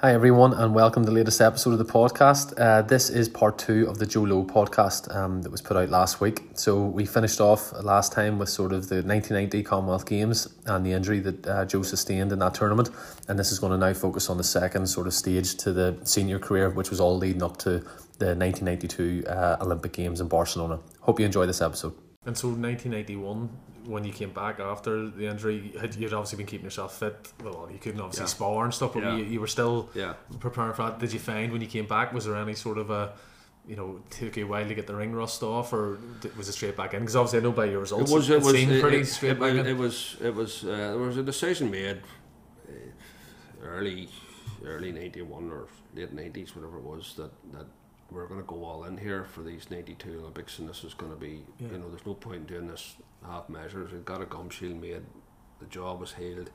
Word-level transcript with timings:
Hi, 0.00 0.14
everyone, 0.14 0.54
and 0.54 0.76
welcome 0.76 1.02
to 1.02 1.10
the 1.10 1.16
latest 1.16 1.40
episode 1.40 1.72
of 1.72 1.78
the 1.78 1.84
podcast. 1.84 2.54
Uh, 2.56 2.82
this 2.82 3.10
is 3.10 3.28
part 3.28 3.58
two 3.58 3.88
of 3.88 3.98
the 3.98 4.06
Joe 4.06 4.22
Lowe 4.22 4.44
podcast 4.44 5.12
um, 5.12 5.42
that 5.42 5.50
was 5.50 5.60
put 5.60 5.76
out 5.76 5.88
last 5.88 6.20
week. 6.20 6.44
So, 6.54 6.84
we 6.84 7.04
finished 7.04 7.40
off 7.40 7.72
last 7.82 8.12
time 8.12 8.38
with 8.38 8.48
sort 8.48 8.72
of 8.72 8.88
the 8.88 9.02
1990 9.02 9.64
Commonwealth 9.64 10.06
Games 10.06 10.54
and 10.66 10.86
the 10.86 10.92
injury 10.92 11.18
that 11.18 11.44
uh, 11.48 11.64
Joe 11.64 11.82
sustained 11.82 12.30
in 12.30 12.38
that 12.38 12.54
tournament. 12.54 12.90
And 13.26 13.36
this 13.36 13.50
is 13.50 13.58
going 13.58 13.72
to 13.72 13.76
now 13.76 13.92
focus 13.92 14.30
on 14.30 14.36
the 14.36 14.44
second 14.44 14.86
sort 14.86 15.08
of 15.08 15.14
stage 15.14 15.56
to 15.56 15.72
the 15.72 15.98
senior 16.04 16.38
career, 16.38 16.70
which 16.70 16.90
was 16.90 17.00
all 17.00 17.18
leading 17.18 17.42
up 17.42 17.56
to 17.56 17.80
the 18.20 18.36
1992 18.36 19.24
uh, 19.26 19.56
Olympic 19.62 19.94
Games 19.94 20.20
in 20.20 20.28
Barcelona. 20.28 20.78
Hope 21.00 21.18
you 21.18 21.26
enjoy 21.26 21.44
this 21.44 21.60
episode. 21.60 21.92
And 22.28 22.36
so, 22.36 22.48
1991, 22.48 23.48
when 23.86 24.04
you 24.04 24.12
came 24.12 24.30
back 24.34 24.60
after 24.60 25.08
the 25.08 25.26
injury, 25.26 25.72
had 25.80 25.94
you'd 25.94 26.12
obviously 26.12 26.36
been 26.36 26.44
keeping 26.46 26.64
yourself 26.66 26.98
fit. 26.98 27.32
Well, 27.42 27.68
you 27.72 27.78
couldn't 27.78 28.02
obviously 28.02 28.24
Yeah. 28.24 28.26
spar 28.36 28.64
and 28.66 28.74
stuff, 28.74 28.92
but 28.92 29.02
Yeah. 29.02 29.16
you, 29.16 29.24
you 29.24 29.40
were 29.40 29.46
still 29.46 29.88
Yeah. 29.94 30.12
preparing 30.38 30.74
for 30.74 30.82
that. 30.82 30.98
Did 30.98 31.14
you 31.14 31.18
find 31.18 31.50
when 31.52 31.62
you 31.62 31.66
came 31.68 31.86
back, 31.86 32.12
was 32.12 32.26
there 32.26 32.36
any 32.36 32.52
sort 32.54 32.76
of 32.76 32.90
a, 32.90 33.14
you 33.66 33.76
know, 33.76 34.00
took 34.10 34.36
you 34.36 34.44
a 34.44 34.46
while 34.48 34.68
to 34.68 34.74
get 34.74 34.86
the 34.86 34.94
ring 34.94 35.14
rust 35.14 35.42
off, 35.42 35.72
or 35.72 35.98
was 36.36 36.50
it 36.50 36.52
straight 36.52 36.76
back 36.76 36.92
in? 36.92 37.00
Because 37.00 37.16
obviously 37.16 37.38
I 37.38 37.42
know 37.44 37.52
by 37.52 37.64
your 37.64 37.78
It 37.78 37.80
results, 37.88 38.12
was. 38.12 38.28
It 38.28 38.42
was. 38.42 38.52
seemed 38.52 38.72
It, 38.72 38.82
pretty 38.82 38.98
it, 38.98 39.06
straight 39.06 39.30
it, 39.32 39.40
back 39.40 39.54
it, 39.54 39.60
in. 39.60 39.66
it 39.66 39.78
was. 39.78 40.16
It 40.20 40.34
was. 40.34 40.64
Uh, 40.64 40.66
there 40.92 40.98
was 40.98 41.16
a 41.16 41.22
decision 41.22 41.70
made 41.70 42.02
uh, 42.68 42.72
early, 43.62 44.10
early 44.66 44.92
ninety 44.92 45.22
one 45.22 45.50
or 45.50 45.66
late 45.94 46.12
nineties, 46.12 46.54
whatever 46.54 46.76
it 46.76 46.84
was, 46.84 47.14
that 47.16 47.30
that 47.54 47.66
we're 48.10 48.26
going 48.26 48.40
to 48.40 48.46
go 48.46 48.64
all 48.64 48.84
in 48.84 48.96
here 48.96 49.24
for 49.24 49.42
these 49.42 49.70
ninety 49.70 49.94
two 49.94 50.18
Olympics, 50.20 50.58
and 50.58 50.68
this 50.68 50.82
is 50.84 50.94
going 50.94 51.12
to 51.12 51.18
be. 51.18 51.44
Yeah. 51.58 51.68
You 51.72 51.78
know, 51.78 51.88
there's 51.90 52.06
no 52.06 52.14
point 52.14 52.36
in 52.40 52.46
doing 52.46 52.68
this 52.68 52.94
half 53.26 53.48
measures. 53.48 53.92
We 53.92 53.98
got 54.00 54.22
a 54.22 54.26
gum 54.26 54.48
shield 54.50 54.80
made. 54.80 55.02
The 55.60 55.66
job 55.66 56.00
was 56.00 56.14
healed. 56.14 56.50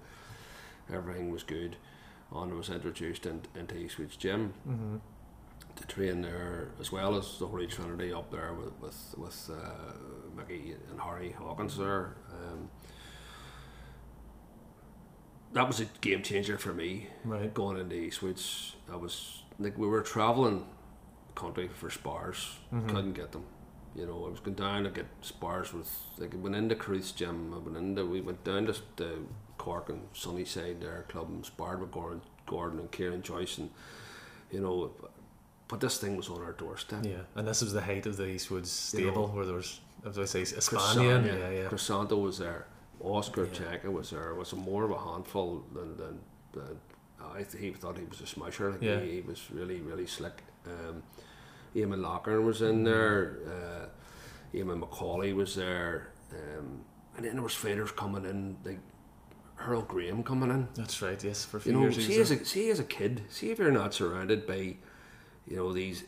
Everything 0.92 1.32
was 1.32 1.44
good. 1.44 1.76
And 2.36 2.52
was 2.58 2.70
introduced 2.70 3.28
in, 3.28 3.42
into 3.56 3.78
Eastwood's 3.78 4.16
gym. 4.16 4.54
mm-hmm. 4.68 4.95
to 5.76 5.88
train 5.88 6.22
there 6.23 6.70
as 6.80 6.92
well 6.92 7.16
as 7.16 7.38
the 7.38 7.45
Holy 7.45 7.67
Trinity 7.67 8.12
up 8.12 8.32
there 8.32 8.54
with 8.56 8.73
with, 8.82 9.16
with 9.17 9.52
uh, 9.54 9.94
Mickey 10.36 10.76
and 10.90 11.00
Harry 11.00 11.32
Hawkins 11.32 11.78
there. 11.78 12.16
Um, 12.32 12.70
that 15.54 15.67
was 15.67 15.80
a 15.80 15.86
game 16.02 16.23
changer 16.23 16.58
for 16.58 16.73
me 16.73 17.08
Right. 17.23 17.54
going 17.54 17.78
into 17.78 17.95
Eastwoods. 17.95 18.72
I 18.92 18.95
was 18.95 19.44
like 19.60 19.78
we 19.78 19.88
were 19.88 20.02
traveling 20.02 20.66
country 21.36 21.67
for 21.67 21.89
spars, 21.89 22.58
Mhm. 22.73 22.89
couldn't 22.89 23.14
get 23.14 23.31
them. 23.31 23.44
You 23.95 24.06
know, 24.08 24.26
I 24.26 24.30
was 24.30 24.39
going 24.39 24.56
down 24.56 24.84
to 24.86 24.89
get 24.89 25.06
spars 25.22 25.73
with 25.73 25.89
like 26.17 26.34
I 26.34 26.38
went 26.38 26.56
into 26.56 26.76
Cruith's 26.76 27.12
gym. 27.12 27.53
I 27.53 27.58
went 27.59 27.78
into 27.78 28.06
we 28.06 28.22
went 28.22 28.44
down 28.44 28.66
to 28.66 28.76
the 28.95 29.20
Cork 29.58 29.89
and 29.89 30.08
Sunnyside 30.14 30.81
there 30.81 31.06
club 31.09 31.30
and 31.30 31.45
sparred 31.45 31.80
with 31.80 31.92
Gordon, 31.92 32.22
Gordon 32.48 32.80
and 32.80 32.92
Kieran 32.92 33.22
Joyce 33.22 33.58
and 33.59 33.70
you 34.52 34.61
know, 34.61 34.92
but 35.67 35.80
this 35.80 35.98
thing 36.00 36.16
was 36.17 36.30
on 36.30 36.42
our 36.42 36.54
doorstep. 36.54 37.06
Yeah, 37.06 37.22
and 37.36 37.48
this 37.48 37.61
was 37.61 37.73
the 37.73 37.81
height 37.81 38.06
of 38.06 38.17
the 38.17 38.26
Eastwood 38.28 38.64
You 38.64 38.67
stable 38.67 39.28
know, 39.28 39.34
where 39.34 39.45
there 39.45 39.56
was, 39.56 39.80
as 40.06 40.17
I 40.20 40.26
say. 40.26 40.44
Crescent, 40.44 41.26
Yeah, 41.26 41.50
yeah. 41.50 41.67
Crisanto 41.70 42.22
was 42.22 42.38
there. 42.39 42.67
Oscar 43.00 43.45
Yeah. 43.45 43.52
Checa 43.59 43.92
was 43.92 44.09
there. 44.11 44.30
It 44.31 44.36
Was 44.38 44.54
a 44.54 44.56
more 44.56 44.84
of 44.86 44.92
a 44.92 44.98
handful 45.00 45.64
than 45.73 45.98
than. 45.98 46.20
than 46.54 46.80
I 47.22 47.42
th- 47.44 47.58
he 47.64 47.72
thought 47.72 47.98
he 47.98 48.06
was 48.06 48.22
a 48.22 48.28
smasher. 48.28 48.72
Like 48.72 48.81
Yeah. 48.81 49.00
he, 49.00 49.16
he 49.16 49.22
was 49.22 49.50
really 49.52 49.81
really 49.81 50.06
slick. 50.08 50.44
Um, 50.67 51.03
Eamon 51.75 52.02
Loughran 52.02 52.45
was 52.45 52.61
in 52.61 52.83
there. 52.83 53.38
Uh, 53.47 54.56
Eamon 54.58 54.80
Macaulay 54.80 55.33
was 55.33 55.55
there. 55.55 56.11
Um, 56.31 56.81
and 57.16 57.25
then 57.25 57.33
there 57.33 57.42
was 57.44 57.53
fighters 57.55 57.92
coming 57.92 58.25
in 58.25 58.58
like 58.64 58.80
Herol 59.58 59.88
Graham 59.88 60.23
coming 60.23 60.50
in. 60.50 60.67
That's 60.75 61.02
right. 61.02 61.22
Yes, 61.23 61.45
for 61.45 61.58
a 61.58 61.61
few 61.61 61.72
You 61.73 61.78
know, 61.80 61.83
years. 61.89 62.05
see 62.08 62.20
as 62.20 62.31
a 62.31 62.44
see 62.45 62.70
as 62.70 62.80
a 62.80 62.83
kid, 62.83 63.22
see 63.30 63.52
if 63.52 63.59
you're 63.59 63.72
not 63.72 63.94
surrounded 63.94 64.45
by, 64.47 64.75
you 65.48 65.55
know, 65.58 65.73
these 65.73 66.04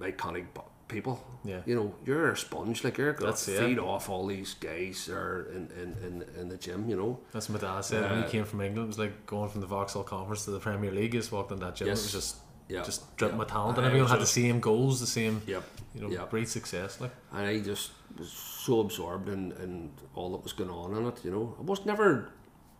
iconic 0.00 0.46
people. 0.88 1.24
Yeah. 1.44 1.60
You 1.66 1.76
know, 1.76 1.94
you're 2.04 2.32
a 2.32 2.36
sponge. 2.36 2.82
Like 2.84 2.98
you're 2.98 3.12
gonna 3.12 3.32
feed 3.34 3.78
off 3.78 4.08
all 4.08 4.26
these 4.26 4.54
guys 4.54 5.06
there 5.06 5.42
in, 5.54 5.68
in, 5.80 5.96
in, 6.04 6.40
in 6.40 6.48
the 6.48 6.56
gym. 6.56 6.88
You 6.90 6.96
know. 6.96 7.20
That's 7.32 7.48
what 7.48 7.62
my 7.62 7.68
dad 7.68 7.80
said 7.82 8.02
when 8.10 8.20
Uh, 8.20 8.24
he 8.26 8.30
came 8.30 8.44
from 8.44 8.60
England. 8.60 8.86
It 8.86 8.88
was 8.88 8.98
like 8.98 9.24
going 9.26 9.50
from 9.50 9.60
the 9.60 9.66
Vauxhall 9.68 10.02
Conference 10.02 10.44
to 10.46 10.50
the 10.50 10.58
Premier 10.60 10.90
League. 10.90 11.12
He 11.12 11.18
just 11.18 11.30
walked 11.32 11.52
in 11.52 11.60
that 11.60 11.76
gym. 11.76 11.86
Yes. 11.88 12.00
It 12.00 12.02
was 12.04 12.12
just 12.12 12.36
Yeah. 12.70 12.82
just 12.82 13.02
yeah. 13.20 13.34
with 13.36 13.48
talent, 13.48 13.76
I 13.76 13.80
and 13.80 13.86
everyone 13.88 14.10
had 14.10 14.20
the 14.20 14.26
same 14.40 14.60
goals, 14.60 15.00
the 15.00 15.06
same 15.06 15.42
Yep. 15.46 15.64
you 15.94 16.00
know 16.02 16.10
Yeah. 16.10 16.26
great 16.30 16.48
success. 16.48 17.00
Like 17.00 17.14
And 17.32 17.46
I 17.46 17.60
just 17.60 17.90
was 18.18 18.30
so 18.32 18.80
absorbed 18.80 19.28
in, 19.28 19.52
in 19.64 19.90
all 20.14 20.30
that 20.32 20.42
was 20.42 20.52
going 20.52 20.70
on 20.70 20.96
in 20.96 21.06
it. 21.06 21.24
You 21.24 21.30
know, 21.30 21.56
I 21.58 21.62
was 21.62 21.84
never. 21.86 22.30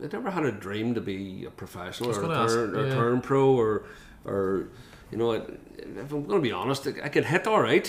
I 0.02 0.06
never 0.10 0.30
had 0.30 0.44
a 0.44 0.52
dream 0.52 0.94
to 0.94 1.00
be 1.00 1.44
a 1.44 1.50
professional 1.50 2.10
or 2.10 2.22
a 2.22 2.38
ask, 2.44 2.54
turn, 2.54 2.74
or 2.74 2.86
yeah. 2.86 2.94
turn 2.94 3.20
pro 3.20 3.44
or 3.62 3.84
or 4.24 4.68
you 5.10 5.18
know, 5.18 5.32
if 5.32 6.12
I'm 6.12 6.24
going 6.24 6.40
to 6.42 6.48
be 6.50 6.52
honest, 6.52 6.86
I 6.86 7.08
could 7.08 7.24
hit 7.26 7.46
all 7.46 7.60
right. 7.60 7.88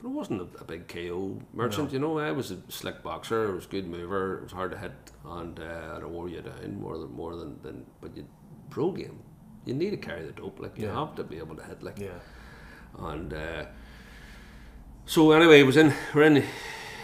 But 0.00 0.08
I 0.08 0.12
wasn't 0.12 0.40
a, 0.40 0.48
a 0.60 0.64
big 0.64 0.88
KO 0.88 1.38
merchant, 1.52 1.88
No. 1.88 1.92
you 1.92 1.98
know. 2.00 2.18
I 2.18 2.32
was 2.32 2.50
a 2.50 2.58
slick 2.68 3.02
boxer. 3.04 3.50
I 3.50 3.54
was 3.54 3.66
a 3.66 3.68
good 3.68 3.86
mover. 3.86 4.38
It 4.38 4.42
was 4.44 4.52
hard 4.52 4.72
to 4.72 4.78
hit, 4.78 4.92
and 5.24 5.60
uh, 5.60 6.00
I 6.02 6.04
wore 6.06 6.28
you 6.28 6.40
down 6.40 6.80
more 6.80 6.98
than 6.98 7.12
more 7.12 7.36
than, 7.36 7.60
than 7.62 7.86
but 8.00 8.16
you 8.16 8.26
pro 8.70 8.90
game. 8.90 9.18
You 9.64 9.74
need 9.74 9.90
to 9.90 9.96
carry 9.96 10.24
the 10.26 10.32
dope, 10.32 10.58
like 10.60 10.76
you 10.78 10.86
Yeah. 10.86 10.98
have 10.98 11.14
to 11.16 11.24
be 11.24 11.38
able 11.38 11.56
to 11.56 11.62
hit, 11.62 11.82
like 11.82 11.98
yeah, 11.98 12.18
and 12.98 13.32
uh, 13.32 13.64
so 15.06 15.32
anyway, 15.32 15.60
it 15.60 15.66
was 15.66 15.76
in 15.76 15.92
we're 16.14 16.22
in 16.24 16.36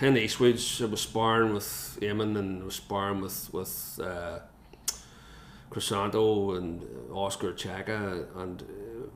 in 0.00 0.14
Eastwoods. 0.14 0.82
I 0.82 0.86
was 0.86 1.00
sparring 1.00 1.54
with 1.54 1.98
Eamon 2.00 2.36
and 2.38 2.62
I 2.62 2.64
was 2.64 2.76
sparring 2.76 3.20
with 3.20 3.52
with 3.52 4.00
uh, 4.02 4.38
Crisanto 5.70 6.56
and 6.56 6.82
Oscar 7.12 7.52
Checa, 7.52 8.26
and 8.36 8.62
uh, 8.62 8.66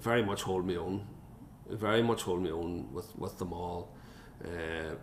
very 0.01 0.23
much 0.23 0.43
hold 0.43 0.67
me 0.67 0.77
own. 0.77 1.07
Very 1.69 2.03
much 2.03 2.23
hold 2.23 2.43
me 2.43 2.51
own 2.51 2.93
with 2.93 3.17
with 3.19 3.39
them 3.39 3.53
all. 3.53 3.89
Uh, 4.45 4.95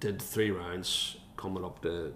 did 0.00 0.20
three 0.20 0.50
rounds 0.50 1.16
coming 1.36 1.64
up 1.64 1.82
to 1.82 2.12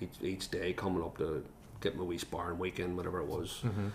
each, 0.00 0.16
each 0.22 0.50
day, 0.50 0.72
coming 0.72 1.02
up 1.02 1.18
to 1.18 1.44
get 1.80 1.96
my 1.96 2.02
wee 2.04 2.18
sparring 2.18 2.58
weekend, 2.58 2.96
whatever 2.96 3.20
it 3.20 3.26
was 3.26 3.60
mm-hmm. 3.64 3.88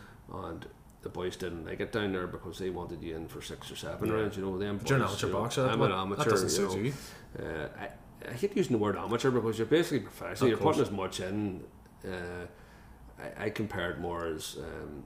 and 0.46 0.66
the 1.02 1.10
boys 1.10 1.36
didn't 1.38 1.66
like 1.66 1.80
it 1.80 1.92
down 1.92 2.12
there 2.14 2.28
because 2.28 2.60
they 2.60 2.70
wanted 2.70 3.02
you 3.02 3.16
in 3.16 3.28
for 3.28 3.42
six 3.42 3.72
or 3.72 3.76
seven 3.76 4.10
Yeah. 4.10 4.16
rounds. 4.16 4.36
You 4.38 4.44
know, 4.46 4.58
them 4.58 4.78
but 4.78 4.90
you're 4.90 4.98
an 5.00 5.04
boys, 5.06 5.12
amateur 5.12 5.28
you 5.28 5.34
know, 5.34 5.40
boxer. 5.42 5.68
I'm 5.68 5.82
an 5.82 5.92
amateur. 5.92 6.24
That 6.24 6.30
doesn't 6.30 6.62
you 6.62 6.68
know. 6.68 6.84
you. 6.86 6.94
Uh, 7.40 7.68
I, 7.84 7.90
I 8.30 8.34
hate 8.34 8.56
using 8.58 8.74
the 8.74 8.78
word 8.80 8.98
amateur 8.98 9.32
because 9.32 9.58
you're 9.58 9.68
basically 9.68 10.00
professional. 10.02 10.46
Of 10.46 10.50
you're 10.50 10.58
putting 10.68 10.82
as 10.82 10.92
much 10.92 11.20
in. 11.22 11.64
Uh, 12.06 12.46
I, 13.40 13.46
I 13.46 13.50
compare 13.50 13.92
it 13.92 14.00
more 14.00 14.26
as 14.28 14.58
um, 14.60 15.04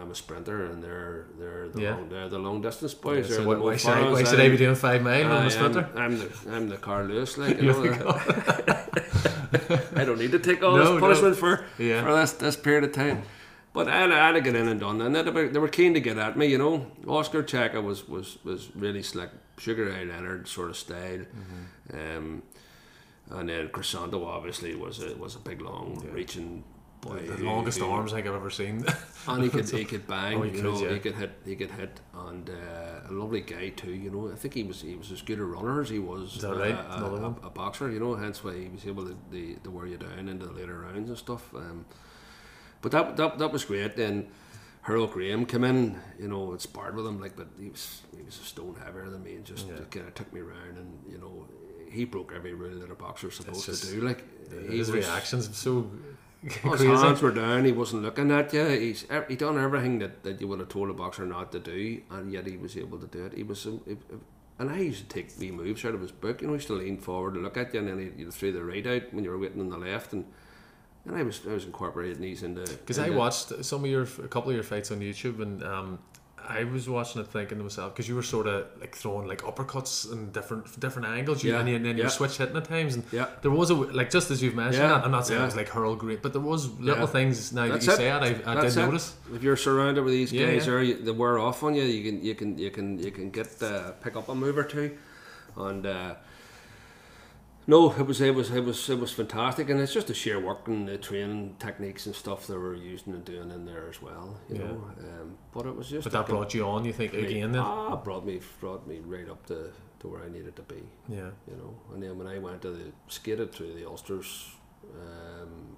I'm 0.00 0.10
a 0.10 0.14
sprinter 0.14 0.66
and 0.66 0.82
they're 0.82 1.26
they're 1.38 1.68
the 1.68 1.80
Yeah. 1.82 1.94
long 1.94 2.08
they're 2.08 2.28
the 2.28 2.38
long 2.38 2.60
distance 2.62 2.94
boys. 2.94 3.28
so 3.28 3.34
they're 3.36 3.46
why, 3.46 3.56
why, 3.56 3.76
should 3.76 3.90
I, 3.92 4.10
why 4.12 4.24
should 4.24 4.40
I 4.40 4.48
be 4.48 4.56
doing 4.56 4.74
five 4.74 5.02
mile 5.02 5.30
I'm 5.32 5.46
a 5.46 5.50
sprinter? 5.50 5.88
am, 5.94 5.98
I'm 5.98 6.18
the 6.18 6.30
I'm 6.50 6.68
the 6.68 6.76
Carl 6.78 7.06
Lewis 7.06 7.38
like 7.38 7.60
you 7.62 7.72
know. 7.72 7.84
I 9.96 10.04
don't 10.04 10.18
need 10.18 10.32
to 10.32 10.38
take 10.38 10.62
all 10.64 10.76
No, 10.76 10.82
this 10.84 10.90
no. 10.90 11.00
punishment 11.00 11.36
for 11.36 11.64
Yeah. 11.78 12.02
for 12.02 12.12
this 12.14 12.32
this 12.32 12.56
period 12.56 12.84
of 12.84 12.92
time. 12.92 13.22
But 13.74 13.88
I 13.88 13.96
had, 14.02 14.12
I 14.12 14.26
had 14.28 14.32
to 14.32 14.40
get 14.40 14.54
in 14.56 14.68
and 14.68 14.78
done, 14.80 15.00
and 15.02 15.14
they 15.14 15.22
were, 15.30 15.48
they 15.48 15.58
were 15.58 15.68
keen 15.68 15.92
to 15.94 16.00
get 16.00 16.16
at 16.16 16.36
me. 16.38 16.46
You 16.46 16.58
know, 16.58 16.86
Oscar 17.06 17.42
Checa 17.42 17.82
was 17.82 18.08
was 18.08 18.38
was 18.44 18.70
really 18.76 19.02
slick, 19.02 19.30
Sugar 19.58 19.86
Ray 19.86 20.04
Leonard 20.06 20.48
sort 20.48 20.70
of 20.70 20.76
style, 20.76 21.24
Mm-hmm. 21.90 22.16
um, 22.18 22.42
and 23.30 23.48
then 23.48 23.68
Crisanto 23.68 24.24
obviously 24.26 24.74
was 24.76 25.02
a 25.02 25.14
was 25.16 25.34
a 25.34 25.40
big 25.40 25.60
long 25.60 26.00
Yeah. 26.04 26.12
reaching 26.12 26.62
boy, 27.00 27.18
The, 27.26 27.36
the 27.38 27.44
longest 27.44 27.78
who- 27.80 27.90
arms 27.90 28.12
I 28.12 28.16
think 28.16 28.28
I've 28.28 28.34
ever 28.36 28.50
seen. 28.50 28.84
and 29.28 29.42
he 29.42 29.48
could 29.50 29.68
he 29.68 29.84
could 29.84 30.06
bang, 30.14 30.38
Oh, 30.38 30.42
he 30.42 30.50
you 30.50 30.54
could, 30.56 30.64
know, 30.64 30.78
yeah. 30.80 30.92
he 30.94 30.98
could 31.00 31.14
hit, 31.16 31.30
he 31.44 31.56
could 31.56 31.70
hit, 31.72 32.00
and 32.14 32.48
uh, 32.50 33.10
a 33.10 33.12
lovely 33.12 33.40
guy 33.40 33.70
too. 33.70 33.92
You 33.92 34.10
know, 34.10 34.30
I 34.30 34.36
think 34.36 34.54
he 34.54 34.62
was 34.62 34.82
he 34.82 34.94
was 34.94 35.10
as 35.10 35.20
good 35.22 35.40
a 35.40 35.44
runner 35.44 35.80
as 35.80 35.88
he 35.90 35.98
was 35.98 36.36
Is 36.36 36.42
that 36.42 36.52
uh, 36.52 36.58
right? 36.58 36.78
a, 36.78 37.04
a, 37.06 37.26
a 37.48 37.50
boxer. 37.50 37.90
You 37.90 37.98
know, 37.98 38.14
hence 38.14 38.44
why 38.44 38.54
he 38.56 38.68
was 38.68 38.86
able 38.86 39.04
to, 39.06 39.16
the, 39.32 39.56
to 39.64 39.70
wear 39.70 39.86
you 39.86 39.96
down 39.96 40.28
into 40.28 40.46
the 40.46 40.52
later 40.52 40.78
rounds 40.78 41.08
and 41.08 41.18
stuff. 41.18 41.52
Um, 41.54 41.86
but 42.84 42.92
that 42.92 43.16
that 43.16 43.38
that 43.40 43.50
was 43.52 43.64
great. 43.64 43.96
Then 43.96 44.28
Herol 44.86 45.08
Graham 45.12 45.46
came 45.46 45.64
in. 45.64 45.80
You 46.20 46.28
know, 46.28 46.52
and 46.52 46.60
sparred 46.60 46.94
with 46.96 47.06
him 47.06 47.18
like, 47.20 47.34
but 47.36 47.48
he 47.58 47.68
was 47.70 48.02
he 48.16 48.22
was 48.22 48.38
a 48.38 48.44
stone 48.44 48.76
heavier 48.84 49.08
than 49.10 49.22
me, 49.24 49.34
and 49.38 49.44
just 49.44 49.66
Yeah. 49.66 49.84
kind 49.90 50.06
of 50.06 50.14
took 50.14 50.32
me 50.32 50.40
around, 50.40 50.74
and 50.82 50.90
you 51.10 51.18
know. 51.18 51.46
He 51.98 52.04
broke 52.04 52.32
every 52.34 52.54
rule 52.54 52.80
that 52.80 52.90
a 52.90 52.94
boxer's 52.96 53.36
supposed 53.36 53.66
just- 53.66 53.84
to 53.84 53.90
do. 53.94 54.00
Like 54.00 54.20
His 54.68 54.90
was, 54.90 55.06
reactions 55.06 55.46
were 55.48 55.54
so 55.54 55.90
Oh, 56.64 56.72
his 56.72 56.82
hands 57.00 57.22
were 57.22 57.30
down. 57.30 57.64
He 57.64 57.72
wasn't 57.72 58.02
looking 58.02 58.30
at 58.32 58.52
you. 58.52 58.66
He's 58.66 59.06
he 59.28 59.36
done 59.36 59.56
everything 59.58 60.00
that, 60.00 60.24
that 60.24 60.40
you 60.40 60.48
would 60.48 60.58
have 60.58 60.68
told 60.70 60.90
a 60.90 60.92
boxer 60.92 61.24
not 61.24 61.52
to 61.52 61.60
do, 61.60 62.00
and 62.10 62.32
yet 62.32 62.46
he 62.48 62.56
was 62.56 62.76
able 62.76 62.98
to 62.98 63.06
do 63.06 63.24
it. 63.26 63.32
He 63.34 63.44
was, 63.44 63.64
um, 63.66 63.80
if, 63.86 63.98
if, 64.10 64.18
and 64.58 64.70
I 64.70 64.78
used 64.80 65.08
to 65.08 65.14
take 65.14 65.28
wee 65.38 65.52
moves 65.52 65.84
out 65.84 65.94
of 65.94 66.00
his 66.00 66.10
book. 66.12 66.40
You 66.42 66.48
know, 66.48 66.54
he 66.54 66.56
used 66.58 66.66
to 66.66 66.74
lean 66.74 66.98
forward 66.98 67.34
to 67.34 67.40
look 67.40 67.56
at 67.56 67.72
you, 67.72 67.80
and 67.80 67.88
then 67.88 68.12
he, 68.16 68.24
would 68.24 68.34
throw 68.34 68.50
the 68.52 68.64
right 68.64 68.86
out 68.86 69.14
when 69.14 69.22
you 69.24 69.30
were 69.30 69.38
waiting 69.38 69.60
on 69.60 69.70
the 69.70 69.78
left, 69.78 70.12
and 70.12 70.24
and 71.06 71.16
I 71.16 71.22
was 71.22 71.40
I 71.48 71.52
was 71.52 71.64
incorporating 71.64 72.20
these 72.20 72.42
into 72.42 72.62
Because 72.62 72.98
I 72.98 73.10
watched 73.10 73.64
some 73.64 73.84
of 73.84 73.90
your 73.90 74.02
a 74.02 74.28
couple 74.28 74.50
of 74.50 74.54
your 74.54 74.64
fights 74.64 74.90
on 74.90 75.00
YouTube, 75.00 75.40
and 75.42 75.62
um, 75.62 75.98
I 76.46 76.64
was 76.64 76.88
watching 76.88 77.22
it 77.22 77.28
thinking 77.28 77.56
to 77.58 77.64
myself 77.64 77.94
because 77.94 78.06
you 78.06 78.14
were 78.14 78.22
sort 78.22 78.46
of 78.46 78.66
like 78.78 78.94
throwing 78.94 79.26
like 79.26 79.40
uppercuts 79.42 80.10
and 80.12 80.30
different 80.32 80.78
different 80.78 81.08
angles, 81.08 81.42
you, 81.42 81.52
Yeah, 81.52 81.60
and, 81.60 81.68
you, 81.68 81.76
and 81.76 81.84
then 81.86 81.96
you 81.96 82.02
yeah. 82.04 82.08
switch 82.10 82.36
hitting 82.36 82.56
at 82.56 82.66
times. 82.66 82.94
And 82.96 83.04
Yeah. 83.12 83.26
there 83.42 83.50
was 83.50 83.70
a 83.70 83.74
like 83.74 84.10
just 84.10 84.30
as 84.30 84.42
you've 84.42 84.54
mentioned. 84.54 84.84
Yeah, 84.84 85.00
I'm 85.02 85.10
not 85.10 85.26
saying 85.26 85.40
it 85.40 85.44
was 85.44 85.56
like 85.56 85.68
hurl 85.70 85.96
great, 85.96 86.20
but 86.22 86.32
there 86.34 86.42
was 86.42 86.68
little 86.78 87.06
things. 87.06 87.52
Now 87.52 87.68
That's 87.68 87.86
that 87.86 87.92
you 87.92 87.94
it. 87.94 87.96
say 87.96 88.08
it, 88.30 88.44
I, 88.46 88.52
I 88.52 88.60
did 88.60 88.76
it. 88.76 88.76
notice. 88.76 89.14
If 89.34 89.42
you're 89.42 89.56
surrounded 89.56 90.04
with 90.04 90.12
these 90.12 90.32
guys 90.32 90.40
yeah. 90.40 90.58
there, 90.64 90.82
you, 90.82 91.02
they 91.02 91.10
wear 91.12 91.38
off 91.38 91.62
on 91.62 91.74
you. 91.74 91.82
You 91.84 92.02
can 92.10 92.22
you 92.22 92.34
can 92.34 92.58
you 92.58 92.70
can 92.70 92.98
you 92.98 93.10
can 93.10 93.30
get 93.30 93.62
uh, 93.62 93.92
pick 94.02 94.14
up 94.16 94.28
a 94.28 94.34
move 94.34 94.58
or 94.58 94.64
two, 94.64 94.96
and 95.56 95.86
uh, 95.86 96.14
no, 97.66 97.92
it 97.92 98.06
was 98.06 98.20
it 98.20 98.34
was 98.34 98.50
it 98.50 98.64
was 98.64 98.88
it 98.90 98.98
was 98.98 99.12
fantastic, 99.12 99.70
and 99.70 99.80
it's 99.80 99.92
just 99.94 100.06
the 100.08 100.14
sheer 100.14 100.38
work 100.38 100.68
and 100.68 100.86
the 100.88 100.98
training 100.98 101.56
techniques 101.58 102.06
and 102.06 102.14
stuff 102.14 102.46
they 102.46 102.56
were 102.56 102.74
using 102.74 103.14
and 103.14 103.24
doing 103.24 103.50
in 103.50 103.64
there 103.64 103.88
as 103.88 104.02
well. 104.02 104.36
You 104.48 104.56
Yeah. 104.56 104.62
know, 104.68 104.84
um, 104.98 105.38
but 105.52 105.66
it 105.66 105.74
was 105.74 105.88
just 105.88 106.04
But 106.04 106.12
that 106.12 106.26
brought 106.26 106.52
you 106.54 106.64
on, 106.66 106.84
you 106.84 106.92
think, 106.92 107.14
again 107.14 107.52
then? 107.52 107.62
Ah, 107.62 107.96
brought 107.96 108.24
me 108.26 108.40
brought 108.60 108.86
me 108.86 109.00
right 109.04 109.28
up 109.28 109.46
to, 109.46 109.70
to 110.00 110.08
where 110.08 110.22
I 110.22 110.28
needed 110.28 110.56
to 110.56 110.62
be. 110.62 110.82
Yeah. 111.08 111.30
You 111.48 111.56
know, 111.56 111.74
and 111.94 112.02
then 112.02 112.18
when 112.18 112.26
I 112.26 112.38
went 112.38 112.62
to 112.62 112.70
the 112.70 112.92
skated 113.08 113.52
through 113.52 113.74
the 113.74 113.86
Ulsters, 113.88 114.50
um, 115.00 115.76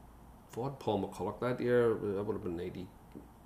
fought 0.51 0.81
Paul 0.81 1.07
McCulloch 1.09 1.39
that 1.41 1.61
year. 1.61 1.95
That 1.95 2.25
would 2.25 2.35
have 2.35 2.43
been 2.45 2.59
80, 2.61 2.87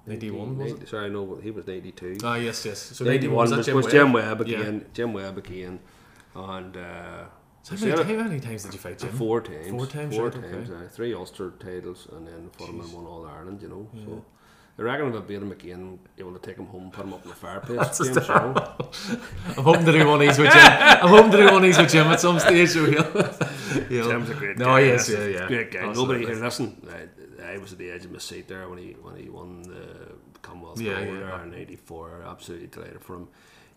91, 0.06 0.56
was 0.58 0.72
it? 0.72 0.88
Sorry, 0.88 1.10
no, 1.10 1.36
he 1.42 1.50
was 1.50 1.66
ninety 1.66 1.92
two. 1.92 2.16
Ah, 2.24 2.36
yes, 2.36 2.64
yes. 2.64 2.78
So 2.78 3.04
91 3.04 3.36
was, 3.36 3.50
that 3.50 3.56
was, 3.58 3.66
Jim 3.66 3.76
was 3.76 3.84
Webb? 3.84 3.92
Jim 3.92 4.12
Webb 4.12 4.48
Yeah. 4.48 4.60
again. 4.60 4.86
Jim 4.94 5.12
Webb 5.12 5.38
again, 5.38 5.80
and 6.34 6.76
uh, 6.76 7.24
So 7.62 7.76
how, 7.76 7.84
many, 7.96 8.14
how 8.14 8.22
many 8.28 8.40
times 8.40 8.62
did 8.64 8.72
you 8.72 8.78
fight 8.78 8.98
Jim? 8.98 9.10
four 9.10 9.40
times. 9.42 9.68
Four 9.68 9.86
times, 9.86 10.14
Four 10.16 10.24
right, 10.28 10.36
okay. 10.36 10.50
times. 10.66 10.92
three 10.94 11.12
Ulster 11.14 11.50
titles, 11.58 12.08
and 12.12 12.26
then 12.26 12.50
in 12.58 12.80
Jeez. 12.80 12.92
one 12.94 13.04
All 13.06 13.26
Ireland. 13.26 13.60
You 13.62 13.68
know, 13.68 13.88
Yeah. 13.94 14.04
so. 14.06 14.24
I 14.78 14.82
reckon 14.82 15.08
if 15.08 15.14
I 15.14 15.18
beat 15.18 15.34
him 15.42 15.52
again, 15.52 15.98
able 16.16 16.32
to 16.32 16.38
take 16.38 16.56
him 16.56 16.64
home, 16.64 16.90
put 16.90 17.04
him 17.04 17.12
up 17.12 17.22
in 17.24 17.28
the 17.28 17.34
fireplace. 17.36 18.00
You 18.00 18.14
know. 18.14 18.76
I'm 19.58 19.62
hoping 19.64 19.84
to 19.84 19.92
do 19.92 20.06
one 20.06 20.14
of 20.14 20.20
these 20.20 20.38
with 20.38 20.50
Jim. 20.50 20.62
I'm 20.62 21.08
hoping 21.08 21.32
to 21.32 21.36
do 21.36 21.44
one 21.44 21.56
of 21.56 21.62
these 21.62 21.76
with 21.76 21.90
Jim 21.90 22.06
at 22.06 22.18
some 22.20 22.38
stage. 22.38 22.70
So 22.70 22.86
he'll, 22.86 23.12
he'll, 23.90 24.08
Jim's 24.08 24.30
a 24.30 24.34
great 24.34 24.56
no, 24.56 24.64
guy. 24.64 24.80
yes, 24.80 25.10
yeah, 25.10 25.26
yeah. 25.26 25.46
Great 25.48 25.70
guy. 25.70 25.80
Absolutely. 25.80 26.20
Nobody 26.20 26.34
here. 26.34 26.44
Listen, 26.44 26.88
I, 27.42 27.52
I 27.52 27.58
was 27.58 27.72
at 27.72 27.78
the 27.78 27.90
edge 27.90 28.06
of 28.06 28.12
my 28.12 28.18
seat 28.20 28.48
there 28.48 28.66
when 28.70 28.78
he 28.78 28.92
when 29.02 29.16
he 29.16 29.28
won 29.28 29.62
the 29.64 30.12
Commonwealth 30.40 30.80
Yeah, 30.80 31.04
Gold 31.04 31.18
yeah. 31.18 31.42
in 31.42 31.54
'84. 31.54 32.22
Absolutely 32.26 32.68
delighted 32.68 33.02
for 33.02 33.16
him. 33.16 33.28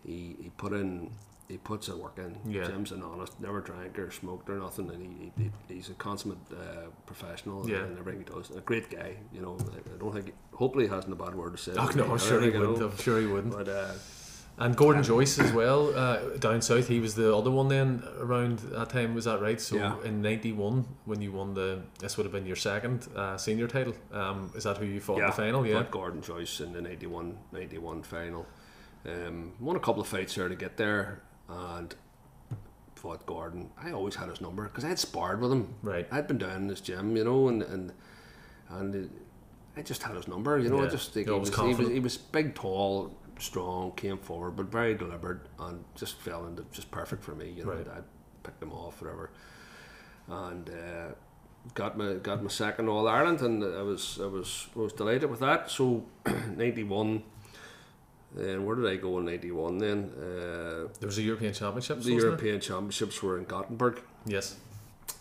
He 0.06 0.36
he 0.40 0.50
put 0.56 0.72
in. 0.72 1.10
He 1.48 1.58
puts 1.58 1.88
a 1.88 1.96
work 1.96 2.18
in. 2.18 2.36
Yeah. 2.50 2.64
Jim's 2.66 2.90
an 2.92 3.02
honest, 3.02 3.38
never 3.38 3.60
drank 3.60 3.98
or 3.98 4.10
smoked 4.10 4.48
or 4.48 4.56
nothing, 4.58 4.90
and 4.90 5.02
he, 5.02 5.32
he 5.68 5.74
he's 5.74 5.90
a 5.90 5.94
consummate 5.94 6.38
uh, 6.52 6.88
professional 7.06 7.68
Yeah. 7.68 7.84
in 7.84 7.98
everything 7.98 8.24
he 8.26 8.32
does. 8.34 8.50
A 8.56 8.60
great 8.60 8.88
guy, 8.90 9.16
you 9.32 9.42
know. 9.42 9.56
I, 9.72 9.94
I 9.94 9.98
don't 9.98 10.12
think. 10.14 10.26
He, 10.26 10.32
Hopefully, 10.54 10.84
he 10.86 10.90
hasn't 10.90 11.12
a 11.12 11.16
bad 11.16 11.34
word 11.34 11.52
to 11.56 11.58
say. 11.58 11.72
Oh, 11.76 11.90
no, 11.94 12.04
I'm 12.12 12.18
sure 12.18 12.40
he 12.40 12.48
wouldn't. 12.50 12.80
I'm 12.80 12.96
sure 12.96 13.20
he 13.20 13.26
wouldn't. 13.26 13.52
But 13.52 13.68
uh, 13.68 13.92
And 14.56 14.74
Gordon 14.76 15.02
Joyce 15.02 15.38
as 15.40 15.52
well, 15.52 15.92
uh, 15.98 16.36
down 16.38 16.62
south. 16.62 16.86
He 16.88 17.00
was 17.00 17.14
the 17.16 17.34
other 17.36 17.50
one 17.50 17.68
then 17.68 18.04
around 18.20 18.60
that 18.70 18.88
time. 18.90 19.14
Was 19.14 19.24
that 19.26 19.40
right? 19.42 19.60
So 19.60 19.76
Yeah. 19.76 19.96
in 20.04 20.22
'91, 20.22 20.86
when 21.04 21.20
you 21.20 21.32
won 21.32 21.52
the, 21.54 21.82
this 21.98 22.16
would 22.16 22.24
have 22.24 22.32
been 22.32 22.46
your 22.46 22.56
second 22.56 23.06
uh, 23.16 23.36
senior 23.36 23.66
title. 23.68 23.94
Um, 24.12 24.50
is 24.54 24.62
that 24.64 24.78
who 24.78 24.86
you 24.86 25.00
fought 25.00 25.18
in 25.18 25.26
the 25.26 25.32
final? 25.32 25.66
Yeah. 25.66 25.84
Gordon 25.90 26.22
Joyce 26.22 26.60
in 26.60 26.72
the 26.72 26.80
91, 26.80 27.36
91 27.52 28.02
final. 28.04 28.46
Um, 29.06 29.52
won 29.60 29.76
a 29.76 29.80
couple 29.80 30.00
of 30.00 30.08
fights 30.08 30.34
there 30.36 30.48
to 30.48 30.54
get 30.56 30.76
there, 30.78 31.20
and 31.48 31.94
fought 32.94 33.26
Gordon. 33.26 33.70
I 33.82 33.92
always 33.92 34.14
had 34.14 34.28
his 34.28 34.40
number 34.40 34.64
because 34.64 34.84
I 34.84 34.88
had 34.88 34.98
sparred 34.98 35.40
with 35.40 35.52
him. 35.52 35.74
Right. 35.82 36.06
I'd 36.10 36.26
been 36.26 36.38
down 36.38 36.62
in 36.62 36.68
his 36.68 36.80
gym, 36.80 37.16
you 37.16 37.24
know, 37.24 37.48
and 37.48 37.62
and 37.62 37.92
and 38.70 39.10
I 39.76 39.82
just 39.82 40.02
had 40.02 40.16
his 40.16 40.28
number. 40.28 40.58
You 40.58 40.70
know, 40.70 40.82
I 40.82 40.88
just 40.88 41.12
think 41.12 41.28
he 41.28 41.32
was, 41.34 41.54
he 41.54 41.74
was 41.74 41.88
he 41.88 42.00
was 42.00 42.16
big, 42.16 42.54
tall, 42.54 43.14
strong, 43.38 43.92
came 43.92 44.18
forward, 44.18 44.52
but 44.52 44.66
very 44.66 44.94
deliberate, 44.94 45.40
and 45.58 45.84
just 45.94 46.18
fell 46.20 46.46
into 46.46 46.64
just 46.72 46.90
perfect 46.90 47.22
for 47.24 47.34
me. 47.34 47.50
You 47.50 47.64
know, 47.64 47.72
Right. 47.72 47.86
I 47.88 48.00
picked 48.42 48.62
him 48.62 48.72
off, 48.72 49.00
whatever, 49.00 49.30
and. 50.28 50.68
Uh, 50.70 51.14
got 51.72 51.96
my 51.96 52.12
got 52.14 52.42
my 52.42 52.50
second 52.50 52.90
All 52.90 53.08
Ireland, 53.08 53.40
and 53.40 53.64
I 53.64 53.80
was 53.80 54.18
I 54.22 54.26
was 54.26 54.68
I 54.76 54.80
was 54.80 54.92
delighted 54.92 55.30
with 55.30 55.40
that. 55.40 55.70
So 55.70 56.04
ninety 56.56 56.84
one. 56.84 57.22
Then 58.34 58.64
where 58.64 58.74
did 58.76 58.86
I 58.86 58.96
go 58.96 59.18
in 59.18 59.24
ninety 59.26 59.50
one? 59.52 59.78
Then 59.78 60.10
uh, 60.18 60.88
There 60.98 61.06
was 61.06 61.18
a 61.18 61.22
European 61.22 61.52
Championship. 61.52 62.00
the 62.02 62.12
European 62.14 62.60
Championships 62.60 63.22
were 63.22 63.38
in 63.38 63.44
Gothenburg. 63.44 64.02
Yes. 64.26 64.56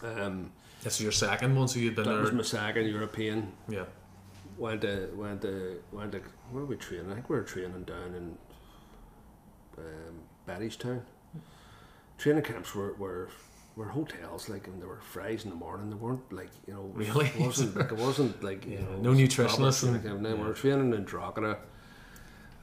Um, 0.04 0.52
was 0.84 1.00
your 1.00 1.12
second 1.12 1.56
one, 1.56 1.68
so 1.68 1.80
you'd 1.80 1.96
been 1.96 2.06
there? 2.06 2.16
that 2.16 2.22
was 2.24 2.32
my 2.34 2.42
second 2.42 2.88
European. 2.88 3.52
Yeah. 3.70 3.86
Went 4.58 4.82
to 4.82 5.10
went 5.16 5.42
to 5.44 5.80
went 5.92 6.12
to 6.14 6.20
where 6.52 6.64
were 6.64 6.66
we 6.66 6.76
training? 6.76 7.12
I 7.12 7.14
think 7.16 7.30
we 7.30 7.36
were 7.36 7.44
training 7.44 7.84
down 7.84 8.14
in 8.16 8.38
um, 9.78 10.16
Bettystown. 10.48 11.02
Training 12.18 12.44
camps 12.44 12.74
were, 12.76 12.94
were 12.94 13.30
were 13.76 13.88
hotels 13.88 14.50
like 14.50 14.68
and 14.68 14.80
there 14.82 14.88
were 14.88 15.02
fries 15.02 15.44
in 15.46 15.50
the 15.50 15.56
morning. 15.56 15.90
They 15.90 15.96
weren't 15.96 16.32
like 16.32 16.52
you 16.68 16.74
know 16.74 16.92
Really? 16.94 17.28
it 17.28 17.40
wasn't 17.40 17.76
like 17.76 17.92
it 17.92 17.98
wasn't 17.98 18.44
like 18.44 18.66
you 18.68 18.74
Yeah, 18.74 18.82
know 18.82 18.98
no 19.02 19.12
it 19.12 19.18
nutritionists 19.18 19.84
and- 19.84 19.94
training 20.02 20.02
camp. 20.04 20.22
No, 20.22 20.34
we 20.36 20.42
yeah. 20.42 20.48
were 20.48 20.54
training 20.54 20.94
in 20.94 21.04
Drogheda. 21.04 21.58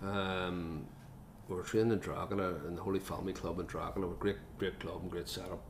Um, 0.03 0.87
we 1.49 1.57
were 1.57 1.63
training 1.63 1.93
in 1.93 1.99
Drogheda 1.99 2.61
in 2.69 2.77
the 2.77 2.83
Holy 2.83 3.01
Family 3.01 3.33
Club 3.33 3.59
in 3.59 3.67
Drogheda. 3.67 4.07
A 4.07 4.11
great 4.15 4.37
great 4.59 4.79
club 4.81 5.01
and 5.03 5.11
great 5.11 5.29
setup. 5.29 5.63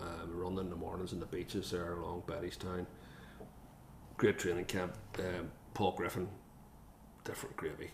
Um, 0.00 0.30
running 0.32 0.58
in 0.60 0.70
the 0.70 0.76
mornings 0.76 1.12
in 1.12 1.20
the 1.20 1.26
beaches 1.26 1.70
there 1.70 1.92
along 1.94 2.22
Bettystown. 2.26 2.86
Great 4.16 4.38
training 4.38 4.64
camp. 4.64 4.96
Um, 5.18 5.50
Paul 5.74 5.92
Griffin, 5.92 6.28
different 7.24 7.56
gravy. 7.56 7.90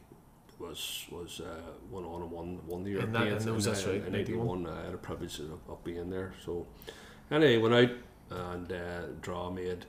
Was 0.59 1.05
was 1.11 1.41
uh, 1.41 1.73
one 1.91 2.05
on 2.05 2.23
and 2.23 2.31
one 2.31 2.67
won 2.67 2.85
the 2.85 2.99
In 2.99 3.13
that- 3.13 3.27
in 3.27 3.39
those, 3.45 3.65
that's 3.65 3.87
uh, 3.87 3.91
right, 3.91 4.07
in 4.07 4.15
'81. 4.15 4.67
I 4.67 4.85
had 4.85 4.95
a 4.95 4.99
privilege 4.99 5.39
of, 5.41 5.59
of 5.69 5.83
being 5.85 6.09
there. 6.11 6.33
So 6.45 6.67
anyway, 7.31 7.59
went 7.59 7.75
out 7.75 7.91
and 8.31 8.73
uh, 8.73 9.07
draw 9.21 9.51
made, 9.51 9.85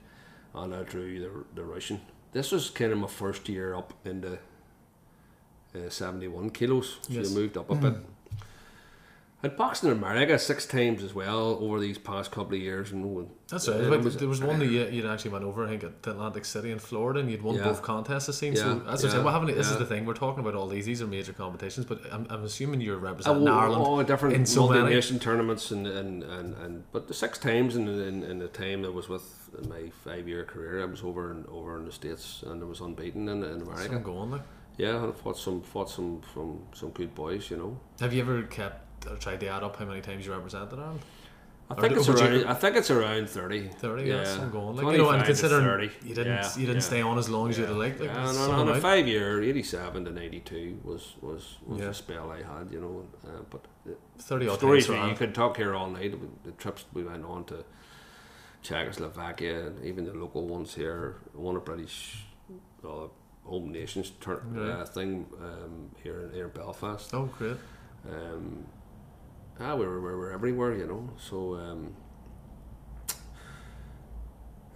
and 0.54 0.74
I 0.74 0.82
drew 0.82 1.20
the 1.20 1.44
the 1.54 1.64
Russian. 1.64 2.00
This 2.32 2.52
was 2.52 2.68
kind 2.68 2.92
of 2.92 2.98
my 2.98 3.06
first 3.06 3.48
year 3.48 3.74
up 3.74 3.94
into 4.04 4.38
uh, 5.86 5.90
71 5.90 6.50
kilos. 6.50 6.98
So 7.02 7.12
Yes. 7.12 7.30
you 7.30 7.36
moved 7.36 7.56
up 7.56 7.70
a 7.70 7.74
bit. 7.74 7.94
I'd 9.40 9.56
boxed 9.56 9.84
in 9.84 9.90
America 9.92 10.36
six 10.36 10.66
times 10.66 11.00
as 11.00 11.14
well 11.14 11.58
over 11.60 11.78
these 11.78 11.96
past 11.96 12.32
couple 12.32 12.54
of 12.54 12.60
years, 12.60 12.90
and 12.90 13.28
That's 13.48 13.68
right. 13.68 13.78
it 13.82 14.00
was- 14.02 14.16
there 14.16 14.26
was 14.26 14.42
one 14.42 14.58
that 14.58 14.66
you, 14.66 14.84
you'd 14.86 15.06
actually 15.06 15.30
went 15.30 15.44
over, 15.44 15.64
I 15.64 15.68
think, 15.68 15.84
at 15.84 15.92
Atlantic 16.10 16.44
City 16.44 16.72
in 16.72 16.80
Florida, 16.80 17.20
and 17.20 17.30
you'd 17.30 17.42
won 17.42 17.54
Yeah. 17.54 17.62
both 17.62 17.80
contests. 17.80 18.28
It 18.28 18.32
seems. 18.32 18.58
so, 18.58 18.82
Yeah, 18.84 18.92
as 18.92 19.04
I 19.04 19.08
said, 19.10 19.18
yeah, 19.18 19.22
what 19.22 19.32
happened? 19.34 19.56
This 19.56 19.70
is 19.70 19.76
the 19.78 19.86
thing. 19.86 20.06
We're 20.06 20.14
talking 20.14 20.40
about 20.40 20.56
all 20.56 20.66
these. 20.66 20.86
These 20.86 21.02
are 21.02 21.06
major 21.06 21.32
competitions, 21.32 21.86
but 21.86 22.00
I'm, 22.12 22.26
I'm 22.30 22.42
assuming 22.42 22.80
you're 22.80 22.96
Uh, 22.96 23.10
representing 23.10 23.44
well, 23.44 23.54
Ireland. 23.54 23.80
all 23.80 24.02
different 24.02 24.34
in 24.34 24.44
so 24.44 24.66
many. 24.66 24.80
multi-nation 24.80 25.20
tournaments 25.20 25.70
and, 25.70 25.86
and, 25.86 26.24
and, 26.24 26.56
and 26.56 26.82
but 26.90 27.06
the 27.06 27.14
six 27.14 27.38
times 27.38 27.76
in, 27.76 27.86
in, 27.86 28.24
in 28.24 28.40
the 28.40 28.48
time 28.48 28.84
I 28.84 28.88
was 28.88 29.08
with 29.08 29.50
in 29.62 29.68
my 29.68 29.92
five 30.04 30.26
year 30.26 30.42
career 30.44 30.82
I 30.82 30.84
was 30.86 31.02
over 31.04 31.30
in 31.30 31.46
over 31.48 31.78
in 31.78 31.84
the 31.86 31.92
states 31.92 32.42
and 32.44 32.60
I 32.60 32.66
was 32.66 32.80
unbeaten 32.80 33.28
in, 33.28 33.44
in 33.44 33.60
So 33.64 33.70
America. 33.70 33.94
I'm 33.94 34.02
going 34.02 34.30
like. 34.32 34.42
Yeah, 34.78 35.08
I 35.08 35.12
fought 35.12 35.36
some 35.36 35.60
fought 35.62 35.90
some 35.90 36.20
from 36.32 36.60
some 36.72 36.90
good 36.90 37.14
boys, 37.14 37.50
you 37.50 37.56
know. 37.56 37.78
Have 38.00 38.12
you 38.14 38.22
ever 38.22 38.42
kept 38.44 39.06
or 39.06 39.16
tried 39.16 39.40
to 39.40 39.48
add 39.48 39.62
up 39.62 39.76
how 39.76 39.84
many 39.84 40.00
times 40.00 40.24
you 40.24 40.32
represented 40.32 40.78
Ireland? 40.78 41.00
I 41.70 41.74
think 41.74 41.92
do- 41.94 41.98
it's 42.00 42.08
would 42.08 42.18
you- 42.20 42.24
around. 42.26 42.44
I 42.46 42.54
think 42.54 42.76
it's 42.76 42.90
around 42.90 43.28
thirty. 43.28 43.68
Thirty. 43.68 44.04
Yeah, 44.04 44.20
Yes, 44.20 44.38
I'm 44.38 44.50
going 44.50 44.76
like 44.76 44.86
you 44.96 45.02
know, 45.02 45.10
and 45.10 45.22
considering 45.24 45.64
30. 45.64 45.90
you 46.08 46.14
didn't 46.14 46.32
Yeah, 46.32 46.50
you 46.56 46.66
didn't 46.66 46.76
yeah. 46.76 46.80
stay 46.92 47.02
on 47.02 47.18
as 47.18 47.28
long 47.28 47.50
as 47.50 47.58
you'd. 47.58 47.68
Like, 47.70 47.98
yeah, 48.00 48.22
it's 48.30 48.38
and 48.38 48.52
on, 48.52 48.68
a 48.70 48.80
five 48.80 49.06
year, 49.06 49.42
eighty 49.42 49.62
seven 49.62 50.04
to 50.06 50.10
ninety 50.10 50.40
two 50.40 50.78
was 50.84 51.16
was 51.20 51.58
was 51.66 51.80
Yeah. 51.80 51.88
a 51.88 51.94
spell 51.94 52.30
I 52.30 52.38
had, 52.42 52.70
you 52.70 52.80
know. 52.80 53.04
Uh, 53.26 53.42
but 53.50 53.66
thirty 54.18 54.48
stories 54.48 54.88
you 54.88 54.94
around. 54.94 55.16
could 55.16 55.34
talk 55.34 55.56
here 55.58 55.74
all 55.74 55.90
night. 55.90 56.14
The 56.44 56.52
trips 56.52 56.84
we 56.94 57.02
went 57.04 57.24
on 57.24 57.44
to 57.46 57.64
Czechoslovakia 58.62 59.66
and 59.66 59.84
even 59.84 60.04
the 60.04 60.14
local 60.14 60.46
ones 60.46 60.74
here. 60.74 61.16
Won 61.34 61.56
a 61.56 61.60
British 61.60 62.24
uh, 62.84 63.08
home 63.48 63.72
nations 63.72 64.12
tur- 64.20 64.42
uh, 64.56 64.84
thing 64.84 65.26
um, 65.40 65.90
here 66.02 66.20
in 66.22 66.28
here 66.32 66.46
in 66.46 66.52
Belfast. 66.52 67.12
Oh, 67.14 67.26
great. 67.38 67.56
Um, 68.08 68.66
ah, 69.60 69.74
we 69.74 69.84
were, 69.86 70.00
we 70.00 70.14
were 70.20 70.30
everywhere, 70.32 70.72
you 70.74 70.86
know. 70.86 71.08
So 71.28 71.36
um, 71.54 71.94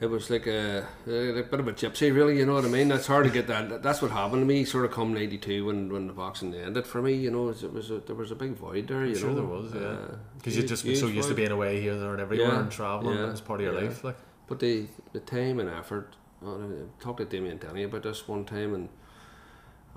it 0.00 0.06
was 0.10 0.30
like 0.30 0.46
a, 0.48 0.84
a 1.06 1.42
bit 1.52 1.60
of 1.60 1.68
a 1.68 1.72
gypsy, 1.72 2.12
really. 2.12 2.36
You 2.38 2.46
know 2.46 2.54
what 2.54 2.64
I 2.64 2.68
mean? 2.68 2.88
That's 2.88 3.06
hard 3.06 3.24
to 3.24 3.30
get 3.30 3.46
that. 3.46 3.82
That's 3.84 4.02
what 4.02 4.10
happened 4.10 4.42
to 4.42 4.46
me, 4.46 4.64
sort 4.64 4.84
of 4.84 4.90
come 4.90 5.16
'82 5.16 5.64
when, 5.66 5.92
when 5.92 6.06
the 6.08 6.12
boxing 6.12 6.52
ended 6.54 6.86
for 6.86 7.00
me. 7.00 7.14
You 7.14 7.30
know, 7.30 7.50
it 7.50 7.72
was 7.72 7.90
a, 7.92 7.98
there 8.00 8.16
was 8.16 8.32
a 8.32 8.34
big 8.34 8.54
void 8.56 8.88
there. 8.88 9.04
You 9.06 9.14
sure 9.14 9.28
know, 9.30 9.36
there 9.36 9.44
was, 9.44 9.72
yeah. 9.72 9.80
Uh, 9.80 10.16
Because 10.38 10.56
you'd 10.56 10.66
just 10.66 10.84
been 10.84 10.96
so 10.96 11.06
used 11.06 11.28
to 11.28 11.34
being 11.34 11.52
away 11.52 11.80
here, 11.80 11.96
there, 11.96 12.12
and 12.12 12.20
everywhere, 12.20 12.48
Yeah, 12.48 12.60
and 12.60 12.70
traveling. 12.70 13.16
yeah, 13.16 13.26
It 13.28 13.30
was 13.30 13.40
part 13.40 13.60
of 13.60 13.66
your 13.66 13.74
yeah. 13.80 13.88
life. 13.88 14.02
Like, 14.02 14.16
But 14.48 14.58
the 14.58 14.86
the 15.12 15.20
time 15.20 15.60
and 15.60 15.70
effort. 15.70 16.16
I 16.44 17.02
talked 17.02 17.18
to 17.18 17.24
Damien 17.24 17.58
Denny 17.58 17.84
about 17.84 18.02
this 18.02 18.26
one 18.28 18.44
time, 18.44 18.74
and 18.74 18.88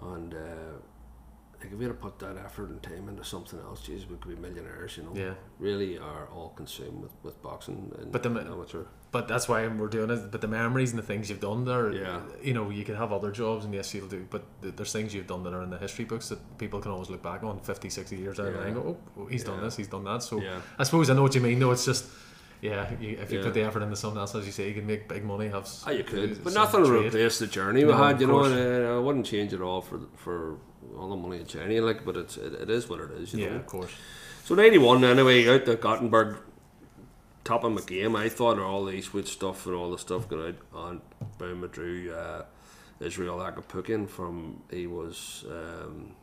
and 0.01 0.33
uh, 0.33 0.37
like 1.59 1.71
if 1.71 1.77
we 1.77 1.85
had 1.85 1.99
put 2.01 2.19
that 2.19 2.37
effort 2.37 2.69
and 2.69 2.81
time 2.83 3.07
into 3.09 3.23
something 3.23 3.59
else, 3.59 3.81
Jesus, 3.81 4.09
we 4.09 4.17
could 4.17 4.35
be 4.35 4.41
millionaires. 4.41 4.97
You 4.97 5.03
know, 5.03 5.11
yeah. 5.15 5.33
really 5.59 5.97
are 5.97 6.27
all 6.33 6.49
consumed 6.55 7.01
with, 7.01 7.11
with 7.23 7.41
boxing 7.41 7.91
and 7.99 8.11
But 8.11 8.23
the- 8.23 8.29
amateur. 8.29 8.83
but 9.11 9.27
that's 9.29 9.47
why 9.47 9.65
we're 9.67 9.87
doing 9.87 10.09
it. 10.09 10.31
But 10.31 10.41
the 10.41 10.49
memories 10.49 10.91
and 10.91 10.99
the 10.99 11.05
things 11.05 11.29
you've 11.29 11.39
done 11.39 11.63
there, 11.63 11.93
Yeah. 11.93 12.19
you 12.43 12.53
know, 12.53 12.69
you 12.69 12.83
can 12.83 12.95
have 12.95 13.13
other 13.13 13.31
jobs 13.31 13.63
and 13.63 13.73
yes, 13.73 13.93
you'll 13.93 14.07
do, 14.09 14.27
but 14.29 14.43
there's 14.61 14.91
things 14.91 15.13
you've 15.15 15.27
done 15.27 15.43
that 15.43 15.53
are 15.53 15.63
in 15.63 15.69
the 15.69 15.77
history 15.77 16.03
books 16.05 16.27
that 16.27 16.57
people 16.57 16.81
can 16.81 16.91
always 16.91 17.09
look 17.09 17.23
back 17.23 17.41
on 17.43 17.59
50, 17.61 17.89
60 17.89 18.17
years 18.17 18.35
the 18.37 18.43
Yeah. 18.51 18.61
and 18.63 18.75
Go, 18.75 18.97
oh, 19.17 19.25
he's 19.27 19.45
done 19.45 19.61
this, 19.61 19.77
he's 19.77 19.87
done 19.87 20.03
that. 20.03 20.23
So 20.23 20.41
Yeah. 20.41 20.59
I 20.77 20.83
suppose 20.83 21.09
I 21.09 21.13
know 21.13 21.21
what 21.23 21.33
you 21.35 21.41
mean. 21.41 21.59
though. 21.59 21.71
it's 21.71 21.85
just. 21.85 22.05
Yeah, 22.61 22.89
you, 22.99 23.17
if 23.21 23.31
you 23.31 23.37
Yeah. 23.39 23.43
put 23.45 23.53
the 23.53 23.61
effort 23.61 23.83
into 23.83 23.95
something 23.95 24.19
else, 24.19 24.33
as 24.35 24.45
you 24.45 24.51
say, 24.51 24.67
you 24.67 24.73
can 24.73 24.87
make 24.87 25.07
big 25.07 25.23
money. 25.23 25.49
Have 25.49 25.67
Oh, 25.85 25.91
you 25.91 26.03
could, 26.03 26.43
but 26.43 26.53
nothing 26.53 26.81
will 26.81 27.03
replace 27.03 27.37
the 27.39 27.47
journey 27.47 27.83
we 27.85 27.91
No, 27.91 27.97
had. 27.97 28.19
You 28.21 28.27
know, 28.27 28.43
and 28.43 28.85
uh, 28.85 28.95
I 28.95 28.99
wouldn't 28.99 29.25
change 29.25 29.53
it 29.53 29.61
all 29.61 29.81
for 29.81 29.99
for 30.15 30.57
all 30.97 31.09
the 31.09 31.15
money 31.15 31.39
in 31.41 31.45
journey, 31.45 31.79
like. 31.79 32.05
But 32.05 32.17
it's 32.17 32.37
it, 32.37 32.53
it 32.53 32.69
is 32.69 32.89
what 32.89 33.01
it 33.01 33.11
is. 33.11 33.33
You 33.33 33.39
Yeah, 33.43 33.49
know. 33.51 33.55
of 33.57 33.65
course. 33.67 33.91
So 34.45 34.53
in 34.55 34.59
'81, 34.61 35.03
anyway, 35.03 35.47
out 35.47 35.67
at 35.67 35.81
Gothenburg, 35.81 36.37
top 37.43 37.63
of 37.63 37.71
my 37.73 37.81
game. 37.81 38.15
I 38.15 38.29
thought 38.29 38.57
all 38.59 38.85
the 38.85 38.93
Eastwood 38.93 39.27
stuff 39.27 39.65
and 39.65 39.75
all 39.75 39.91
the 39.91 39.97
stuff 39.99 40.27
got 40.29 40.39
out 40.39 40.55
on 40.73 41.01
boom. 41.37 41.63
I 41.63 41.67
drew 41.67 42.13
uh, 42.13 42.45
Israel 42.99 43.37
Akopkokhyan 43.37 44.07
from 44.09 44.63
he 44.71 44.87
was 44.87 45.45
um, 45.49 46.15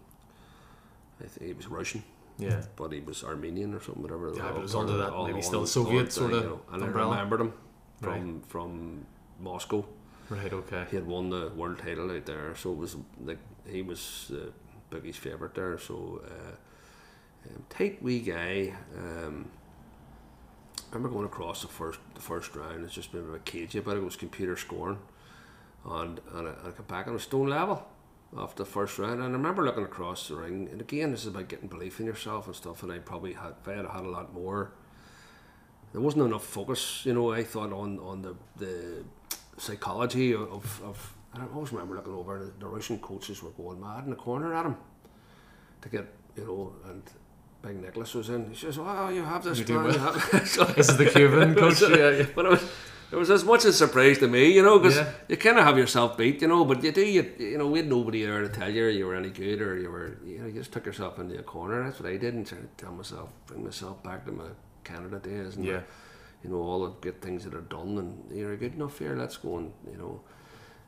I 1.22 1.26
think 1.26 1.46
he 1.46 1.52
was 1.52 1.66
Russian. 1.68 2.02
Yeah. 2.42 2.62
But 2.76 2.92
he 2.92 3.00
was 3.00 3.22
Armenian 3.24 3.74
or 3.74 3.80
something, 3.80 4.02
whatever. 4.02 4.32
Yeah, 4.34 4.50
but 4.52 4.56
it 4.58 4.62
was 4.62 4.74
under 4.74 4.96
that 4.98 5.12
maybe 5.26 5.42
still 5.42 5.66
Soviet 5.66 6.12
sort 6.12 6.32
of 6.32 6.42
you 6.42 6.48
know, 6.50 6.60
And 6.72 6.82
umbrella. 6.82 7.10
I 7.10 7.14
remembered 7.20 7.40
him 7.40 7.52
Right. 8.00 8.18
from 8.20 8.40
from 8.42 9.06
Moscow. 9.40 9.84
Right. 10.28 10.52
Okay. 10.52 10.86
He 10.90 10.96
had 10.96 11.06
won 11.06 11.30
the 11.30 11.50
world 11.56 11.78
title 11.78 12.10
out 12.10 12.24
there, 12.26 12.54
so 12.56 12.72
it 12.72 12.78
was 12.78 12.96
like 13.24 13.38
he 13.66 13.82
was 13.82 14.30
uh, 14.34 14.50
Boogie's 14.90 15.16
favourite 15.16 15.54
there. 15.54 15.78
So 15.78 16.20
uh, 16.24 17.50
um, 17.50 17.64
tight 17.68 18.02
wee 18.02 18.20
guy. 18.20 18.74
Um, 18.96 19.50
I 20.90 20.94
remember 20.96 21.14
going 21.14 21.26
across 21.26 21.62
the 21.62 21.68
first 21.68 22.00
the 22.14 22.20
first 22.20 22.54
round. 22.56 22.84
It's 22.84 22.94
just 22.94 23.12
been 23.12 23.22
a 23.28 23.32
bit 23.32 23.44
cagey 23.44 23.78
about 23.78 23.96
it. 23.96 24.02
Was 24.04 24.16
computer 24.16 24.56
scoring, 24.56 24.98
and 25.84 26.20
and 26.34 26.48
I, 26.48 26.52
I 26.66 26.70
got 26.70 26.88
back 26.88 27.08
on 27.08 27.14
a 27.14 27.18
stone 27.20 27.48
level 27.48 27.86
after 28.38 28.64
the 28.64 28.68
first 28.70 28.98
round. 28.98 29.14
And 29.14 29.22
I 29.24 29.26
remember 29.26 29.64
looking 29.64 29.84
across 29.84 30.28
the 30.28 30.36
ring. 30.36 30.68
And 30.70 30.80
again, 30.80 31.10
this 31.10 31.20
is 31.22 31.26
about 31.28 31.48
getting 31.48 31.68
belief 31.68 32.00
in 32.00 32.06
yourself 32.06 32.46
and 32.46 32.56
stuff. 32.56 32.82
And 32.82 32.90
I 32.92 32.98
probably 32.98 33.34
had 33.34 33.54
if 33.60 33.68
I 33.68 33.72
had 33.74 33.86
had 33.86 34.04
a 34.04 34.08
lot 34.08 34.32
more. 34.32 34.72
There 35.92 36.00
wasn't 36.00 36.24
enough 36.24 36.44
focus, 36.44 37.02
you 37.04 37.12
know. 37.12 37.32
I 37.32 37.44
thought 37.44 37.72
on 37.72 37.98
on 37.98 38.22
the 38.22 38.34
the 38.56 39.04
psychology 39.58 40.32
of, 40.34 40.80
of 40.82 41.14
I 41.34 41.44
always 41.54 41.72
remember 41.72 41.96
looking 41.96 42.14
over 42.14 42.38
the, 42.38 42.52
the 42.58 42.66
Russian 42.66 42.98
coaches 42.98 43.42
were 43.42 43.50
going 43.50 43.80
mad 43.80 44.04
in 44.04 44.10
the 44.10 44.16
corner 44.16 44.54
at 44.54 44.64
him 44.66 44.76
to 45.82 45.88
get 45.90 46.06
you 46.36 46.46
know 46.46 46.72
and 46.88 47.02
Big 47.60 47.80
Nicholas 47.80 48.14
was 48.14 48.30
in. 48.30 48.48
He 48.50 48.56
says, 48.56 48.78
"Oh, 48.78 49.08
you 49.10 49.22
have 49.22 49.44
this 49.44 49.58
You 49.58 49.64
plan." 49.66 49.92
you 49.92 49.98
have-" 49.98 50.48
So- 50.48 50.64
This 50.76 50.88
is 50.88 50.96
the 50.96 51.06
Cuban 51.10 51.54
coach. 51.62 51.82
yeah, 51.82 52.10
yeah. 52.10 52.26
but 52.34 52.46
it 52.46 52.50
was 52.52 52.70
it 53.12 53.16
was 53.16 53.30
as 53.30 53.44
much 53.44 53.64
a 53.64 53.72
surprise 53.72 54.18
to 54.18 54.28
me, 54.28 54.50
you 54.56 54.62
know, 54.62 54.78
because 54.78 54.96
Yeah. 54.96 55.10
you 55.28 55.36
kind 55.36 55.58
of 55.58 55.64
have 55.64 55.76
yourself 55.78 56.16
beat, 56.16 56.40
you 56.42 56.48
know. 56.48 56.64
But 56.64 56.82
you 56.82 56.92
do, 56.92 57.04
you 57.16 57.22
you 57.38 57.58
know, 57.58 57.68
we 57.68 57.78
had 57.80 57.88
nobody 57.88 58.24
there 58.24 58.42
to 58.42 58.48
tell 58.48 58.70
you 58.70 58.86
you 58.86 59.06
were 59.06 59.14
any 59.14 59.30
good 59.30 59.60
or 59.60 59.78
you 59.78 59.90
were, 59.90 60.08
you 60.24 60.38
know, 60.38 60.46
you 60.46 60.54
just 60.62 60.72
took 60.72 60.86
yourself 60.86 61.18
into 61.18 61.38
a 61.38 61.42
corner. 61.42 61.84
That's 61.84 62.00
what 62.00 62.08
I 62.10 62.16
did 62.16 62.34
and 62.34 62.46
tried 62.46 62.62
to 62.78 62.84
tell 62.84 62.92
myself, 62.92 63.28
bring 63.46 63.62
myself 63.64 64.02
back 64.02 64.24
to 64.26 64.32
my 64.32 64.48
Canada 64.84 65.18
days 65.18 65.56
and 65.56 65.64
Yeah. 65.64 65.82
you 66.42 66.50
know 66.50 66.60
all 66.68 66.80
the 66.86 66.92
good 67.06 67.18
things 67.20 67.44
that 67.44 67.54
are 67.54 67.66
done 67.78 67.98
and 67.98 68.10
you're 68.38 68.56
good 68.56 68.74
enough 68.74 68.98
here. 68.98 69.14
Let's 69.14 69.36
go 69.36 69.58
and 69.58 69.72
you 69.92 69.98
know. 70.02 70.14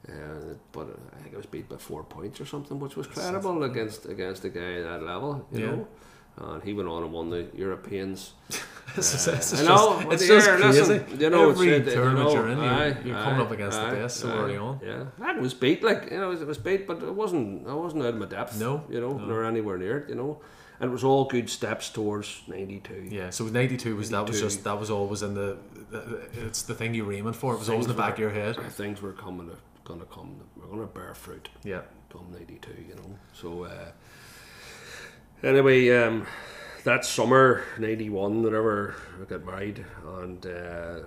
Uh, 0.07 0.55
but 0.73 0.87
I 1.17 1.23
think 1.23 1.35
I 1.35 1.39
was 1.39 1.47
beat 1.47 1.67
by 1.69 1.77
four 1.79 2.03
points 2.05 2.39
or 2.41 2.45
something, 2.47 2.79
which 2.79 2.95
was 2.97 3.07
credible 3.07 3.63
against 3.71 4.05
against 4.07 4.45
a 4.45 4.51
guy 4.51 4.73
at 4.81 4.85
that 4.91 5.03
level, 5.03 5.47
you 5.53 5.61
Yeah. 5.61 5.71
know. 5.71 5.89
And 6.37 6.63
he 6.63 6.73
went 6.73 6.89
on 6.89 7.03
and 7.05 7.13
won 7.13 7.31
the 7.31 7.47
Europeans. 7.55 8.33
It's, 8.97 9.25
just- 9.25 9.55
Uh, 9.55 9.59
I 9.59 9.63
know, 9.67 10.11
it's 10.11 10.27
just 10.27 10.49
listen, 10.49 11.01
crazy. 11.05 11.23
you 11.25 11.31
know, 11.31 11.51
Every 11.51 11.69
it's, 11.69 11.87
uh, 11.87 11.91
you 11.91 11.97
tournament 11.97 12.25
know, 12.27 12.35
you're 12.35 12.49
in, 12.49 12.59
you're, 12.59 13.07
you're 13.07 13.17
aye, 13.17 13.25
coming 13.25 13.41
up 13.41 13.51
against 13.53 13.79
aye, 13.79 13.91
the 13.91 13.97
best 13.97 14.17
so 14.19 14.29
early 14.31 14.57
on. 14.57 14.81
Yeah, 14.85 15.05
I 15.23 15.33
was 15.39 15.55
beat 15.55 15.83
like 15.85 16.11
you 16.11 16.19
know, 16.19 16.33
it 16.33 16.47
was 16.47 16.59
beat, 16.59 16.87
but 16.87 17.03
it 17.03 17.15
wasn't. 17.15 17.67
I 17.69 17.75
wasn't 17.75 18.03
out 18.03 18.11
of 18.15 18.17
my 18.17 18.27
depth. 18.27 18.59
No, 18.59 18.85
you 18.91 19.01
know, 19.01 19.17
no. 19.17 19.25
nor 19.27 19.45
anywhere 19.45 19.79
near 19.79 19.99
it. 19.99 20.09
You 20.09 20.17
know, 20.17 20.41
and 20.81 20.91
it 20.91 20.93
was 20.93 21.05
all 21.05 21.25
good 21.25 21.49
steps 21.49 21.89
towards 21.89 22.43
ninety 22.49 22.81
two. 22.81 23.07
Yeah, 23.09 23.31
so 23.31 23.45
'92 23.45 23.95
was 23.97 24.11
that 24.11 24.27
was 24.27 24.41
just 24.41 24.65
that 24.65 24.79
was 24.79 24.91
always 24.91 25.23
in 25.23 25.35
the, 25.35 25.57
the, 25.91 26.21
it's 26.47 26.63
the 26.63 26.75
thing 26.75 26.95
you 26.95 27.05
were 27.05 27.13
aiming 27.13 27.33
for. 27.35 27.55
It 27.55 27.59
was 27.61 27.71
always 27.71 27.87
in 27.87 27.93
the 27.93 27.97
back 27.99 28.15
of 28.15 28.19
your 28.19 28.31
head. 28.31 28.57
Things 28.73 29.01
were 29.01 29.13
coming, 29.13 29.49
to, 29.51 29.57
gonna 29.85 30.05
come. 30.07 30.35
We're 30.57 30.67
gonna 30.67 30.87
bear 30.87 31.15
fruit. 31.15 31.49
Yeah, 31.63 31.83
come 32.13 32.27
92, 32.33 32.71
you 32.89 32.95
know. 32.97 33.17
So, 33.33 33.65
uh, 33.65 33.91
anyway, 35.45 35.91
um, 35.91 36.27
that 36.85 37.05
summer, 37.05 37.63
91, 37.79 38.43
whatever, 38.43 38.95
I 39.21 39.25
got 39.25 39.45
married, 39.45 39.85
and, 40.19 40.45
uh, 40.45 41.01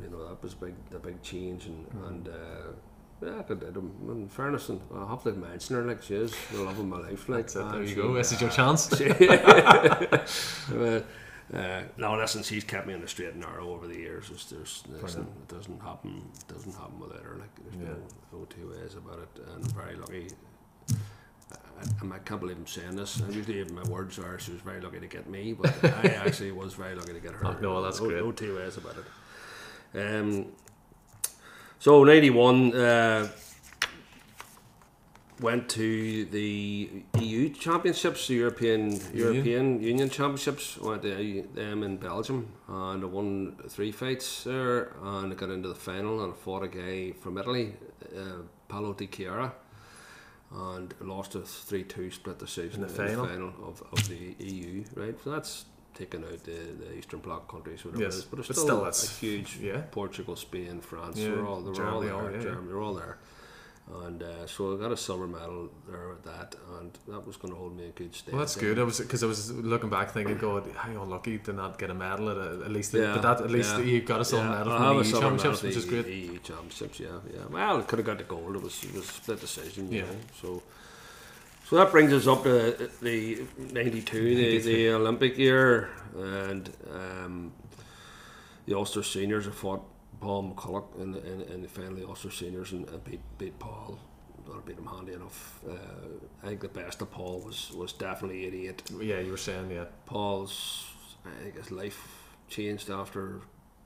you 0.00 0.08
know, 0.10 0.28
that 0.28 0.42
was 0.42 0.54
big, 0.54 0.74
the 0.90 0.98
big 0.98 1.22
change, 1.22 1.66
and, 1.66 1.86
and 2.06 2.28
uh, 2.28 2.72
yeah, 3.22 3.38
I 3.38 3.42
could, 3.42 3.62
in 3.62 4.28
fairness, 4.28 4.68
and 4.68 4.80
I 4.94 5.08
have 5.08 5.22
to 5.24 5.32
mention 5.32 5.76
her, 5.76 5.82
like 5.82 6.02
she 6.02 6.14
is 6.14 6.34
the 6.52 6.62
love 6.62 6.78
of 6.78 6.86
my 6.86 7.00
life, 7.00 7.28
like 7.28 7.46
that's 7.52 7.56
it. 7.56 7.72
There 7.72 7.82
you 7.82 7.88
she, 7.88 7.94
go. 7.94 8.14
This 8.14 8.32
is 8.32 8.40
your 8.40 8.50
uh, 8.50 8.54
chance. 8.54 9.00
uh, 10.72 11.02
uh, 11.52 11.82
no, 11.96 12.16
listen, 12.16 12.42
she's 12.42 12.64
kept 12.64 12.86
me 12.86 12.94
on 12.94 13.00
the 13.00 13.08
straight 13.08 13.32
and 13.32 13.40
narrow 13.40 13.70
over 13.70 13.88
the 13.88 13.96
years. 13.96 14.30
It's, 14.32 14.44
there's, 14.46 14.84
listen, 15.02 15.22
it 15.22 15.48
doesn't 15.48 15.82
happen. 15.82 16.22
It 16.34 16.52
doesn't 16.52 16.72
happen 16.72 17.00
without 17.00 17.22
her. 17.22 17.36
Like 17.38 17.50
there's 17.64 17.74
Yeah. 17.76 17.94
no, 18.32 18.38
no 18.38 18.44
two 18.44 18.70
ways 18.70 18.94
about 18.94 19.18
it. 19.18 19.42
And 19.52 19.72
very 19.72 19.96
lucky. 19.96 20.28
I, 21.80 22.14
I, 22.14 22.18
can't 22.18 22.40
believe 22.40 22.56
I'm 22.56 22.66
saying 22.66 22.96
this. 22.96 23.22
I 23.22 23.30
usually 23.30 23.64
my 23.64 23.82
words 23.84 24.18
are 24.18 24.38
she 24.38 24.52
was 24.52 24.60
very 24.60 24.80
lucky 24.80 25.00
to 25.00 25.06
get 25.06 25.28
me, 25.28 25.52
but 25.52 25.72
I 25.84 26.08
actually 26.26 26.52
was 26.52 26.74
very 26.74 26.94
lucky 26.94 27.12
to 27.12 27.20
get 27.20 27.32
her. 27.32 27.46
Oh, 27.46 27.56
no, 27.60 27.82
that's 27.82 28.00
no, 28.00 28.08
great. 28.08 28.22
No 28.22 28.32
two 28.32 28.56
ways 28.56 28.76
about 28.76 28.96
it. 28.98 30.00
Um. 30.00 30.46
So 31.78 32.04
'91. 32.04 32.74
Uh, 32.74 33.28
went 35.40 35.68
to 35.70 36.24
the 36.26 37.02
EU 37.18 37.48
Championships, 37.50 38.28
the 38.28 38.34
European 38.34 38.92
Union. 38.92 39.14
European 39.14 39.82
Union 39.82 40.10
Championships. 40.10 40.78
Went 40.78 41.02
to 41.02 41.48
them 41.54 41.82
in 41.82 41.96
Belgium, 41.96 42.48
and 42.68 43.02
I 43.02 43.06
won 43.06 43.56
three 43.68 43.92
fights 43.92 44.44
there, 44.44 44.92
and 45.02 45.32
I 45.32 45.36
got 45.36 45.50
into 45.50 45.68
the 45.68 45.74
final 45.74 46.22
and 46.22 46.32
I 46.32 46.36
fought 46.36 46.62
a 46.64 46.68
guy 46.68 47.12
from 47.12 47.38
Italy, 47.38 47.74
uh, 48.16 48.42
Paolo 48.68 48.92
Di 48.92 49.06
Chiara, 49.06 49.52
and 50.52 50.94
lost 51.00 51.34
a 51.34 51.40
three-two 51.40 52.10
split 52.10 52.38
decision 52.38 52.82
In 52.82 52.88
the 52.88 52.94
final? 52.94 53.52
of, 53.64 53.82
of 53.92 54.08
the 54.08 54.34
EU. 54.44 54.84
Right, 54.94 55.14
so 55.22 55.30
that's 55.30 55.64
taken 55.94 56.24
out 56.24 56.42
the, 56.44 56.52
the 56.78 56.96
Eastern 56.96 57.20
Bloc 57.20 57.48
countries, 57.50 57.84
whatever 57.84 58.02
Yes, 58.02 58.14
it 58.14 58.18
is, 58.18 58.24
but 58.24 58.38
it's 58.40 58.48
but 58.48 58.54
still, 58.56 58.66
still 58.66 58.80
a 58.80 58.84
that's- 58.84 59.18
huge. 59.18 59.58
yeah. 59.60 59.82
Portugal, 59.90 60.34
Spain, 60.36 60.80
France, 60.80 61.18
Yeah, 61.18 61.28
they 61.30 61.36
were 61.36 61.46
all 61.46 61.60
they 61.60 61.70
were 61.80 61.86
all 61.86 62.00
Germany, 62.02 62.06
there. 62.06 62.14
all, 62.14 62.30
yeah, 62.30 62.36
yeah. 62.36 62.42
Germany, 62.42 62.68
they're 62.68 62.80
all 62.80 62.94
there. 62.94 63.18
And 63.92 64.22
uh, 64.22 64.46
so 64.46 64.74
I 64.74 64.80
got 64.80 64.92
a 64.92 64.96
silver 64.96 65.26
medal 65.26 65.68
there 65.88 66.12
at 66.12 66.22
that, 66.24 66.54
and 66.78 66.96
that 67.08 67.26
was 67.26 67.36
going 67.36 67.52
to 67.52 67.58
hold 67.58 67.76
me 67.76 67.86
in 67.86 67.90
good 67.90 68.14
stead. 68.14 68.32
Well, 68.32 68.40
that's 68.40 68.54
good. 68.54 68.78
I 68.78 68.84
was 68.84 69.00
because 69.00 69.22
I 69.22 69.26
was 69.26 69.50
looking 69.52 69.90
back 69.90 70.12
thinking, 70.12 70.38
God, 70.38 70.68
how 70.76 71.02
unlucky 71.02 71.38
to 71.38 71.52
not 71.52 71.78
get 71.78 71.90
a 71.90 71.94
medal 71.94 72.30
at 72.30 72.36
a, 72.36 72.64
at 72.64 72.70
least. 72.70 72.94
Yeah, 72.94 73.14
but 73.14 73.22
that 73.22 73.40
at 73.44 73.50
least 73.50 73.76
yeah. 73.78 73.84
you 73.84 74.00
got 74.02 74.20
a 74.20 74.24
silver 74.24 74.44
Yeah, 74.44 74.50
medal 74.58 74.72
from 74.76 74.82
the 74.82 75.00
a 75.00 75.04
EU 75.04 75.10
championships, 75.12 75.62
which 75.62 75.76
is 75.76 75.84
great. 75.86 76.06
EU 76.06 76.38
championships, 76.38 77.00
yeah, 77.00 77.08
yeah. 77.34 77.40
Well, 77.50 77.82
could 77.82 77.98
have 77.98 78.06
got 78.06 78.18
the 78.18 78.24
gold. 78.24 78.54
It 78.54 78.62
was 78.62 78.82
it 78.84 78.94
was 78.94 79.04
a 79.04 79.12
split 79.12 79.40
decision, 79.40 79.90
you 79.90 79.98
Yeah. 79.98 80.04
know. 80.06 80.16
So, 80.40 80.62
so 81.68 81.76
that 81.76 81.90
brings 81.90 82.12
us 82.12 82.26
up 82.26 82.44
to 82.44 82.90
the 83.02 83.42
'92, 83.72 84.34
the, 84.36 84.58
the 84.58 84.88
Olympic 84.90 85.36
year, 85.36 85.90
and 86.16 86.70
um, 86.92 87.52
the 88.66 88.74
Ulster 88.76 89.02
seniors 89.02 89.46
have 89.46 89.54
fought 89.54 89.82
Paul 90.20 90.54
McCulloch 90.54 91.00
and, 91.00 91.14
the, 91.14 91.32
in, 91.32 91.40
in 91.42 91.62
the 91.62 91.68
final. 91.68 91.94
The 91.94 92.06
Ulster 92.06 92.30
seniors 92.30 92.72
and, 92.72 92.88
and 92.88 93.02
beat 93.04 93.20
beat 93.38 93.58
Paul. 93.58 93.98
Well, 94.46 94.62
beat 94.66 94.78
him 94.78 94.86
handy 94.86 95.12
enough. 95.12 95.60
Uh, 95.68 95.74
I 96.42 96.48
think 96.48 96.60
the 96.60 96.68
best 96.68 97.02
of 97.02 97.10
Paul 97.10 97.40
was 97.40 97.70
was 97.76 97.92
definitely 97.92 98.46
'88. 98.46 98.82
Yeah, 99.00 99.20
you 99.20 99.30
were 99.30 99.36
saying 99.36 99.70
yeah. 99.70 99.84
Paul's, 100.06 100.86
I 101.24 101.42
think 101.42 101.56
his 101.56 101.70
life 101.70 102.00
changed 102.48 102.90
after 102.90 103.40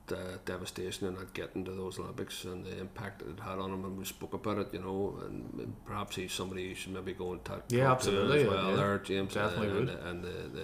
the 0.07 0.39
devastation 0.45 1.07
and 1.07 1.17
not 1.17 1.33
getting 1.33 1.65
to 1.65 1.71
those 1.71 1.99
Olympics 1.99 2.43
and 2.43 2.63
the 2.65 2.79
impact 2.79 3.19
that 3.19 3.29
it 3.29 3.39
had 3.39 3.57
on 3.59 3.73
him. 3.73 3.85
And 3.85 3.97
we 3.97 4.05
spoke 4.05 4.33
about 4.33 4.59
it, 4.59 4.67
you 4.71 4.79
know, 4.79 5.19
and 5.25 5.73
perhaps 5.85 6.15
he's 6.15 6.31
somebody 6.31 6.63
you 6.63 6.75
should 6.75 6.93
maybe 6.93 7.13
go 7.13 7.31
and 7.31 7.43
talk 7.43 7.63
Yeah, 7.69 7.85
talk 7.85 8.01
to 8.01 8.09
absolutely, 8.09 8.41
as 8.43 8.47
well 8.47 8.69
yeah. 8.69 8.75
there, 8.75 8.99
James. 8.99 9.33
Definitely 9.33 9.77
and. 9.79 9.89
And, 9.89 10.07
and 10.07 10.23
the, 10.23 10.61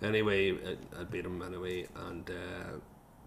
the 0.00 0.06
anyway, 0.06 0.52
I, 0.52 1.00
I 1.00 1.04
beat 1.04 1.24
him 1.24 1.42
anyway, 1.42 1.86
and 1.96 2.30
uh, 2.30 2.78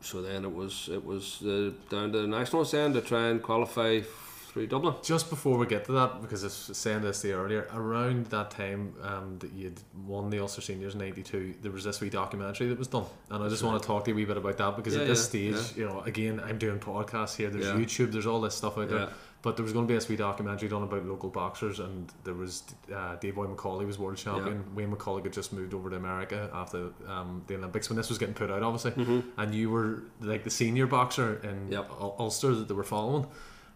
so 0.02 0.22
then 0.22 0.46
it 0.46 0.54
was 0.54 0.90
it 0.92 1.04
was 1.06 1.42
uh, 1.44 1.72
down 1.90 2.12
to 2.12 2.22
the 2.22 2.28
nationals 2.28 2.72
then 2.72 2.94
to 2.94 3.02
try 3.02 3.28
and 3.28 3.42
qualify 3.42 4.02
through 4.02 4.66
Dublin. 4.66 4.96
Just 5.04 5.30
before 5.30 5.58
we 5.60 5.68
get 5.68 5.86
to 5.86 5.92
that, 5.92 6.22
because 6.22 6.44
I 6.44 6.48
was 6.48 6.72
saying 6.78 7.02
this 7.02 7.22
to 7.22 7.28
you 7.28 7.36
earlier, 7.36 7.68
around 7.72 8.26
that 8.28 8.50
time 8.50 8.96
um, 9.04 9.38
that 9.40 9.52
you'd 9.52 9.80
won 10.08 10.32
the 10.32 10.40
Ulster 10.40 10.62
Seniors 10.62 10.96
in 10.96 11.00
'92, 11.02 11.54
there 11.62 11.72
was 11.72 11.84
this 11.84 12.02
wee 12.02 12.10
documentary 12.10 12.68
that 12.68 12.80
was 12.80 12.88
done, 12.88 13.06
and 13.30 13.44
I 13.44 13.48
just 13.48 13.62
want 13.62 13.80
to 13.82 13.88
talk 13.88 14.06
to 14.06 14.10
you 14.12 14.16
a 14.16 14.18
wee 14.18 14.26
bit 14.26 14.38
about 14.38 14.58
that 14.58 14.76
because 14.76 14.96
Yeah, 14.96 15.02
at 15.02 15.08
this 15.08 15.34
yeah, 15.34 15.54
stage, 15.56 15.78
you 15.78 15.86
know, 15.86 16.02
again, 16.02 16.42
I'm 16.44 16.58
doing 16.58 16.80
podcasts 16.80 17.36
here. 17.36 17.50
There's 17.52 17.68
Yeah. 17.68 17.74
YouTube. 17.76 18.12
There's 18.12 18.26
all 18.26 18.42
this 18.42 18.56
stuff 18.56 18.78
out 18.80 18.90
there. 18.90 19.10
Yeah. 19.40 19.42
But 19.42 19.56
there 19.56 19.64
was 19.64 19.72
going 19.72 19.88
to 19.88 19.92
be 19.92 19.96
a 19.98 20.02
sweet 20.02 20.20
documentary 20.20 20.68
done 20.68 20.84
about 20.84 21.06
local 21.06 21.30
boxers, 21.30 21.80
and 21.80 22.12
there 22.26 22.34
was 22.34 22.64
uh, 22.94 23.16
Dave 23.16 23.36
Boy 23.36 23.46
McAuley 23.46 23.86
was 23.88 23.98
world 23.98 24.18
champion. 24.18 24.66
Wayne 24.76 24.92
McCullough 24.94 25.24
had 25.24 25.32
just 25.32 25.54
moved 25.54 25.74
over 25.74 25.90
to 25.90 25.96
America 25.96 26.50
after 26.54 26.90
um, 27.08 27.44
the 27.48 27.56
Olympics 27.56 27.90
when 27.90 27.96
this 27.96 28.10
was 28.10 28.18
getting 28.18 28.36
put 28.36 28.52
out, 28.52 28.64
obviously. 28.64 29.24
And 29.38 29.56
you 29.56 29.70
were 29.70 30.04
like 30.20 30.44
the 30.44 30.50
senior 30.50 30.88
boxer 30.88 31.40
in 31.44 31.50
Mm-hmm. 31.50 31.72
Yep. 31.72 31.90
Ul- 32.02 32.16
Ulster 32.20 32.54
that 32.56 32.68
they 32.68 32.74
were 32.74 32.84
following. 32.84 33.28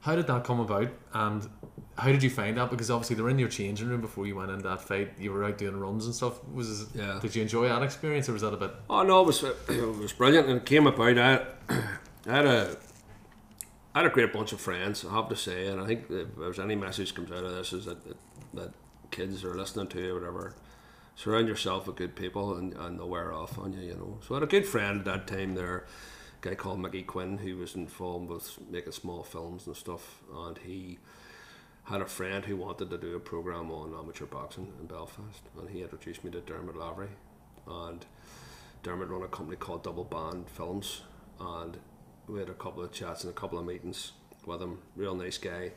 How 0.02 0.18
did 0.18 0.28
that 0.28 0.44
come 0.44 0.60
about, 0.60 0.90
and 1.14 1.48
how 1.98 2.08
did 2.12 2.22
you 2.24 2.30
find 2.30 2.58
that? 2.58 2.70
Because 2.70 2.92
obviously 2.92 3.16
they 3.16 3.22
were 3.22 3.30
in 3.30 3.40
your 3.40 3.48
changing 3.48 3.88
room 3.88 4.02
before 4.02 4.28
you 4.28 4.36
went 4.36 4.52
in 4.52 4.60
that 4.64 4.82
fight. 4.82 5.14
You 5.18 5.32
were 5.32 5.46
out 5.46 5.58
doing 5.58 5.78
runs 5.80 6.06
and 6.08 6.14
stuff. 6.14 6.44
Was 6.54 6.88
Yeah. 6.94 7.20
did 7.22 7.34
you 7.38 7.42
enjoy 7.42 7.70
that 7.70 7.82
experience, 7.84 8.28
or 8.28 8.34
was 8.34 8.42
that 8.42 8.54
a 8.54 8.58
bit? 8.58 8.72
Oh 8.90 9.04
no, 9.04 9.22
it 9.22 9.28
was 9.28 9.44
it 9.70 9.98
was 9.98 10.12
brilliant, 10.12 10.50
and 10.50 10.58
it 10.58 10.66
came 10.66 10.88
about. 10.88 11.18
I, 11.18 11.46
I 12.28 12.30
had 12.30 12.46
a 12.46 12.76
I 13.96 14.00
had 14.00 14.08
a 14.08 14.14
great 14.14 14.34
bunch 14.34 14.54
of 14.54 14.60
friends. 14.60 15.06
I 15.06 15.14
have 15.14 15.30
to 15.30 15.36
say, 15.36 15.68
and 15.68 15.80
I 15.80 15.86
think 15.86 16.06
if 16.10 16.36
there's 16.36 16.60
any 16.60 16.76
message 16.76 17.14
comes 17.14 17.32
out 17.32 17.44
of 17.44 17.54
this 17.54 17.74
is 17.74 17.86
that 17.86 18.04
that, 18.06 18.18
that 18.54 18.74
kids 19.12 19.44
are 19.44 19.56
listening 19.56 19.88
to 19.90 20.02
you, 20.02 20.14
whatever. 20.16 20.56
Surround 21.16 21.48
yourself 21.48 21.86
with 21.86 21.98
good 21.98 22.16
people, 22.16 22.58
and, 22.58 22.74
and 22.74 22.98
they'll 22.98 23.08
wear 23.08 23.32
off 23.32 23.60
on 23.60 23.74
you. 23.74 23.82
You 23.82 23.96
know. 23.96 24.20
So 24.28 24.34
I 24.34 24.38
had 24.38 24.44
a 24.44 24.48
good 24.48 24.66
friend 24.66 25.00
at 25.00 25.06
that 25.06 25.28
time 25.28 25.54
there, 25.54 25.86
a 26.42 26.48
guy 26.48 26.56
called 26.56 26.80
Mickey 26.80 27.04
Quinn, 27.04 27.38
who 27.38 27.58
was 27.58 27.76
involved 27.76 28.30
with 28.30 28.58
making 28.68 28.94
small 28.94 29.22
films 29.22 29.68
and 29.68 29.76
stuff, 29.76 30.24
and 30.34 30.58
he 30.58 30.98
had 31.84 32.02
a 32.02 32.06
friend 32.06 32.46
who 32.46 32.58
wanted 32.58 32.90
to 32.90 32.98
do 32.98 33.16
a 33.16 33.20
program 33.20 33.70
on 33.70 33.94
amateur 33.94 34.26
boxing 34.26 34.74
in 34.80 34.88
Belfast, 34.88 35.44
and 35.60 35.70
he 35.70 35.84
introduced 35.84 36.24
me 36.24 36.32
to 36.32 36.42
Dermot 36.42 36.76
Lavery, 36.76 37.10
and 37.68 38.06
Dermot 38.82 39.10
run 39.10 39.22
a 39.22 39.28
company 39.28 39.58
called 39.58 39.84
Double 39.84 40.04
Band 40.06 40.50
Films, 40.50 41.04
and 41.40 41.78
we 42.28 42.40
had 42.40 42.50
a 42.50 42.54
couple 42.54 42.84
of 42.84 42.92
chats 42.92 43.24
and 43.24 43.32
a 43.32 43.36
couple 43.36 43.60
of 43.60 43.66
meetings 43.66 44.14
with 44.46 44.62
him. 44.62 44.80
Real 44.96 45.16
nice 45.16 45.38
guy, 45.38 45.72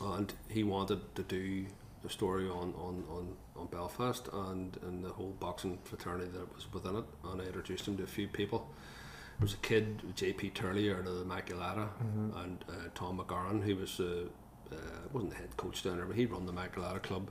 and 0.00 0.32
he 0.48 0.64
wanted 0.64 1.14
to 1.16 1.22
do 1.22 1.66
a 2.04 2.10
story 2.10 2.48
on 2.48 2.74
on, 2.74 3.04
on, 3.10 3.36
on 3.56 3.66
Belfast 3.66 4.28
and 4.32 4.76
and 4.82 5.04
the 5.04 5.10
whole 5.10 5.34
boxing 5.40 5.78
fraternity 5.84 6.30
that 6.32 6.54
was 6.54 6.72
within 6.72 6.96
it, 6.96 7.04
and 7.24 7.40
I 7.40 7.44
introduced 7.46 7.86
him 7.86 7.96
to 7.96 8.02
a 8.04 8.06
few 8.08 8.28
people. 8.28 8.68
There 9.38 9.44
was 9.44 9.54
a 9.54 9.58
kid, 9.58 10.02
JP 10.16 10.54
Turley, 10.54 10.90
out 10.90 11.00
of 11.00 11.18
the 11.18 11.24
Immaculata, 11.24 11.88
and 12.42 12.64
uh, 12.70 12.72
Tom 12.94 13.18
McGarren, 13.18 13.62
who 13.62 13.76
was 13.76 14.00
uh, 14.00 14.24
uh, 14.72 14.76
wasn't 15.12 15.32
the 15.32 15.36
head 15.36 15.56
coach 15.56 15.82
down 15.82 15.96
there, 15.96 16.06
but 16.06 16.16
he 16.16 16.26
run 16.26 16.46
the 16.46 16.52
Immaculata 16.52 17.02
club. 17.02 17.30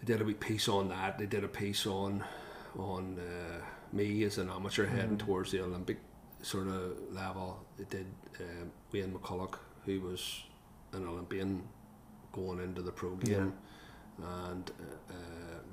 They 0.00 0.12
did 0.12 0.20
a 0.20 0.24
wee 0.24 0.34
piece 0.34 0.68
on 0.68 0.88
that. 0.88 1.18
They 1.18 1.26
did 1.26 1.44
a 1.44 1.48
piece 1.48 1.86
on 1.86 2.24
on 2.76 3.18
uh, 3.18 3.64
me 3.92 4.24
as 4.24 4.38
an 4.38 4.50
amateur 4.50 4.86
heading 4.86 5.16
towards 5.16 5.52
the 5.52 5.60
Olympic 5.60 5.98
sort 6.42 6.68
of 6.68 6.96
level. 7.12 7.64
They 7.76 7.84
did 7.84 8.06
uh, 8.40 8.42
Wayne 8.92 9.12
McCullough, 9.12 9.54
who 9.84 10.00
was 10.00 10.42
an 10.92 11.06
Olympian 11.06 11.62
going 12.32 12.60
into 12.60 12.82
the 12.82 12.92
pro 12.92 13.14
game, 13.16 13.52
and 14.22 14.70
uh, 14.80 15.12
uh, 15.12 15.14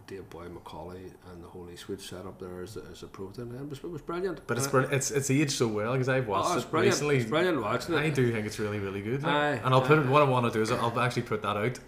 Dave 0.08 0.30
Boy 0.30 0.46
McAuley 0.48 1.12
and 1.32 1.44
the 1.44 1.48
whole 1.48 1.70
Eastwood 1.72 2.02
set 2.02 2.26
up 2.26 2.40
there 2.40 2.62
as 2.62 2.76
a, 2.78 2.84
as 2.92 3.04
a 3.04 3.08
pro 3.08 3.30
thing. 3.32 3.50
And 3.52 3.62
It 3.62 3.70
was, 3.70 3.80
it 3.80 3.90
was 3.90 4.02
brilliant. 4.02 4.46
But 4.48 4.58
it's 4.58 4.68
brilliant. 4.68 4.94
It's 4.94 5.12
it's 5.12 5.30
aged 5.32 5.52
so 5.52 5.68
well 5.68 5.94
because 5.94 6.10
I've 6.10 6.28
watched 6.28 6.50
Oh, 6.52 6.58
it 6.58 6.72
brilliant. 6.72 6.94
recently. 6.96 7.18
It's 7.18 7.30
brilliant 7.30 7.62
watching 7.62 7.96
it. 7.96 8.00
I 8.00 8.10
do 8.10 8.32
think 8.32 8.46
it's 8.46 8.60
really 8.60 8.80
really 8.80 9.02
good. 9.02 9.24
Aye, 9.24 9.62
and 9.64 9.74
I'll 9.74 9.82
put 9.82 10.00
it. 10.00 10.06
What 10.08 10.22
I 10.22 10.26
want 10.26 10.46
to 10.46 10.52
do 10.52 10.62
is 10.62 10.72
I'll 10.72 11.00
actually 11.00 11.22
put 11.24 11.42
that 11.44 11.56
out 11.58 11.80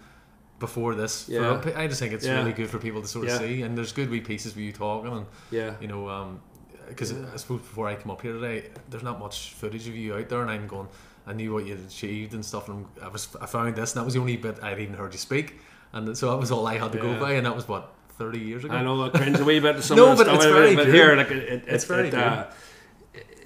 before 0.58 0.94
this. 0.94 1.24
for- 1.26 1.32
Yeah. 1.32 1.60
I 1.76 1.86
just 1.86 2.00
think 2.00 2.14
it's 2.14 2.24
Yeah. 2.24 2.38
really 2.38 2.54
good 2.54 2.70
for 2.70 2.78
people 2.78 3.02
to 3.02 3.08
sort 3.08 3.26
of 3.26 3.32
Yeah. 3.32 3.38
see. 3.40 3.60
And 3.62 3.76
there's 3.76 3.92
good 3.92 4.08
wee 4.08 4.22
pieces 4.22 4.52
of 4.52 4.58
you 4.58 4.72
talking 4.72 5.12
and 5.12 5.26
Yeah. 5.50 5.74
you 5.82 5.88
know 5.88 6.08
um 6.08 6.40
because 6.88 7.12
I 7.12 7.36
suppose 7.36 7.60
before 7.60 7.88
I 7.88 7.94
come 7.94 8.10
up 8.10 8.22
here 8.22 8.32
today, 8.32 8.64
there's 8.88 9.02
not 9.02 9.18
much 9.18 9.52
footage 9.54 9.88
of 9.88 9.96
you 9.96 10.14
out 10.14 10.28
there, 10.28 10.42
and 10.42 10.50
I'm 10.50 10.66
going. 10.66 10.88
I 11.28 11.32
knew 11.32 11.52
what 11.52 11.66
you'd 11.66 11.84
achieved 11.84 12.34
and 12.34 12.44
stuff, 12.44 12.68
and 12.68 12.86
I 13.02 13.08
was 13.08 13.34
I 13.40 13.46
found 13.46 13.74
this, 13.74 13.94
and 13.94 14.00
that 14.00 14.04
was 14.04 14.14
the 14.14 14.20
only 14.20 14.36
bit 14.36 14.62
I'd 14.62 14.78
even 14.78 14.94
heard 14.94 15.12
you 15.12 15.18
speak, 15.18 15.58
and 15.92 16.16
so 16.16 16.30
that 16.30 16.36
was 16.36 16.52
all 16.52 16.66
I 16.66 16.78
had 16.78 16.92
to 16.92 16.98
go 16.98 17.18
by, 17.18 17.32
and 17.32 17.46
that 17.46 17.54
was 17.56 17.66
what 17.66 17.92
thirty 18.10 18.38
years 18.38 18.64
ago. 18.64 18.74
I 18.74 18.82
know 18.82 19.02
I 19.04 19.08
cringe 19.08 19.38
a 19.40 19.44
wee 19.44 19.58
bit 19.58 19.76
to 19.76 19.82
some 19.82 19.96
No, 19.96 20.12
of 20.12 20.18
but 20.18 20.28
it's 20.28 20.44
very 20.44 20.76
but 20.76 20.86
here, 20.86 21.16
like 21.16 21.30
it, 21.30 21.42
it, 21.42 21.64
It's 21.66 21.84
it, 21.84 21.88
very 21.88 22.08
it, 22.08 22.14
uh, 22.14 22.46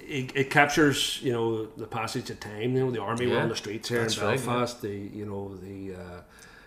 it, 0.07 0.35
it 0.35 0.49
captures, 0.49 1.19
you 1.23 1.31
know, 1.31 1.65
the 1.65 1.87
passage 1.87 2.29
of 2.29 2.39
time. 2.39 2.75
You 2.75 2.85
know, 2.85 2.91
the 2.91 3.01
army 3.01 3.27
were 3.27 3.39
on 3.39 3.49
the 3.49 3.55
streets 3.55 3.89
here 3.89 4.01
that's 4.01 4.17
in 4.17 4.23
right, 4.25 4.39
yeah. 4.39 4.45
Belfast. 4.45 4.81
The 4.81 4.89
you 4.89 5.25
know 5.25 5.55
the 5.55 5.95
uh, 5.95 6.21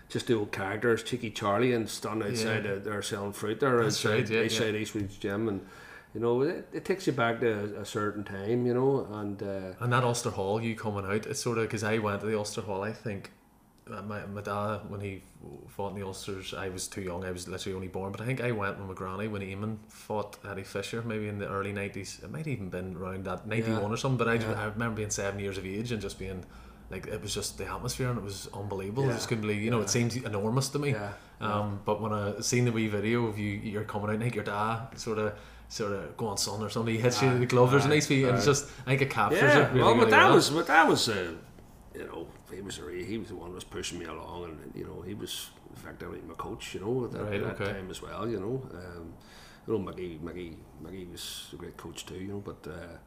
just 0.09 0.27
the 0.27 0.33
old 0.35 0.51
characters, 0.51 1.03
Cheeky 1.03 1.29
Charlie, 1.31 1.73
and 1.73 1.89
standing 1.89 2.29
outside 2.29 2.65
Yeah. 2.65 2.71
uh, 2.71 2.79
there 2.79 3.01
selling 3.01 3.33
fruit 3.33 3.59
there 3.59 3.83
That's 3.83 4.03
outside 4.05 4.29
right, 4.29 4.29
yeah, 4.29 4.41
outside 4.41 4.75
Eastwood's 4.75 5.17
gym, 5.17 5.47
and 5.47 5.65
you 6.15 6.19
know 6.21 6.41
it, 6.41 6.67
it 6.73 6.85
takes 6.85 7.05
you 7.07 7.13
back 7.13 7.39
to 7.41 7.49
a, 7.77 7.81
a 7.81 7.85
certain 7.85 8.23
time. 8.23 8.65
You 8.65 8.73
know, 8.73 9.07
and 9.11 9.41
uh, 9.43 9.73
And 9.83 9.91
that 9.93 10.03
Ulster 10.03 10.31
Hall, 10.31 10.59
you 10.61 10.73
coming 10.75 11.05
out, 11.05 11.25
it's 11.27 11.41
sort 11.41 11.57
of 11.59 11.65
because 11.65 11.83
I 11.83 11.97
went 11.99 12.21
to 12.21 12.25
the 12.27 12.37
Ulster 12.37 12.61
Hall. 12.61 12.81
I 12.83 12.93
think 12.93 13.31
uh, 13.91 14.01
my, 14.01 14.25
my 14.25 14.41
dad 14.41 14.89
when 14.89 15.01
he 15.01 15.21
fought 15.67 15.91
in 15.93 15.99
the 15.99 16.05
Ulsters, 16.07 16.53
I 16.55 16.69
was 16.69 16.87
too 16.87 17.01
young. 17.01 17.23
I 17.23 17.31
was 17.31 17.47
literally 17.47 17.75
only 17.75 17.87
born. 17.89 18.11
But 18.11 18.21
I 18.21 18.25
think 18.25 18.41
I 18.41 18.51
went 18.51 18.79
with 18.79 18.87
my 18.87 18.93
granny 18.95 19.27
when 19.27 19.41
Eamon 19.43 19.77
fought 19.89 20.37
Eddie 20.49 20.63
Fisher, 20.63 21.01
maybe 21.03 21.27
in 21.27 21.37
the 21.37 21.47
early 21.49 21.73
nineties. 21.73 22.19
It 22.23 22.31
might 22.31 22.47
even 22.47 22.69
been 22.69 22.95
around 22.95 23.25
that 23.25 23.45
ninety 23.45 23.71
one 23.71 23.81
Yeah. 23.83 23.89
or 23.89 23.97
something. 23.97 24.17
But 24.17 24.29
I, 24.29 24.35
Yeah. 24.35 24.59
I 24.59 24.65
remember 24.65 24.95
being 24.95 25.11
seven 25.11 25.39
years 25.39 25.57
of 25.57 25.65
age 25.65 25.91
and 25.91 26.01
just 26.01 26.17
being 26.17 26.43
like 26.95 27.07
it 27.15 27.21
was 27.25 27.33
just 27.39 27.57
the 27.57 27.65
atmosphere 27.75 28.09
and 28.11 28.17
it 28.17 28.23
was 28.31 28.47
unbelievable. 28.53 29.05
I 29.09 29.13
just 29.13 29.27
couldn't 29.29 29.41
believe. 29.47 29.61
You 29.61 29.71
know, 29.71 29.77
Yeah. 29.81 29.83
it 29.87 29.89
seems 29.97 30.15
enormous 30.31 30.67
to 30.73 30.79
me. 30.79 30.89
yeah, 30.91 31.13
Um, 31.49 31.67
but 31.89 31.95
when 32.03 32.13
I 32.13 32.39
seen 32.51 32.63
the 32.69 32.71
wee 32.77 32.87
video 32.97 33.25
of 33.31 33.35
you, 33.43 33.51
you're 33.71 33.83
coming 33.93 34.09
out, 34.09 34.15
I 34.15 34.19
think 34.23 34.35
your 34.39 34.43
dad 34.57 34.77
sort 35.05 35.19
of, 35.23 35.33
sort 35.79 35.91
of 35.97 36.15
go 36.21 36.25
on 36.33 36.37
son 36.37 36.59
or 36.65 36.69
something. 36.69 36.93
He 36.97 37.01
hits 37.07 37.21
you 37.21 37.29
in 37.29 37.39
the 37.39 37.45
glove. 37.53 37.71
There's 37.71 37.85
a 37.91 37.93
nice 37.97 38.07
wee, 38.09 38.23
and 38.27 38.35
it's 38.37 38.45
just 38.53 38.63
I 38.85 38.89
think 38.91 39.01
it 39.07 39.09
captures 39.21 39.41
yeah. 39.41 39.59
it 39.63 39.67
really, 39.73 39.79
well, 39.83 39.93
really 39.93 39.99
but 40.05 40.09
that 40.15 40.25
well. 40.27 40.35
was 40.35 40.49
but 40.59 40.67
that 40.67 40.85
was 40.93 41.01
uh, 41.09 41.33
you 41.99 42.05
know 42.09 42.19
he 42.53 42.61
was 42.67 42.75
he 43.11 43.17
was 43.21 43.29
the 43.33 43.35
one 43.41 43.49
who 43.49 43.55
was 43.61 43.67
pushing 43.77 43.97
me 44.01 44.05
along, 44.05 44.39
and 44.45 44.57
you 44.79 44.85
know 44.87 44.97
he 45.09 45.13
was 45.23 45.33
in 45.71 45.75
fact 45.75 46.01
effectively 46.01 46.19
my 46.31 46.35
coach. 46.47 46.63
You 46.75 46.81
know 46.83 47.05
at 47.05 47.11
that, 47.13 47.23
Right, 47.23 47.41
that 47.43 47.55
okay. 47.61 47.71
time 47.73 47.89
as 47.95 47.99
well. 48.07 48.23
You 48.33 48.39
know, 48.43 48.55
um, 48.81 49.05
you 49.65 49.69
know 49.73 49.79
Maggie 49.87 50.17
Maggie 50.27 50.55
Maggie 50.83 51.07
was 51.15 51.25
a 51.55 51.57
great 51.61 51.77
coach 51.83 51.99
too. 52.09 52.19
You 52.25 52.29
know, 52.33 52.41
but. 52.51 52.61
Uh, 52.71 52.97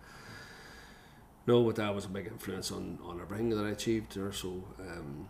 no, 1.48 1.64
but 1.64 1.76
that 1.76 1.94
was 1.94 2.04
a 2.04 2.08
big 2.08 2.26
influence 2.26 2.70
on, 2.70 2.98
on 3.02 3.22
everything 3.22 3.48
that 3.48 3.64
I 3.64 3.70
achieved 3.70 4.14
there. 4.14 4.32
So, 4.32 4.62
um, 4.78 5.28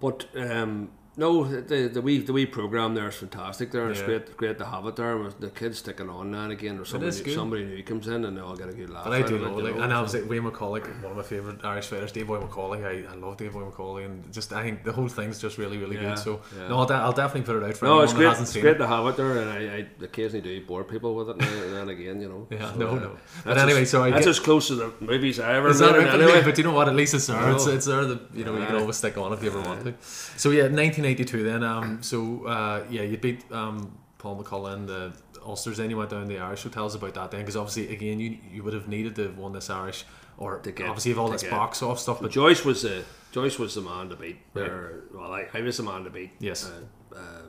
but 0.00 0.26
um, 0.34 0.90
no, 1.18 1.44
the 1.44 1.88
the 1.88 2.02
wee 2.02 2.18
the 2.18 2.32
wee 2.32 2.44
program 2.46 2.94
there 2.94 3.08
is 3.08 3.14
fantastic. 3.16 3.70
There, 3.70 3.90
it's 3.90 4.00
Yeah. 4.00 4.06
great 4.06 4.36
great 4.36 4.58
to 4.58 4.66
have 4.66 4.84
it 4.86 4.96
there. 4.96 5.16
with 5.16 5.40
The 5.40 5.48
kids 5.48 5.78
sticking 5.78 6.10
on 6.10 6.30
now 6.30 6.42
and 6.42 6.52
again, 6.52 6.78
or 6.78 6.84
somebody 6.84 7.22
new, 7.24 7.34
somebody 7.34 7.64
new 7.64 7.82
comes 7.82 8.06
in 8.08 8.24
and 8.26 8.36
they 8.36 8.40
all 8.42 8.54
get 8.56 8.68
a 8.68 8.72
good 8.74 8.90
laugh. 8.90 9.04
But 9.04 9.12
I 9.14 9.22
do 9.22 9.36
it, 9.36 9.42
know, 9.42 9.56
you 9.58 9.64
like, 9.64 9.76
know, 9.76 9.82
and 9.82 9.92
I 9.92 9.96
so- 9.96 10.02
was 10.02 10.14
like 10.14 10.28
Wayne 10.28 10.42
McCauley, 10.42 10.82
one 11.02 11.12
of 11.12 11.16
my 11.16 11.22
favourite 11.22 11.64
Irish 11.64 11.86
fighters, 11.86 12.12
Dave 12.12 12.26
Boy 12.26 12.38
McAuley. 12.40 12.84
I, 12.84 13.10
I 13.10 13.16
love 13.16 13.36
Dave 13.38 13.52
Boy 13.54 13.62
McAuley, 13.62 14.04
and 14.04 14.30
just 14.32 14.52
I 14.52 14.62
think 14.62 14.84
the 14.84 14.92
whole 14.92 15.08
thing's 15.08 15.38
just 15.40 15.56
really, 15.58 15.78
really 15.78 15.96
Yeah, 15.96 16.10
good. 16.10 16.18
So 16.18 16.40
yeah. 16.56 16.68
no, 16.68 16.80
I'll, 16.80 16.92
I'll 16.92 17.12
definitely 17.12 17.42
put 17.50 17.62
it 17.62 17.66
out 17.68 17.76
for 17.76 17.84
No, 17.86 17.90
anyone 17.92 18.04
it's 18.04 18.12
great. 18.12 18.40
It's 18.40 18.52
great 18.52 18.74
it. 18.76 18.78
to 18.78 18.86
have 18.86 19.06
it 19.06 19.16
there, 19.16 19.38
and 19.38 19.50
I, 19.50 19.76
I 19.76 19.86
occasionally 20.04 20.42
do 20.42 20.66
bore 20.66 20.84
people 20.84 21.14
with 21.14 21.30
it 21.30 21.38
now 21.38 21.46
and 21.48 21.72
then 21.74 21.88
again, 21.88 22.20
you 22.20 22.28
know. 22.28 22.46
Yeah, 22.56 22.72
So, 22.72 22.78
no, 22.78 22.88
uh, 22.88 22.94
no. 22.98 23.10
But 23.44 23.56
anyway, 23.58 23.82
as, 23.82 23.90
so 23.90 24.02
I 24.04 24.10
that's 24.10 24.26
get- 24.26 24.30
as 24.30 24.40
close 24.40 24.68
to 24.68 24.74
the 24.74 24.92
movies 25.00 25.40
I 25.40 25.54
ever 25.56 25.68
Is 25.68 25.78
that 25.78 25.94
anyway. 25.96 26.42
but 26.44 26.58
you 26.58 26.64
know 26.64 26.72
what? 26.72 26.88
At 26.88 26.94
least 26.94 27.14
it's 27.14 27.26
there. 27.26 27.50
It's, 27.52 27.66
it's 27.66 27.86
there 27.86 28.04
that 28.04 28.20
you 28.34 28.44
know 28.44 28.54
you 28.58 28.66
can 28.66 28.76
always 28.76 28.96
stick 28.96 29.16
on 29.16 29.32
if 29.32 29.42
you 29.42 29.48
ever 29.50 29.60
want 29.62 29.84
to. 29.84 29.94
So 30.36 30.50
yeah, 30.50 30.68
1982. 31.06 31.42
Then 31.42 31.62
um, 31.62 32.02
so 32.02 32.44
uh, 32.46 32.84
yeah, 32.90 33.02
you 33.02 33.16
beat 33.16 33.44
um 33.52 33.96
Paul 34.18 34.42
McCullough 34.42 34.74
in 34.76 34.86
the 34.86 35.12
Ulsters. 35.44 35.76
Then 35.76 35.90
you 35.90 35.96
went 35.96 36.10
down 36.10 36.22
to 36.22 36.28
the 36.28 36.38
Irish. 36.38 36.62
So 36.62 36.68
tell 36.68 36.86
us 36.86 36.94
about 36.94 37.14
that 37.14 37.30
then, 37.30 37.40
because 37.40 37.56
obviously 37.56 37.92
again 37.94 38.18
you 38.20 38.38
you 38.52 38.62
would 38.62 38.74
have 38.74 38.88
needed 38.88 39.14
to 39.16 39.22
have 39.24 39.38
won 39.38 39.52
this 39.52 39.70
Irish 39.70 40.04
or 40.38 40.58
To 40.58 40.72
get- 40.72 40.86
obviously 40.88 41.12
have 41.12 41.18
all 41.18 41.28
this 41.30 41.42
get- 41.42 41.50
box 41.50 41.82
off 41.82 41.98
stuff. 41.98 42.20
But 42.20 42.30
Joyce 42.30 42.64
was 42.64 42.82
the 42.82 43.04
Joyce 43.32 43.58
was 43.58 43.74
the 43.74 43.80
man 43.82 44.08
to 44.08 44.16
beat. 44.16 44.38
Right. 44.54 44.66
There, 44.66 45.00
well, 45.14 45.32
I, 45.32 45.46
I 45.52 45.60
was 45.60 45.76
the 45.76 45.82
man 45.82 46.04
to 46.04 46.10
beat. 46.10 46.30
Yes. 46.40 46.70
Uh, 46.70 47.14
uh, 47.16 47.42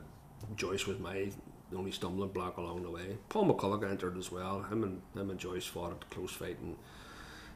Joyce 0.56 0.86
was 0.86 0.98
my 0.98 1.30
only 1.76 1.90
stumbling 1.92 2.30
block 2.30 2.56
along 2.56 2.82
the 2.82 2.90
way. 2.90 3.16
Paul 3.28 3.52
McCullough 3.52 3.90
entered 3.90 4.16
as 4.16 4.30
well. 4.32 4.62
Him 4.62 4.82
and 4.84 5.02
him 5.14 5.30
and 5.30 5.38
Joyce 5.38 5.66
fought 5.66 5.92
a 5.92 6.14
close 6.14 6.32
fight, 6.32 6.58
and 6.60 6.76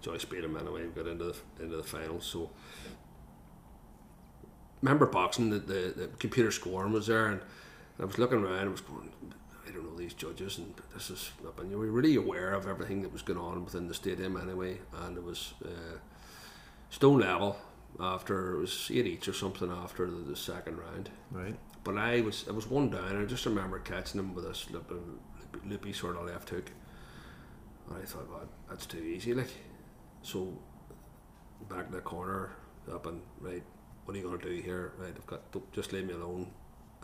Joyce 0.02 0.24
beat 0.26 0.44
him 0.44 0.56
anyway. 0.56 0.82
and 0.82 0.94
Got 0.94 1.06
into 1.06 1.24
the 1.24 1.36
into 1.62 1.76
the 1.76 1.82
finals. 1.82 2.24
So. 2.26 2.50
Remember 4.82 5.06
boxing, 5.06 5.50
the, 5.50 5.58
the, 5.58 5.94
the 5.96 6.08
computer 6.18 6.50
scoring 6.50 6.92
was 6.92 7.06
there, 7.06 7.26
and 7.26 7.40
I 8.00 8.04
was 8.04 8.18
looking 8.18 8.38
around. 8.44 8.66
I 8.66 8.70
was 8.70 8.80
going, 8.80 9.10
I 9.66 9.70
don't 9.70 9.84
know 9.84 9.96
these 9.96 10.14
judges, 10.14 10.58
and 10.58 10.74
this 10.92 11.08
is. 11.10 11.30
And 11.58 11.70
you 11.70 11.78
were 11.78 11.86
really 11.86 12.16
aware 12.16 12.52
of 12.52 12.66
everything 12.66 13.02
that 13.02 13.12
was 13.12 13.22
going 13.22 13.38
on 13.38 13.64
within 13.64 13.86
the 13.88 13.94
stadium 13.94 14.36
anyway, 14.36 14.78
and 15.04 15.16
it 15.16 15.22
was. 15.24 15.54
Uh, 15.64 15.98
stone 16.90 17.20
level 17.20 17.56
after 17.98 18.54
it 18.56 18.60
was 18.60 18.90
eight 18.92 19.06
each 19.06 19.26
or 19.26 19.32
something 19.32 19.70
after 19.70 20.10
the, 20.10 20.16
the 20.16 20.36
second 20.36 20.76
round. 20.78 21.08
right, 21.30 21.56
But 21.84 21.96
I 21.96 22.20
was 22.20 22.44
it 22.46 22.54
was 22.54 22.68
one 22.68 22.90
down. 22.90 23.06
and 23.08 23.18
I 23.22 23.24
just 23.24 23.46
remember 23.46 23.78
catching 23.78 24.20
him 24.20 24.34
with 24.34 24.44
a 24.44 24.72
loopy, 24.72 24.94
loopy, 24.94 25.68
loopy 25.68 25.92
sort 25.94 26.16
of 26.16 26.26
left 26.26 26.50
hook, 26.50 26.70
and 27.88 27.96
I 28.02 28.04
thought, 28.04 28.28
well, 28.30 28.48
that's 28.68 28.84
too 28.86 28.98
easy. 28.98 29.32
Like, 29.34 29.50
so 30.22 30.52
back 31.68 31.86
in 31.86 31.92
the 31.92 32.00
corner, 32.00 32.50
up 32.92 33.06
and 33.06 33.22
right. 33.40 33.62
What 34.04 34.14
are 34.16 34.18
you 34.20 34.26
going 34.26 34.38
to 34.40 34.48
do 34.56 34.60
here? 34.62 34.92
Right, 34.98 35.12
I've 35.14 35.26
got 35.26 35.40
just 35.72 35.92
leave 35.92 36.06
me 36.06 36.14
alone. 36.14 36.50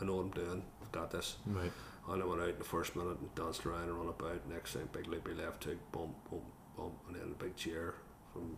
I 0.00 0.04
know 0.04 0.16
what 0.16 0.22
I'm 0.26 0.30
doing. 0.30 0.62
I've 0.82 0.92
got 0.92 1.10
this. 1.10 1.36
Right. 1.46 1.70
And 2.08 2.22
I 2.22 2.26
went 2.26 2.40
out 2.40 2.48
in 2.48 2.58
the 2.58 2.64
first 2.64 2.96
minute 2.96 3.18
and 3.20 3.34
danced 3.34 3.66
around 3.66 3.82
and 3.84 3.92
run 3.92 4.08
about. 4.08 4.48
Next 4.48 4.72
thing, 4.72 4.88
big 4.92 5.06
loopy 5.08 5.34
left 5.34 5.64
hook, 5.64 5.76
bump, 5.92 6.14
bump, 6.30 6.42
bump, 6.76 6.94
and 7.06 7.16
then 7.16 7.22
a 7.38 7.42
big 7.42 7.54
cheer 7.56 7.94
from 8.32 8.56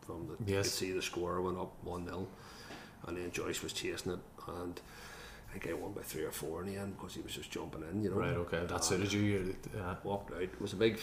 from 0.00 0.26
the. 0.26 0.32
You 0.50 0.56
Yes. 0.56 0.66
could 0.66 0.72
see 0.74 0.92
the 0.92 1.02
score 1.02 1.40
went 1.40 1.58
up 1.58 1.72
one 1.84 2.04
0 2.06 2.26
and 3.06 3.16
then 3.16 3.30
Joyce 3.30 3.62
was 3.62 3.72
chasing 3.72 4.12
it, 4.12 4.18
and 4.48 4.80
I 5.48 5.52
think 5.58 5.68
I 5.68 5.72
won 5.72 5.92
by 5.92 6.02
three 6.02 6.24
or 6.24 6.32
four 6.32 6.62
in 6.62 6.66
the 6.68 6.76
end 6.76 6.96
because 6.98 7.14
he 7.14 7.22
was 7.22 7.32
just 7.34 7.50
jumping 7.50 7.82
in. 7.90 8.02
You 8.02 8.10
know. 8.10 8.16
Right. 8.16 8.36
Okay. 8.36 8.60
That 8.66 8.72
And 8.72 8.84
suited 8.84 9.12
you. 9.12 9.20
you- 9.22 9.56
Yeah. 9.74 9.96
Walked 10.04 10.32
out. 10.34 10.42
It 10.42 10.60
was 10.60 10.72
a 10.74 10.76
big 10.76 10.98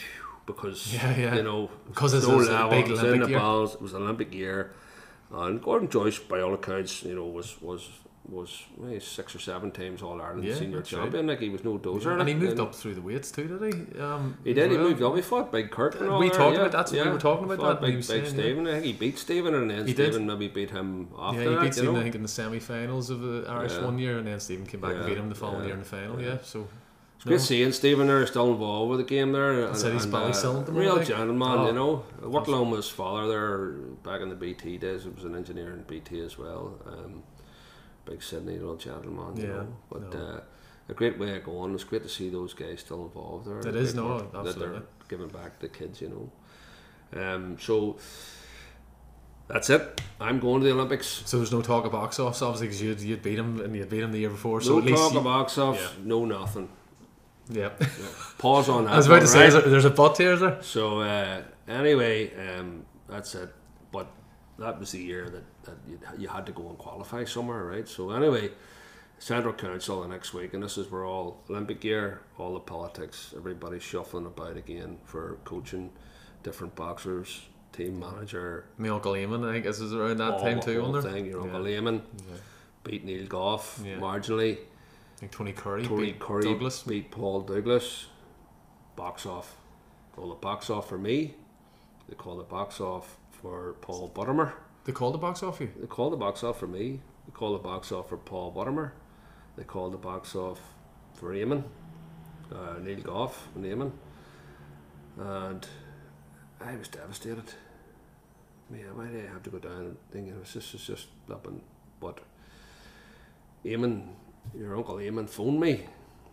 because 0.46 0.92
Yeah, 0.94 1.16
yeah. 1.16 1.34
you 1.36 1.42
know 1.42 1.70
Because 1.88 2.14
it's, 2.14 2.26
no 2.26 2.38
a 2.40 2.70
big 2.70 2.86
it 2.86 2.90
was 2.90 3.00
in 3.00 3.06
Olympic 3.06 3.26
the 3.26 3.30
year. 3.30 3.38
balls. 3.40 3.74
It 3.74 3.82
was 3.82 3.94
Olympic 3.94 4.32
year, 4.34 4.72
and 5.32 5.62
Gordon 5.62 5.88
Joyce, 5.88 6.18
by 6.18 6.40
all 6.40 6.54
accounts, 6.54 7.02
you 7.02 7.14
know, 7.14 7.26
was 7.26 7.60
was 7.60 7.88
was 8.30 8.64
eh, 8.90 8.98
six 8.98 9.34
or 9.34 9.38
seven 9.38 9.70
times 9.70 10.02
All 10.02 10.20
Ireland 10.20 10.44
Yeah, 10.44 10.54
senior 10.54 10.78
that's 10.78 10.92
right. 10.92 11.00
champion. 11.04 11.28
Like 11.28 11.40
he 11.40 11.48
was 11.48 11.64
no 11.64 11.78
dozer. 11.78 12.18
And 12.20 12.28
he 12.28 12.34
moved 12.34 12.60
up 12.60 12.74
through 12.74 12.94
the 12.94 13.00
weights 13.00 13.30
too, 13.30 13.48
did 13.48 13.72
he? 13.74 13.98
Um, 13.98 14.36
He 14.44 14.52
did. 14.52 14.70
He 14.70 14.76
well? 14.76 14.88
moved 14.90 15.02
up. 15.02 15.16
He 15.16 15.22
fought 15.22 15.50
Big 15.50 15.70
Kirk. 15.70 15.98
And 15.98 16.10
all 16.10 16.18
We 16.20 16.28
there, 16.28 16.36
talked 16.38 16.52
yeah, 16.56 16.60
about- 16.60 16.72
that's- 16.72 16.92
we 16.92 16.98
yeah. 16.98 17.10
were 17.10 17.18
talking 17.18 17.50
about 17.50 17.80
that, 17.80 17.86
he 17.86 17.92
Big, 17.92 17.96
big 18.00 18.04
saying, 18.04 18.24
yeah. 18.24 18.30
Stephen. 18.30 18.66
I 18.66 18.72
think 18.72 18.84
he 18.84 18.92
beat 18.92 19.18
Stephen, 19.18 19.54
and 19.54 19.70
then 19.70 19.86
He 19.86 19.94
did. 19.94 20.12
Stephen 20.12 20.26
maybe 20.26 20.48
beat 20.48 20.68
him 20.70 21.08
after 21.18 21.40
Yeah, 21.42 21.48
he 21.48 21.54
that. 21.54 21.60
beat 21.62 21.66
you 21.68 21.72
Stephen, 21.72 21.94
know? 21.94 22.00
I 22.00 22.02
think, 22.02 22.14
in 22.16 22.22
the 22.22 22.28
semi-finals 22.28 23.08
of 23.08 23.20
the 23.22 23.44
Irish 23.48 23.72
Yeah. 23.72 23.84
one 23.86 23.98
year, 23.98 24.18
and 24.18 24.26
then 24.26 24.40
Stephen 24.40 24.66
came 24.66 24.80
back 24.80 24.94
and 24.96 25.06
beat 25.06 25.16
him 25.16 25.30
the 25.30 25.34
following 25.34 25.60
yeah, 25.60 25.66
year 25.68 25.74
in 25.74 25.80
the 25.80 25.86
final. 25.88 26.20
yeah. 26.20 26.26
Yeah, 26.28 26.38
so 26.42 26.68
It's 27.18 27.24
great 27.24 27.40
seeing 27.40 27.72
Stephen 27.72 28.06
there 28.06 28.24
still 28.28 28.52
involved 28.52 28.90
with 28.90 29.00
the 29.00 29.04
game 29.04 29.32
there. 29.32 29.66
And, 29.66 29.76
said 29.76 29.92
he's 29.92 30.04
and, 30.04 30.12
belly 30.12 30.32
uh, 30.32 30.62
Real 30.70 31.02
gentleman, 31.02 31.48
Oh. 31.58 31.66
you 31.66 31.72
know. 31.72 32.04
I 32.22 32.26
worked 32.26 32.46
along 32.46 32.70
with 32.70 32.78
his 32.78 32.88
father 32.88 33.26
there 33.28 33.68
back 34.04 34.20
in 34.20 34.28
the 34.28 34.36
BT 34.36 34.78
days. 34.78 35.02
He 35.02 35.08
was 35.10 35.24
an 35.24 35.34
engineer 35.34 35.72
in 35.72 35.82
BT 35.82 36.20
as 36.20 36.38
well. 36.38 36.78
Um, 36.86 37.24
big 38.04 38.22
Sydney 38.22 38.58
real 38.58 38.76
gentleman, 38.76 39.36
you 39.36 39.48
Yeah, 39.48 39.52
know. 39.54 39.76
But 39.90 40.14
no. 40.14 40.20
uh, 40.20 40.40
a 40.88 40.94
great 40.94 41.18
way 41.18 41.36
of 41.36 41.44
going. 41.44 41.74
It's 41.74 41.82
great 41.84 42.04
to 42.04 42.08
see 42.08 42.30
those 42.30 42.54
guys 42.54 42.80
still 42.80 43.02
involved 43.04 43.46
there. 43.48 43.58
It 43.58 43.72
The 43.72 43.78
is, 43.78 43.94
no, 43.96 44.06
work 44.32 44.44
That 44.44 44.56
they're 44.58 44.82
giving 45.08 45.28
back 45.28 45.58
to 45.58 45.68
kids, 45.68 46.00
you 46.00 46.30
know. 47.12 47.20
Um, 47.20 47.58
so 47.58 47.96
that's 49.48 49.70
it. 49.70 50.00
I'm 50.20 50.38
going 50.40 50.60
to 50.60 50.66
the 50.66 50.72
Olympics. 50.72 51.22
so 51.26 51.38
there's 51.38 51.52
no 51.52 51.62
talk 51.62 51.84
of 51.84 51.92
box 51.92 52.20
offs, 52.20 52.42
obviously, 52.42 52.66
because 52.68 52.82
you'd, 52.82 53.00
you'd 53.00 53.22
beat 53.22 53.38
him 53.38 53.60
and 53.60 53.74
you'd 53.74 53.88
beat 53.88 54.02
him 54.02 54.12
the 54.12 54.18
year 54.20 54.30
before. 54.30 54.60
So 54.60 54.74
no 54.74 54.78
at 54.78 54.84
least 54.84 54.98
talk 55.02 55.12
you- 55.12 55.18
of 55.18 55.24
box 55.24 55.58
off, 55.58 55.76
yeah. 55.80 56.04
no 56.04 56.24
nothing. 56.24 56.68
Yeah. 57.50 57.70
Pause 58.38 58.68
on 58.68 58.84
that. 58.86 58.92
I 58.92 58.96
was 58.96 59.06
about 59.06 59.14
one, 59.16 59.22
to 59.22 59.26
say, 59.28 59.50
right? 59.50 59.64
there's 59.64 59.84
a 59.84 59.90
butt 59.90 60.18
here, 60.18 60.32
is 60.32 60.40
there? 60.40 60.62
So 60.62 61.00
uh, 61.00 61.42
anyway, 61.66 62.30
um, 62.58 62.84
that's 63.08 63.34
it. 63.34 63.52
But 63.90 64.08
that 64.58 64.78
was 64.78 64.92
the 64.92 65.00
year 65.00 65.30
that, 65.30 65.44
that 65.64 65.76
you, 65.88 65.98
you 66.18 66.28
had 66.28 66.46
to 66.46 66.52
go 66.52 66.68
and 66.68 66.78
qualify 66.78 67.24
somewhere, 67.24 67.64
right? 67.64 67.88
So 67.88 68.10
anyway, 68.10 68.50
Central 69.18 69.54
Council 69.54 70.02
the 70.02 70.08
next 70.08 70.34
week, 70.34 70.54
and 70.54 70.62
this 70.62 70.76
is 70.78 70.90
where 70.90 71.04
all 71.04 71.42
Olympic 71.48 71.82
year, 71.84 72.20
all 72.38 72.54
the 72.54 72.60
politics, 72.60 73.32
everybody's 73.36 73.82
shuffling 73.82 74.26
about 74.26 74.56
again 74.56 74.98
for 75.04 75.38
coaching, 75.44 75.90
different 76.42 76.74
boxers, 76.76 77.42
team 77.72 77.98
manager, 77.98 78.66
My 78.76 78.88
uncle 78.88 79.12
Eamon, 79.12 79.48
I 79.48 79.52
think, 79.54 79.64
this 79.64 79.80
is 79.80 79.92
around 79.94 80.18
that 80.18 80.34
all 80.34 80.40
time 80.40 80.60
too, 80.60 80.82
wasn't 80.82 81.02
there? 81.04 81.12
thing. 81.12 81.26
Your 81.26 81.40
Uncle 81.42 81.68
Yeah. 81.68 81.78
Eamon 81.80 82.02
Yeah. 82.28 82.36
beat 82.84 83.04
Neil 83.04 83.26
Goff 83.26 83.80
Yeah. 83.84 83.96
marginally. 83.98 84.58
Think 85.18 85.32
Tony 85.32 85.52
Curry 85.52 85.84
Tony 85.84 86.06
beat 86.06 86.20
Curry 86.20 86.42
Douglas. 86.42 86.84
beat 86.84 87.10
Paul 87.10 87.40
Douglas. 87.40 88.06
Box 88.94 89.26
off. 89.26 89.56
Call 90.14 90.28
the 90.28 90.36
box 90.36 90.70
off 90.70 90.88
for 90.88 90.96
me. 90.96 91.34
They 92.08 92.14
call 92.14 92.36
the 92.36 92.44
box 92.44 92.80
off 92.80 93.16
for 93.42 93.74
Paul 93.80 94.10
Buttimer. 94.14 94.52
They 94.84 94.92
called 94.92 95.14
the 95.14 95.18
box 95.18 95.42
off 95.42 95.60
you? 95.60 95.70
They 95.78 95.86
call 95.86 96.10
the 96.10 96.16
box 96.16 96.44
off 96.44 96.58
for 96.60 96.68
me. 96.68 97.00
They 97.26 97.32
call 97.32 97.52
the 97.52 97.58
box 97.58 97.90
off 97.90 98.08
for 98.08 98.16
Paul 98.16 98.52
Buttimer. 98.52 98.92
They 99.56 99.64
call 99.64 99.90
the 99.90 99.98
box 99.98 100.36
off 100.36 100.60
for 101.14 101.34
Eamon. 101.34 101.64
Uh, 102.50 102.78
Neil 102.80 103.00
Goff 103.00 103.48
and 103.56 103.64
Eamon. 103.64 103.90
And 105.18 105.66
I 106.60 106.76
was 106.76 106.88
devastated. 106.88 107.52
Yeah, 108.72 108.92
why 108.94 109.08
did 109.08 109.28
I 109.28 109.32
have 109.32 109.42
to 109.42 109.50
go 109.50 109.58
down 109.58 109.80
and 109.80 109.96
think 110.12 110.28
it 110.28 110.38
was 110.38 110.52
just, 110.52 110.72
it's 110.74 110.86
just 110.86 111.08
nothing. 111.28 111.60
But 112.00 112.20
Eamon, 113.64 114.06
your 114.56 114.76
uncle 114.76 114.96
Eamon 114.96 115.28
phoned 115.28 115.60
me 115.60 115.86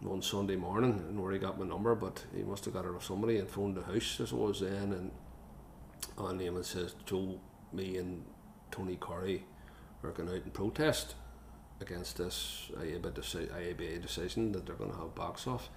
on 0.09 0.21
Sunday 0.21 0.55
morning 0.55 1.03
and 1.09 1.21
where 1.21 1.31
he 1.31 1.39
got 1.39 1.59
my 1.59 1.65
number, 1.65 1.95
but 1.95 2.23
he 2.35 2.43
must 2.43 2.65
have 2.65 2.73
got 2.73 2.85
it 2.85 2.93
off 2.95 3.05
somebody 3.05 3.37
and 3.37 3.49
phoned 3.49 3.75
the 3.75 3.83
house 3.83 4.19
as 4.19 4.31
it 4.31 4.37
was 4.37 4.59
then 4.59 4.93
and 4.93 5.11
and 6.17 6.39
Eamon 6.39 6.63
says 6.63 6.95
Joe, 7.05 7.39
me 7.73 7.97
and 7.97 8.23
Tony 8.71 8.97
Curry 8.99 9.43
are 10.03 10.11
going 10.11 10.29
out 10.29 10.43
and 10.43 10.53
protest 10.53 11.15
against 11.81 12.17
this 12.17 12.71
IABA, 12.77 13.11
deci- 13.11 13.49
IABA 13.49 14.01
decision 14.01 14.51
that 14.53 14.65
they're 14.65 14.75
going 14.75 14.91
to 14.91 14.97
have 14.97 15.15
box 15.15 15.47
off. 15.47 15.69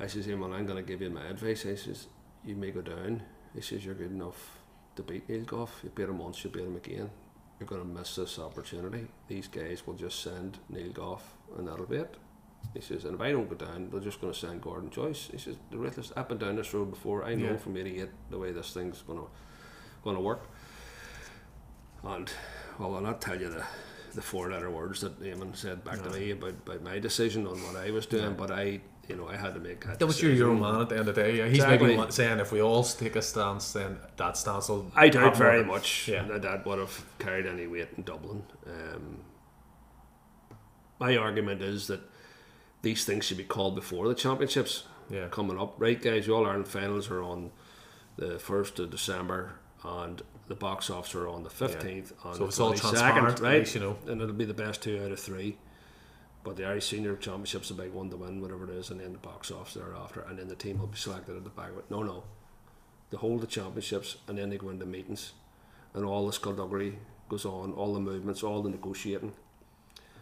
I 0.00 0.06
says, 0.08 0.26
Eamon, 0.26 0.52
I'm 0.52 0.66
going 0.66 0.82
to 0.82 0.88
give 0.88 1.00
you 1.02 1.10
my 1.10 1.26
advice. 1.26 1.66
I 1.66 1.76
says, 1.76 2.08
you 2.44 2.56
may 2.56 2.70
go 2.72 2.80
down. 2.80 3.22
He 3.54 3.60
says, 3.60 3.84
you're 3.84 3.94
good 3.94 4.10
enough 4.10 4.58
to 4.96 5.02
beat 5.02 5.28
Neil 5.28 5.44
Goff. 5.44 5.80
You 5.84 5.90
beat 5.90 6.08
him 6.08 6.18
once, 6.18 6.42
you 6.42 6.50
beat 6.50 6.64
him 6.64 6.76
again. 6.76 7.10
You're 7.60 7.66
going 7.68 7.82
to 7.82 7.86
miss 7.88 8.16
this 8.16 8.38
opportunity. 8.38 9.06
These 9.28 9.48
guys 9.48 9.86
will 9.86 9.94
just 9.94 10.22
send 10.22 10.58
Neil 10.68 10.92
Goff 10.92 11.22
and 11.56 11.68
that'll 11.68 11.86
be 11.86 11.96
it. 11.96 12.16
He 12.72 12.80
says, 12.80 13.04
and 13.04 13.14
if 13.14 13.20
I 13.20 13.30
don't 13.30 13.48
go 13.48 13.54
down, 13.54 13.90
they're 13.90 14.00
just 14.00 14.20
going 14.20 14.32
to 14.32 14.38
send 14.38 14.60
Gordon 14.62 14.90
Joyce. 14.90 15.28
He 15.30 15.38
says, 15.38 15.56
the 15.70 15.76
ruthless, 15.78 16.12
I've 16.16 16.28
been 16.28 16.38
down 16.38 16.56
this 16.56 16.72
road 16.74 16.90
before. 16.90 17.22
I 17.24 17.34
know 17.34 17.50
Yeah. 17.52 17.56
from 17.58 17.76
88 17.76 18.08
the 18.30 18.38
way 18.38 18.52
this 18.52 18.72
thing's 18.72 19.02
going 19.02 19.18
to 19.18 19.26
going 20.02 20.16
to 20.16 20.22
work. 20.22 20.48
And 22.02 22.30
well, 22.78 22.94
I'll 22.96 23.00
not 23.00 23.20
tell 23.20 23.40
you 23.40 23.48
the 23.50 23.64
the 24.14 24.22
four 24.22 24.48
letter 24.50 24.70
words 24.70 25.00
that 25.00 25.20
Eamon 25.20 25.56
said 25.56 25.82
back 25.82 25.98
No. 26.04 26.10
to 26.12 26.18
me 26.20 26.30
about, 26.30 26.50
about 26.64 26.82
my 26.82 27.00
decision 27.00 27.48
on 27.48 27.56
what 27.64 27.74
I 27.74 27.90
was 27.90 28.06
doing, 28.06 28.22
Yeah. 28.26 28.30
but 28.30 28.50
I, 28.52 28.80
you 29.08 29.16
know, 29.16 29.28
I 29.28 29.36
had 29.36 29.54
to 29.54 29.60
make 29.60 29.84
that. 29.86 29.98
That 29.98 30.06
was 30.06 30.20
your, 30.22 30.32
your 30.32 30.54
man 30.54 30.80
at 30.80 30.88
the 30.88 30.96
end 30.98 31.08
of 31.08 31.14
the 31.14 31.22
day. 31.22 31.36
Yeah. 31.38 31.46
He's 31.46 31.56
Exactly. 31.62 31.96
maybe 31.96 32.10
saying 32.12 32.40
if 32.40 32.52
we 32.52 32.60
all 32.62 32.82
take 32.84 33.16
a 33.16 33.22
stance, 33.22 33.72
then 33.72 33.98
that 34.16 34.36
stance 34.36 34.68
will. 34.68 34.90
I 34.96 35.08
doubt 35.08 35.36
very 35.36 35.64
more- 35.64 35.76
much 35.76 36.08
Yeah. 36.08 36.22
that 36.24 36.42
that 36.42 36.66
would 36.66 36.78
have 36.78 37.04
carried 37.18 37.46
any 37.46 37.66
weight 37.66 37.88
in 37.96 38.02
Dublin. 38.04 38.44
Um, 38.66 39.18
my 40.98 41.16
argument 41.16 41.62
is 41.62 41.86
that 41.88 42.00
these 42.82 43.04
things 43.04 43.24
should 43.24 43.36
be 43.38 43.44
called 43.44 43.74
before 43.74 44.08
the 44.08 44.14
championships 44.14 44.84
Yeah. 45.10 45.28
coming 45.28 45.58
up. 45.58 45.74
Right, 45.78 46.00
guys, 46.00 46.28
All 46.28 46.46
Ireland 46.46 46.68
finals 46.68 47.10
are 47.10 47.22
on 47.22 47.50
the 48.16 48.38
1st 48.38 48.78
of 48.78 48.90
December 48.90 49.54
and 49.84 50.22
the 50.46 50.54
box 50.54 50.88
offs 50.90 51.14
are 51.14 51.26
on 51.28 51.42
the 51.42 51.50
15th. 51.50 52.12
and 52.24 52.34
So 52.34 52.38
the 52.38 52.44
it's 52.46 52.60
all 52.60 52.72
22nd, 52.72 52.80
transparent, 52.80 53.40
right? 53.40 53.74
you 53.74 53.80
know. 53.80 53.96
And 54.06 54.20
it'll 54.22 54.34
be 54.34 54.44
the 54.44 54.54
best 54.54 54.82
two 54.82 55.02
out 55.04 55.10
of 55.12 55.18
three. 55.18 55.58
But 56.44 56.56
the 56.56 56.66
Irish 56.66 56.88
Senior 56.88 57.16
Championship's 57.16 57.70
a 57.70 57.74
big 57.74 57.92
one 57.92 58.10
to 58.10 58.16
win, 58.16 58.40
whatever 58.40 58.64
it 58.64 58.70
is, 58.70 58.90
and 58.90 59.00
then 59.00 59.12
the 59.12 59.18
box 59.18 59.50
offs 59.50 59.74
thereafter, 59.74 60.24
and 60.28 60.38
then 60.38 60.48
the 60.48 60.54
team 60.54 60.78
will 60.78 60.86
be 60.86 60.96
selected 60.98 61.36
at 61.36 61.42
the 61.42 61.50
back. 61.50 61.70
No, 61.90 62.02
no. 62.02 62.24
They 63.10 63.16
hold 63.16 63.40
the 63.40 63.46
championships 63.46 64.16
and 64.28 64.36
then 64.36 64.50
they 64.50 64.58
go 64.58 64.68
into 64.68 64.84
meetings, 64.84 65.32
and 65.94 66.04
all 66.04 66.26
the 66.26 66.32
skullduggery 66.32 66.98
goes 67.28 67.46
on, 67.46 67.72
all 67.72 67.94
the 67.94 68.00
movements, 68.00 68.42
all 68.42 68.62
the 68.62 68.68
negotiating. 68.68 69.32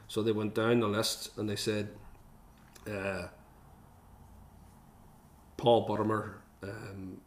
So 0.06 0.22
they 0.22 0.32
went 0.32 0.54
down 0.54 0.80
the 0.80 0.88
list 0.88 1.36
and 1.36 1.50
they 1.50 1.56
said, 1.56 1.88
uh, 2.88 3.26
Paul 5.56 5.88
Buttimer 5.88 6.34
um, 6.62 7.20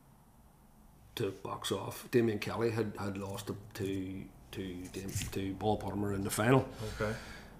to 1.15 1.31
box 1.43 1.71
off. 1.71 2.07
Damien 2.11 2.39
Kelly 2.39 2.71
had, 2.71 2.93
had 2.99 3.17
lost 3.17 3.47
to 3.47 3.55
to 3.75 4.25
to, 4.51 5.07
to 5.31 5.55
Paul 5.59 5.79
Buttimer 5.79 6.15
in 6.15 6.23
the 6.23 6.29
final 6.29 6.67
Okay. 6.99 7.13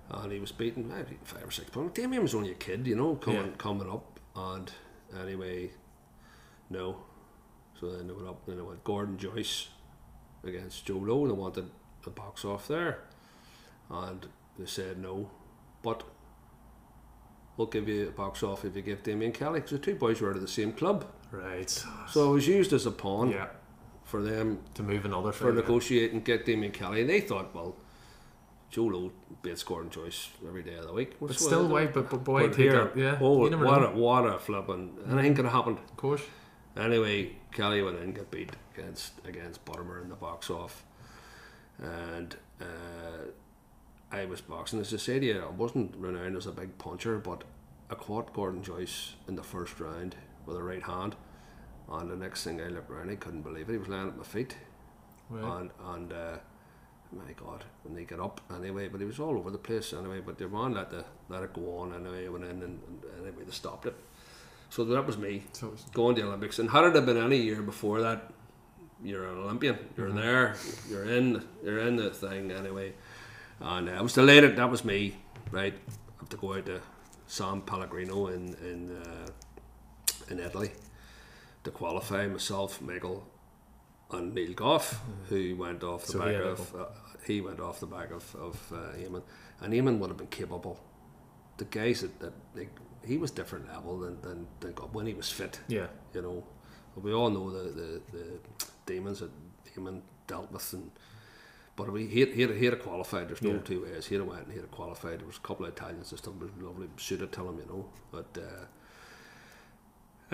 And 0.10 0.32
he 0.32 0.39
was 0.39 0.52
beaten 0.52 0.88
maybe 0.88 1.18
five 1.24 1.48
or 1.48 1.52
six 1.52 1.70
points. 1.70 2.00
Damien 2.00 2.22
was 2.22 2.36
only 2.36 2.52
a 2.52 2.56
kid, 2.56 2.86
you 2.88 2.96
know, 2.96 3.15
coming 3.15 3.46
Yeah. 3.48 3.52
coming 3.58 3.89
up. 3.89 4.20
And 4.36 4.72
anyway, 5.20 5.72
no. 6.70 6.98
So 7.80 7.91
then 7.91 8.08
they 8.08 8.13
went 8.13 8.28
up. 8.28 8.46
Then 8.46 8.58
they 8.58 8.62
went 8.63 8.84
Gordon 8.84 9.18
Joyce 9.18 9.70
against 10.44 10.86
Joe 10.86 10.98
Lowe. 10.98 11.28
They 11.28 11.34
wanted 11.34 11.70
the 12.04 12.10
box 12.12 12.46
off 12.46 12.68
there, 12.68 13.00
and 13.89 14.28
they 14.60 14.65
said 14.65 15.00
no, 15.00 15.30
but 15.82 16.04
we'll 17.58 17.68
give 17.68 17.88
you 17.89 18.08
a 18.08 18.12
box 18.12 18.44
off 18.44 18.63
if 18.65 18.76
you 18.76 18.82
give 18.82 19.04
Damien 19.04 19.32
Kelly 19.32 19.60
because 19.60 19.72
the 19.72 19.80
two 19.80 19.96
boys 19.96 20.22
were 20.22 20.30
out 20.30 20.36
of 20.36 20.41
the 20.41 20.48
same 20.48 20.72
club. 20.74 21.06
Right. 21.32 21.70
So 22.10 22.32
it 22.32 22.34
was 22.34 22.48
used 22.48 22.74
as 22.74 22.86
a 22.86 22.91
pawn 22.91 23.32
yeah. 23.32 23.48
for 24.04 24.22
them 24.22 24.60
To 24.76 24.84
move 24.84 25.06
another 25.06 25.32
for 25.32 25.52
negotiating 25.52 26.22
get 26.22 26.46
Damien 26.46 26.72
Kelly. 26.72 27.02
And 27.02 27.10
they 27.10 27.22
thought, 27.22 27.54
well, 27.56 27.76
Joe 28.69 28.86
Lowe 28.86 29.12
beats 29.41 29.63
Gordon 29.63 29.89
Joyce 29.89 30.30
every 30.45 30.63
day 30.63 30.75
of 30.75 30.88
the 30.88 30.93
week. 30.93 31.15
But 31.19 31.36
still, 31.39 31.63
was- 31.63 31.71
why? 31.71 31.86
But, 31.88 32.10
but 32.10 32.23
boy, 32.23 32.47
but 32.47 32.56
here, 32.58 32.88
it. 32.88 32.97
Yeah. 32.97 33.17
Oh, 33.21 33.38
what 33.38 33.51
know. 33.51 33.63
a 33.63 33.91
what 33.91 34.25
a 34.25 34.39
flipping 34.39 34.97
anything 35.10 35.36
could 35.36 35.45
have 35.45 35.54
happened. 35.54 35.78
Of 35.78 35.97
course. 35.97 36.21
Anyway, 36.78 37.38
Kelly 37.54 37.82
went 37.82 37.99
in, 37.99 38.12
got 38.12 38.30
beat 38.32 38.51
against 38.78 39.13
against 39.25 39.63
Buttimer 39.65 40.01
in 40.01 40.10
the 40.10 40.15
box 40.15 40.49
off, 40.49 40.84
and 41.80 42.36
uh, 42.60 43.30
I 44.12 44.25
was 44.25 44.41
boxing. 44.41 44.80
As 44.82 44.93
I 44.93 44.97
said 44.97 45.21
to 45.21 45.28
you, 45.28 45.41
I 45.41 45.51
wasn't 45.51 45.95
renowned 45.95 46.36
as 46.36 46.45
a 46.47 46.51
big 46.51 46.78
puncher, 46.78 47.17
but 47.17 47.43
I 47.89 47.95
caught 47.95 48.34
Gordon 48.34 48.62
Joyce 48.62 49.13
in 49.28 49.36
the 49.36 49.43
first 49.43 49.80
round 49.80 50.15
with 50.45 50.58
a 50.58 50.63
right 50.63 50.84
hand, 50.84 51.15
and 51.89 52.10
the 52.12 52.15
next 52.17 52.43
thing 52.43 52.60
I 52.60 52.67
looked 52.67 52.91
around, 52.91 53.10
I 53.10 53.15
couldn't 53.15 53.43
believe 53.43 53.69
it. 53.69 53.73
He 53.73 53.78
was 53.78 53.88
lying 53.88 54.10
at 54.10 54.17
my 54.17 54.23
feet. 54.23 54.58
Right. 55.30 55.60
and 55.60 55.71
and 55.86 56.13
uh, 56.13 56.38
my 57.15 57.32
God, 57.34 57.63
when 57.84 57.95
they 57.95 58.04
get 58.04 58.19
up 58.19 58.41
anyway, 58.56 58.88
but 58.88 58.99
he 58.99 59.06
was 59.08 59.19
all 59.19 59.38
over 59.38 59.49
the 59.51 59.58
place 59.58 59.93
anyway. 59.93 60.19
But 60.19 60.38
they 60.38 60.45
won't 60.45 60.75
let 60.75 60.89
the 60.91 61.06
let 61.30 61.43
it 61.43 61.54
go 61.54 61.78
on 61.80 61.93
anyway. 61.93 62.28
Went 62.28 62.43
in 62.45 62.51
and, 62.51 62.63
and 62.88 63.04
anyway 63.21 63.43
they 63.45 63.51
stopped 63.51 63.86
it. 63.86 63.95
So 64.69 64.84
that 64.84 65.06
was 65.08 65.17
me 65.17 65.43
So 65.54 65.67
it's- 65.67 65.86
going 65.93 66.15
to 66.15 66.21
the 66.21 66.28
Olympics. 66.28 66.60
And 66.60 66.69
had 66.71 66.84
it 66.86 66.95
have 66.95 67.06
been 67.06 67.17
any 67.17 67.38
year 67.38 67.62
before 67.62 68.01
that, 68.01 68.34
you're 69.04 69.25
an 69.30 69.38
Olympian. 69.38 69.78
You're 69.97 70.10
Mhm. 70.10 70.15
there. 70.21 70.56
You're 70.89 71.06
in. 71.17 71.43
You're 71.63 71.80
in 71.80 71.95
the 71.97 72.10
thing 72.10 72.51
anyway. 72.51 72.93
And 73.60 73.88
uh, 73.89 73.93
I 73.93 74.01
was 74.01 74.13
delighted. 74.13 74.56
That 74.58 74.69
was 74.69 74.84
me, 74.84 75.15
right? 75.51 75.73
I 75.73 76.19
have 76.19 76.30
to 76.30 76.38
go 76.38 76.54
out 76.56 76.65
to 76.65 76.82
San 77.28 77.62
Pellegrino 77.62 78.28
in 78.28 78.54
in 78.56 79.01
uh, 79.06 79.28
in 80.30 80.39
Italy 80.39 80.71
to 81.63 81.71
qualify 81.71 82.28
myself, 82.28 82.82
Michael, 82.82 83.25
and 84.12 84.34
Neil 84.34 84.54
Goff, 84.54 85.01
who 85.30 85.56
went 85.56 85.84
off 85.84 86.06
the 86.06 86.12
So 86.13 86.19
back 86.19 86.36
of 86.36 86.75
uh, 86.75 86.86
he 87.27 87.41
went 87.41 87.59
off 87.59 87.79
the 87.79 87.88
back 87.88 88.11
of 88.11 88.35
of 88.35 88.71
uh, 88.71 88.97
Eamon, 88.97 89.23
and 89.61 89.73
Eamon 89.73 89.99
would 89.99 90.09
have 90.09 90.17
been 90.17 90.27
capable. 90.27 90.79
The 91.57 91.65
guys 91.65 92.01
that, 92.01 92.19
that 92.19 92.33
like, 92.53 92.71
he 93.05 93.17
was 93.17 93.31
different 93.31 93.67
level 93.67 93.99
than 93.99 94.21
than, 94.21 94.47
than 94.59 94.73
when 94.91 95.05
he 95.05 95.13
was 95.13 95.31
fit 95.31 95.59
yeah. 95.67 95.88
you 96.13 96.21
know. 96.21 96.43
We 96.95 97.13
all 97.13 97.29
know 97.29 97.49
the, 97.51 97.71
the, 97.71 98.01
the 98.13 98.25
demons 98.85 99.19
that 99.19 99.31
Damon 99.73 100.01
dealt 100.27 100.51
with, 100.51 100.73
and 100.73 100.91
but 101.75 101.91
we 101.91 102.07
he 102.07 102.21
had, 102.21 102.29
he 102.29 102.41
had, 102.41 102.51
he 102.51 102.67
a 102.67 102.75
qualified. 102.75 103.27
There's 103.27 103.41
no 103.41 103.51
Yeah. 103.51 103.59
two 103.59 103.83
ways. 103.83 104.05
He 104.07 104.15
had 104.15 104.25
went 104.25 104.43
and 104.43 104.51
he 104.51 104.57
had 104.57 104.65
a 104.65 104.75
qualified. 104.75 105.19
There 105.19 105.27
was 105.27 105.38
a 105.38 105.47
couple 105.47 105.65
of 105.65 105.73
Italians 105.73 106.07
stuff. 106.07 106.27
It 106.27 106.41
was 106.41 106.51
lovely, 106.61 106.88
suited 106.97 107.31
to 107.33 107.47
him, 107.47 107.57
you 107.59 107.65
know. 107.65 107.85
But 108.11 108.38
uh, 108.41 108.65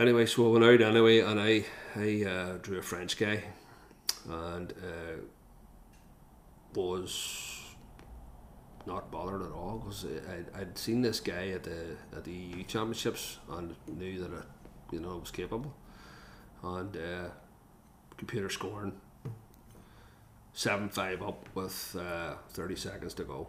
anyway, 0.02 0.26
so 0.28 0.48
I 0.48 0.52
went 0.60 0.66
out 0.66 0.82
anyway, 0.88 1.20
and 1.20 1.40
I 1.40 1.66
I 1.96 2.24
uh, 2.30 2.58
drew 2.62 2.78
a 2.78 2.84
French 2.84 3.18
guy, 3.18 3.44
and 4.30 4.72
uh, 4.72 5.18
was 6.76 7.62
not 8.86 9.12
bothered 9.12 9.42
at 9.42 9.52
all 9.52 9.78
because 9.78 10.06
I'd, 10.06 10.46
I'd 10.60 10.78
seen 10.78 11.02
this 11.02 11.20
guy 11.20 11.50
at 11.50 11.64
the 11.64 11.98
at 12.16 12.24
the 12.24 12.32
EU 12.32 12.64
championships 12.64 13.38
and 13.52 13.76
knew 13.88 14.20
that 14.22 14.32
I, 14.32 14.42
you 14.92 15.00
know, 15.00 15.18
was 15.18 15.32
capable, 15.32 15.74
and 16.64 16.96
uh, 16.96 17.30
computer 18.18 18.50
scoring 18.50 18.94
seven 20.54 20.90
five 20.90 21.22
up 21.22 21.48
with 21.56 21.96
uh, 22.00 22.36
thirty 22.50 22.76
seconds 22.76 23.14
to 23.16 23.24
go. 23.24 23.48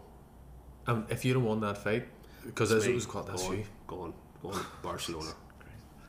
Um, 0.87 1.05
if 1.09 1.23
you'd 1.23 1.35
have 1.35 1.43
won 1.43 1.61
that 1.61 1.77
fight, 1.77 2.07
because 2.45 2.71
as 2.71 2.85
it 2.85 2.93
was 2.93 3.05
called, 3.05 3.27
that's 3.27 3.43
going, 3.43 3.59
you. 3.59 3.65
going 3.87 4.13
going 4.41 4.55
to 4.59 4.65
Barcelona, 4.81 5.31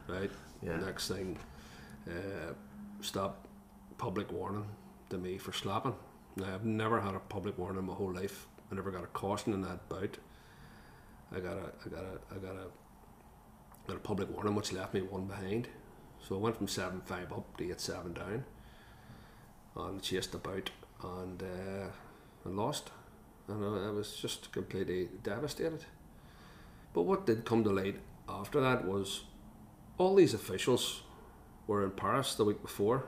right? 0.09 0.31
Yeah. 0.63 0.77
Next 0.77 1.09
thing, 1.09 1.39
uh, 2.09 2.53
stop 3.01 3.47
public 3.99 4.33
warning 4.33 4.67
to 5.11 5.19
me 5.19 5.39
for 5.39 5.53
slapping. 5.53 5.95
I've 6.43 6.65
never 6.65 7.01
had 7.01 7.15
a 7.15 7.21
public 7.21 7.59
warning 7.59 7.79
in 7.79 7.87
my 7.87 7.95
whole 7.95 8.13
life. 8.13 8.47
I 8.71 8.75
never 8.75 8.91
got 8.91 9.05
a 9.05 9.09
caution 9.09 9.53
in 9.53 9.63
that 9.63 9.89
bout. 9.89 10.19
I 11.35 11.41
got 11.41 11.57
a 11.57 11.73
I 11.85 11.89
got 11.89 12.05
a 12.05 12.35
I 12.35 12.39
got 12.39 12.57
a 12.57 12.67
got 13.87 13.97
a 13.97 14.01
public 14.01 14.31
warning 14.31 14.55
which 14.55 14.73
left 14.73 14.95
me 14.95 15.03
one 15.03 15.27
behind. 15.27 15.69
So 16.27 16.37
I 16.37 16.39
went 16.39 16.57
from 16.57 16.69
seven 16.69 17.03
five 17.05 17.33
up 17.33 17.57
to 17.59 17.71
eight 17.71 17.81
seven 17.81 18.15
down. 18.15 18.45
And 19.77 20.03
chased 20.03 20.33
the 20.33 20.39
bout 20.39 20.71
and 21.03 21.43
uh, 21.43 21.89
and 22.45 22.57
lost. 22.57 22.91
And 23.49 23.65
I, 23.65 23.89
I 23.89 23.91
was 23.91 24.17
just 24.17 24.53
completely 24.53 25.09
devastated. 25.23 25.85
But 26.93 27.03
what 27.03 27.27
did 27.27 27.45
come 27.45 27.65
to 27.65 27.71
light 27.71 27.97
after 28.29 28.61
that 28.61 28.85
was 28.87 29.25
all 29.99 30.15
these 30.15 30.35
officials 30.35 31.03
were 31.67 31.85
in 31.85 31.91
Paris 31.91 32.35
the 32.35 32.45
week 32.45 32.63
before. 32.63 33.07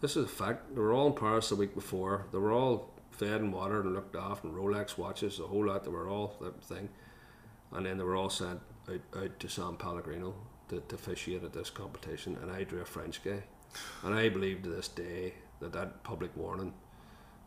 This 0.00 0.16
is 0.16 0.24
a 0.24 0.28
fact. 0.28 0.74
They 0.74 0.80
were 0.80 0.92
all 0.92 1.08
in 1.08 1.14
Paris 1.14 1.48
the 1.48 1.56
week 1.56 1.74
before. 1.74 2.26
They 2.32 2.38
were 2.38 2.52
all 2.52 2.90
fed 3.10 3.40
and 3.40 3.52
watered 3.52 3.84
and 3.86 3.94
looked 3.94 4.14
after, 4.14 4.48
and 4.48 4.56
Rolex 4.56 4.98
watches, 4.98 5.40
a 5.40 5.44
whole 5.44 5.66
lot. 5.66 5.84
They 5.84 5.90
were 5.90 6.08
all 6.08 6.36
that 6.40 6.62
thing. 6.62 6.88
And 7.72 7.86
then 7.86 7.98
they 7.98 8.04
were 8.04 8.16
all 8.16 8.30
sent 8.30 8.60
out, 8.88 9.00
out 9.16 9.40
to 9.40 9.48
San 9.48 9.76
Pellegrino 9.76 10.34
to, 10.68 10.80
to 10.80 10.94
officiate 10.94 11.44
at 11.44 11.52
this 11.52 11.70
competition. 11.70 12.36
And 12.42 12.50
I 12.50 12.64
drew 12.64 12.80
a 12.80 12.84
French 12.84 13.24
guy. 13.24 13.42
And 14.04 14.14
I 14.14 14.28
believe 14.28 14.62
to 14.62 14.68
this 14.68 14.88
day 14.88 15.34
that 15.60 15.72
that 15.72 16.02
public 16.02 16.36
warning 16.36 16.72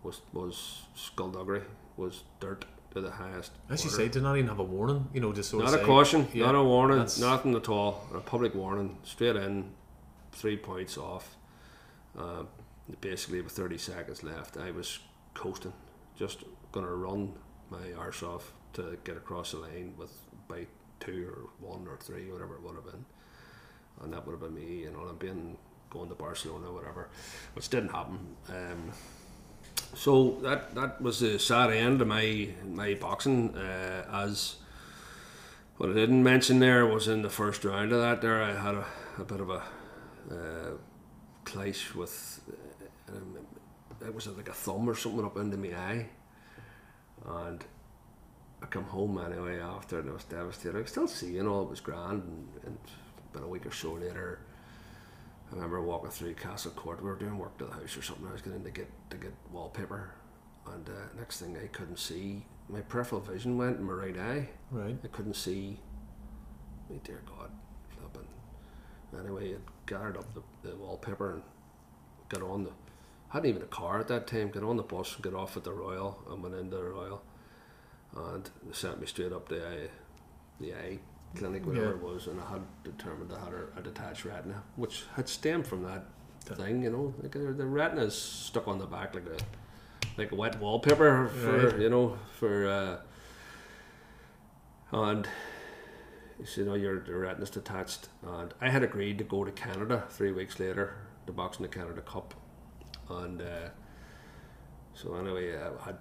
was 0.03 0.21
was 0.33 0.83
skullduggery, 0.95 1.61
was 1.97 2.23
dirt 2.39 2.65
to 2.91 3.01
the 3.01 3.11
highest. 3.11 3.51
As 3.69 3.83
you 3.83 3.91
order. 3.91 4.03
say, 4.03 4.09
did 4.09 4.23
not 4.23 4.37
even 4.37 4.47
have 4.47 4.59
a 4.59 4.63
warning, 4.63 5.07
you 5.13 5.21
know, 5.21 5.33
just 5.33 5.49
sort 5.49 5.65
Not 5.65 5.73
a 5.73 5.77
say, 5.77 5.83
caution, 5.85 6.27
yeah, 6.33 6.45
not 6.45 6.55
a 6.55 6.63
warning, 6.63 7.07
nothing 7.19 7.55
at 7.55 7.69
all. 7.69 8.07
A 8.13 8.19
public 8.19 8.55
warning, 8.55 8.97
straight 9.03 9.35
in, 9.35 9.71
three 10.31 10.57
points 10.57 10.97
off. 10.97 11.35
Uh, 12.17 12.43
basically, 13.01 13.41
with 13.41 13.51
30 13.51 13.77
seconds 13.77 14.23
left, 14.23 14.57
I 14.57 14.71
was 14.71 14.99
coasting, 15.33 15.73
just 16.17 16.43
going 16.71 16.85
to 16.85 16.93
run 16.93 17.33
my 17.69 17.93
arse 17.97 18.23
off 18.23 18.53
to 18.73 18.97
get 19.03 19.17
across 19.17 19.51
the 19.51 19.57
line 19.57 19.93
with 19.97 20.11
by 20.47 20.65
two 20.99 21.29
or 21.29 21.67
one 21.67 21.87
or 21.87 21.97
three, 21.97 22.31
whatever 22.31 22.55
it 22.55 22.63
would 22.63 22.75
have 22.75 22.85
been. 22.85 23.05
And 24.01 24.13
that 24.13 24.25
would 24.25 24.33
have 24.33 24.41
been 24.41 24.55
me, 24.55 24.85
an 24.85 24.95
Olympian, 24.95 25.57
going 25.89 26.09
to 26.09 26.15
Barcelona, 26.15 26.71
whatever, 26.71 27.09
which 27.53 27.69
didn't 27.69 27.89
happen. 27.89 28.19
Um, 28.49 28.91
so 29.95 30.37
that 30.41 30.75
that 30.75 31.01
was 31.01 31.19
the 31.19 31.39
sad 31.39 31.71
end 31.71 32.01
of 32.01 32.07
my 32.07 32.49
my 32.65 32.93
boxing. 32.93 33.55
Uh, 33.55 34.05
as 34.11 34.55
what 35.77 35.89
I 35.89 35.93
didn't 35.93 36.23
mention 36.23 36.59
there 36.59 36.85
was 36.85 37.07
in 37.07 37.21
the 37.21 37.29
first 37.29 37.63
round 37.65 37.91
of 37.91 38.01
that. 38.01 38.21
There, 38.21 38.41
I 38.41 38.53
had 38.53 38.75
a, 38.75 38.85
a 39.17 39.23
bit 39.23 39.39
of 39.39 39.49
a 39.49 39.63
uh, 40.31 40.71
clash 41.45 41.93
with. 41.95 42.41
Uh, 42.49 43.17
um, 43.17 43.37
it 44.01 44.13
was 44.13 44.27
like 44.27 44.47
a 44.47 44.53
thumb 44.53 44.89
or 44.89 44.95
something 44.95 45.25
up 45.25 45.37
into 45.37 45.57
my 45.57 45.75
eye, 45.75 46.05
and 47.27 47.63
I 48.61 48.65
come 48.67 48.85
home 48.85 49.17
anyway 49.17 49.59
after, 49.59 49.99
and 49.99 50.09
I 50.09 50.13
was 50.13 50.23
devastated. 50.23 50.77
I 50.77 50.81
could 50.81 50.89
still 50.89 51.07
see, 51.07 51.33
you 51.33 51.43
know, 51.43 51.61
it 51.61 51.69
was 51.69 51.79
grand, 51.81 52.23
and, 52.23 52.47
and 52.65 52.77
about 53.33 53.45
a 53.45 53.49
week 53.49 53.65
or 53.65 53.71
so 53.71 53.93
later. 53.93 54.39
I 55.51 55.55
remember 55.55 55.81
walking 55.81 56.11
through 56.11 56.35
Castle 56.35 56.71
Court. 56.71 57.01
We 57.01 57.09
were 57.09 57.15
doing 57.15 57.37
work 57.37 57.57
to 57.57 57.65
the 57.65 57.71
house 57.71 57.97
or 57.97 58.03
something. 58.03 58.27
I 58.27 58.33
was 58.33 58.41
getting 58.41 58.63
to 58.63 58.71
get 58.71 58.87
to 59.09 59.17
get 59.17 59.33
wallpaper, 59.51 60.11
and 60.71 60.87
uh, 60.87 61.17
next 61.17 61.41
thing 61.41 61.57
I 61.61 61.67
couldn't 61.67 61.99
see. 61.99 62.45
My 62.69 62.81
peripheral 62.81 63.21
vision 63.21 63.57
went 63.57 63.77
in 63.79 63.83
my 63.83 63.93
right 63.93 64.17
eye. 64.17 64.49
Right. 64.69 64.97
I 65.03 65.07
couldn't 65.07 65.35
see. 65.35 65.79
My 66.89 66.97
dear 66.97 67.21
God. 67.25 67.49
Anyway, 69.17 69.49
it 69.51 69.61
gathered 69.85 70.17
up 70.17 70.25
the, 70.33 70.41
the 70.69 70.75
wallpaper 70.75 71.33
and 71.33 71.43
got 72.29 72.41
on 72.43 72.63
the. 72.63 72.71
hadn't 73.29 73.49
even 73.49 73.61
a 73.61 73.65
car 73.67 73.99
at 73.99 74.07
that 74.09 74.27
time. 74.27 74.49
Got 74.49 74.63
on 74.63 74.77
the 74.77 74.83
bus 74.83 75.15
and 75.15 75.23
got 75.23 75.33
off 75.33 75.57
at 75.57 75.63
the 75.63 75.71
Royal 75.73 76.19
and 76.29 76.43
went 76.43 76.55
into 76.55 76.75
the 76.77 76.83
Royal, 76.83 77.21
and 78.15 78.49
they 78.65 78.73
sent 78.73 78.99
me 78.99 79.07
straight 79.07 79.31
up 79.33 79.49
the 79.49 79.65
eye, 79.67 79.89
the 80.59 80.73
eye 80.73 80.99
clinic, 81.35 81.65
whatever 81.65 81.85
Yeah. 81.87 81.91
it 81.91 82.01
was, 82.03 82.27
and 82.27 82.39
I 82.39 82.51
had 82.51 82.61
determined 82.83 83.31
I 83.33 83.43
had 83.43 83.53
a, 83.53 83.79
a 83.79 83.81
detached 83.81 84.25
retina, 84.25 84.63
which 84.75 85.03
had 85.15 85.27
stemmed 85.27 85.65
from 85.67 85.83
that 85.83 86.05
thing. 86.45 86.83
You 86.83 86.91
know, 86.91 87.13
like 87.21 87.31
the, 87.31 87.39
the 87.53 87.65
retina 87.65 88.03
is 88.03 88.15
stuck 88.15 88.67
on 88.67 88.77
the 88.79 88.85
back 88.85 89.15
like 89.15 89.25
a 89.27 89.37
like 90.19 90.31
a 90.31 90.35
wet 90.35 90.59
wallpaper 90.59 91.27
for 91.29 91.67
Right. 91.69 91.79
you 91.79 91.89
know 91.89 92.17
for. 92.39 92.67
Uh, 92.67 92.97
and 94.91 95.27
you 96.55 96.65
know 96.65 96.73
your 96.75 96.99
the 97.01 97.13
retina's 97.13 97.49
detached 97.49 98.07
and 98.23 98.53
I 98.61 98.69
had 98.69 98.83
agreed 98.83 99.17
to 99.17 99.23
go 99.23 99.43
to 99.43 99.51
Canada 99.51 100.03
three 100.09 100.31
weeks 100.31 100.59
later 100.59 100.95
to 101.27 101.33
box 101.33 101.57
in 101.57 101.63
the 101.63 101.69
Canada 101.69 102.01
Cup 102.01 102.33
and 103.09 103.41
uh, 103.41 103.69
so 104.93 105.15
anyway 105.15 105.55
I 105.57 105.85
had 105.85 105.97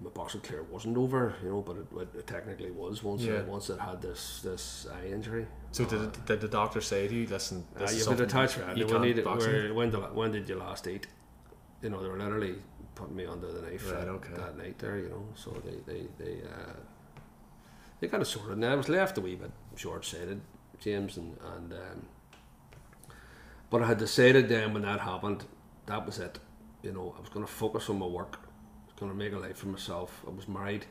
my 0.00 0.10
boxing 0.10 0.40
career 0.42 0.62
wasn't 0.70 0.96
over 0.98 1.34
you 1.42 1.48
know 1.50 1.62
but 1.62 1.76
it, 1.78 2.08
it 2.18 2.26
technically 2.26 2.70
was 2.70 3.02
once 3.02 3.22
I, 3.22 3.26
Yeah. 3.26 3.42
once 3.42 3.70
I 3.70 3.82
had 3.82 4.02
this 4.02 4.40
this 4.42 4.86
eye 4.92 5.06
injury 5.08 5.46
So 5.72 5.84
did, 5.84 6.00
Uh, 6.00 6.04
it, 6.04 6.26
did 6.26 6.40
the 6.40 6.48
doctor 6.48 6.80
say 6.80 7.08
to 7.08 7.14
you, 7.14 7.26
listen, 7.26 7.64
uh, 7.76 7.80
this 7.80 7.92
is 7.92 7.96
got 7.98 8.02
a 8.02 8.04
something 8.04 8.28
touch 8.28 8.56
retina. 8.58 8.78
you 8.78 8.84
We 8.86 8.90
can't 8.92 9.02
need 9.04 9.18
it- 9.18 9.24
box 9.24 9.46
where- 9.46 9.74
when, 9.74 9.90
did, 9.90 10.14
when 10.14 10.30
did 10.32 10.48
you 10.48 10.56
last 10.66 10.86
eat? 10.86 11.06
You 11.82 11.90
know, 11.90 12.02
they 12.02 12.08
were 12.08 12.18
literally 12.18 12.56
putting 12.94 13.16
me 13.16 13.26
under 13.26 13.48
the 13.52 13.60
knife 13.62 13.84
Right, 13.90 14.00
that, 14.00 14.08
okay. 14.18 14.34
that 14.42 14.56
night 14.56 14.78
there, 14.78 14.98
you 14.98 15.08
know. 15.14 15.24
So 15.42 15.48
they 15.66 15.76
they 15.90 16.00
they, 16.22 16.34
uh, 16.54 16.72
they 18.00 18.08
got 18.08 18.20
it 18.22 18.26
sorted. 18.26 18.52
And 18.54 18.64
I 18.64 18.74
was 18.74 18.88
left 18.88 19.18
a 19.18 19.20
wee 19.20 19.34
bit 19.36 19.50
short 19.76 20.04
sighted, 20.04 20.40
James, 20.80 21.16
and, 21.16 21.36
and 21.56 21.72
um, 21.72 22.06
but 23.70 23.82
I 23.82 23.86
had 23.86 23.98
decided 23.98 24.48
then 24.48 24.72
when 24.72 24.82
that 24.82 25.00
happened, 25.00 25.44
that 25.86 26.06
was 26.06 26.18
it. 26.18 26.38
You 26.82 26.92
know, 26.92 27.14
I 27.16 27.20
was 27.20 27.28
going 27.30 27.44
to 27.44 27.50
focus 27.52 27.88
on 27.90 27.98
my 27.98 28.06
work. 28.06 28.38
I 28.42 28.86
was 28.86 28.94
going 28.98 29.10
to 29.10 29.18
make 29.18 29.32
a 29.32 29.38
life 29.38 29.58
for 29.58 29.66
myself. 29.68 30.22
I 30.26 30.30
was 30.30 30.46
married. 30.46 30.86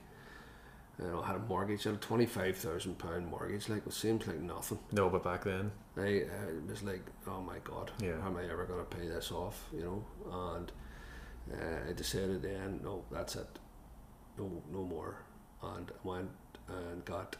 You 0.99 1.07
know, 1.07 1.21
I 1.21 1.27
had 1.27 1.35
a 1.35 1.39
mortgage. 1.39 1.85
I 1.85 1.89
had 1.91 1.99
a 1.99 2.01
twenty-five 2.01 2.57
thousand 2.57 2.97
pound 2.97 3.27
mortgage. 3.27 3.69
Like 3.69 3.85
it 3.85 3.93
seems 3.93 4.27
like 4.27 4.39
nothing. 4.39 4.79
No, 4.91 5.09
but 5.09 5.23
back 5.23 5.43
then, 5.43 5.71
I, 5.97 6.01
uh, 6.01 6.49
it 6.49 6.67
was 6.69 6.83
like, 6.83 7.05
oh 7.27 7.41
my 7.41 7.57
god, 7.63 7.91
Yeah. 8.01 8.19
how 8.21 8.27
am 8.27 8.37
I 8.37 8.43
ever 8.49 8.65
going 8.65 8.79
to 8.85 8.95
pay 8.97 9.07
this 9.07 9.31
off? 9.31 9.65
You 9.73 9.83
know, 9.83 10.05
and 10.55 10.71
uh, 11.53 11.89
I 11.89 11.93
decided 11.93 12.41
then, 12.43 12.79
no, 12.83 13.03
that's 13.11 13.35
it, 13.35 13.59
no, 14.37 14.49
no 14.71 14.83
more, 14.83 15.17
and 15.63 15.91
I 15.91 16.07
went 16.07 16.29
and 16.67 17.03
got, 17.05 17.35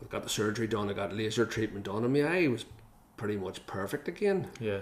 I 0.00 0.06
got 0.08 0.22
the 0.22 0.28
surgery 0.28 0.66
done. 0.66 0.88
I 0.90 0.92
got 0.92 1.12
laser 1.14 1.46
treatment 1.46 1.84
done, 1.86 2.04
and 2.04 2.12
my 2.12 2.22
eye 2.22 2.48
was 2.48 2.64
pretty 3.16 3.36
much 3.36 3.66
perfect 3.66 4.08
again. 4.08 4.48
yeah. 4.60 4.80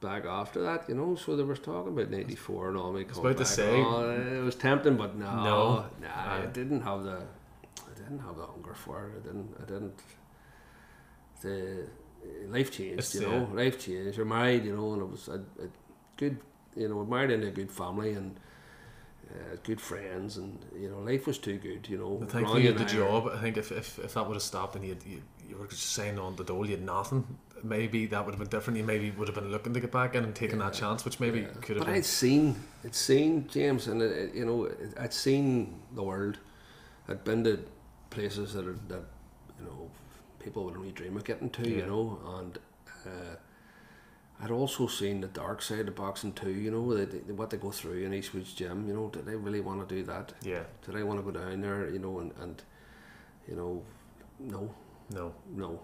back 0.00 0.24
after 0.26 0.60
that, 0.62 0.88
you 0.88 0.94
know. 0.94 1.14
So 1.16 1.36
they 1.36 1.42
were 1.42 1.56
talking 1.56 1.92
about 1.92 2.10
'94 2.10 2.68
and 2.68 2.76
all 2.76 2.92
me 2.92 3.04
coming 3.04 3.20
about 3.26 3.32
to 3.38 3.44
back. 3.44 3.46
say- 3.46 3.82
Oh, 3.82 4.10
it 4.10 4.44
was 4.44 4.54
tempting, 4.54 4.96
but 4.96 5.16
no, 5.16 5.26
No. 5.36 5.84
nah, 6.00 6.08
I 6.14 6.42
Aye. 6.42 6.46
didn't 6.52 6.82
have 6.82 7.02
the, 7.04 7.16
I 7.16 7.94
didn't 7.96 8.18
have 8.20 8.36
the 8.36 8.46
hunger 8.46 8.74
for 8.74 9.08
it. 9.08 9.22
I 9.22 9.26
didn't, 9.26 9.56
I 9.60 9.64
didn't. 9.64 9.98
The 11.42 11.86
life 12.48 12.70
changed, 12.70 12.98
It's, 12.98 13.14
you 13.14 13.22
know. 13.22 13.48
uh, 13.50 13.54
life 13.54 13.78
changed. 13.84 14.16
You're 14.16 14.26
married, 14.26 14.64
you 14.64 14.74
know, 14.76 14.92
and 14.94 15.02
it 15.02 15.08
was 15.10 15.28
a, 15.28 15.40
a 15.62 15.68
good, 16.16 16.38
you 16.74 16.88
know, 16.88 17.04
married 17.04 17.30
into 17.30 17.48
a 17.48 17.50
good 17.52 17.70
family 17.70 18.12
and. 18.12 18.38
Uh, 19.28 19.56
good 19.64 19.80
friends 19.80 20.36
and 20.36 20.56
you 20.78 20.88
know 20.88 21.00
life 21.00 21.26
was 21.26 21.36
too 21.36 21.58
good 21.58 21.88
you 21.88 21.98
know 21.98 22.20
I 22.22 22.26
think 22.30 22.46
Ronnie 22.46 22.62
you 22.62 22.68
had 22.68 22.78
the 22.78 22.84
I 22.84 22.86
job. 22.86 23.28
I 23.34 23.40
think 23.40 23.56
if, 23.56 23.72
if, 23.72 23.98
if 23.98 24.14
that 24.14 24.24
would 24.26 24.34
have 24.34 24.42
stopped 24.42 24.76
and 24.76 24.84
you, 24.84 24.96
you 25.04 25.20
you 25.48 25.56
were 25.56 25.66
just 25.66 25.82
saying 25.94 26.16
on 26.18 26.36
the 26.36 26.44
dole, 26.44 26.64
you 26.64 26.76
had 26.76 26.84
nothing. 26.84 27.26
Maybe 27.62 28.06
that 28.06 28.24
would 28.24 28.32
have 28.34 28.38
been 28.38 28.48
different. 28.48 28.78
You 28.78 28.84
maybe 28.84 29.10
would 29.10 29.26
have 29.26 29.34
been 29.34 29.50
looking 29.50 29.74
to 29.74 29.80
get 29.80 29.90
back 29.90 30.14
in 30.14 30.22
and 30.24 30.32
taking 30.34 30.58
that 30.60 30.74
chance, 30.74 31.04
which 31.04 31.18
maybe 31.18 31.40
Yeah. 31.40 31.46
could 31.60 31.76
have 31.76 31.78
But 31.78 31.86
been. 31.86 31.94
I'd 31.96 32.04
seen, 32.04 32.54
I'd 32.84 32.94
seen 32.94 33.48
James, 33.48 33.88
and 33.88 34.00
it, 34.00 34.32
you 34.34 34.44
know, 34.44 34.70
I'd 34.98 35.12
seen 35.12 35.80
the 35.94 36.02
world. 36.04 36.38
I'd 37.08 37.24
been 37.24 37.42
to 37.44 37.58
places 38.10 38.54
that 38.54 38.64
are, 38.66 38.78
that 38.88 39.02
you 39.58 39.64
know 39.66 39.90
people 40.38 40.64
would 40.66 40.76
only 40.76 40.92
dream 40.92 41.16
of 41.16 41.24
getting 41.24 41.50
to, 41.50 41.68
Yeah. 41.68 41.78
you 41.78 41.86
know, 41.86 42.18
and 42.38 42.58
uh, 43.06 43.36
I'd 44.40 44.50
also 44.50 44.86
seen 44.86 45.22
the 45.22 45.28
dark 45.28 45.62
side 45.62 45.88
of 45.88 45.94
boxing 45.96 46.32
too. 46.32 46.50
You 46.50 46.70
know, 46.70 46.94
they, 46.94 47.04
they, 47.06 47.32
what 47.32 47.50
they 47.50 47.56
go 47.56 47.70
through 47.70 48.04
in 48.04 48.12
Eastwood's 48.12 48.52
gym. 48.52 48.86
You 48.86 48.94
know, 48.94 49.08
did 49.08 49.24
they 49.26 49.34
really 49.36 49.60
want 49.60 49.88
to 49.88 49.94
do 49.94 50.02
that? 50.04 50.32
Yeah, 50.42 50.64
Did 50.84 50.96
I 50.96 51.02
want 51.04 51.18
to 51.24 51.30
go 51.32 51.38
down 51.38 51.60
there? 51.62 51.88
You 51.88 51.98
know, 51.98 52.18
and, 52.20 52.32
and 52.40 52.62
you 53.48 53.56
know, 53.56 53.82
no, 54.38 54.70
no. 55.10 55.32
no, 55.54 55.80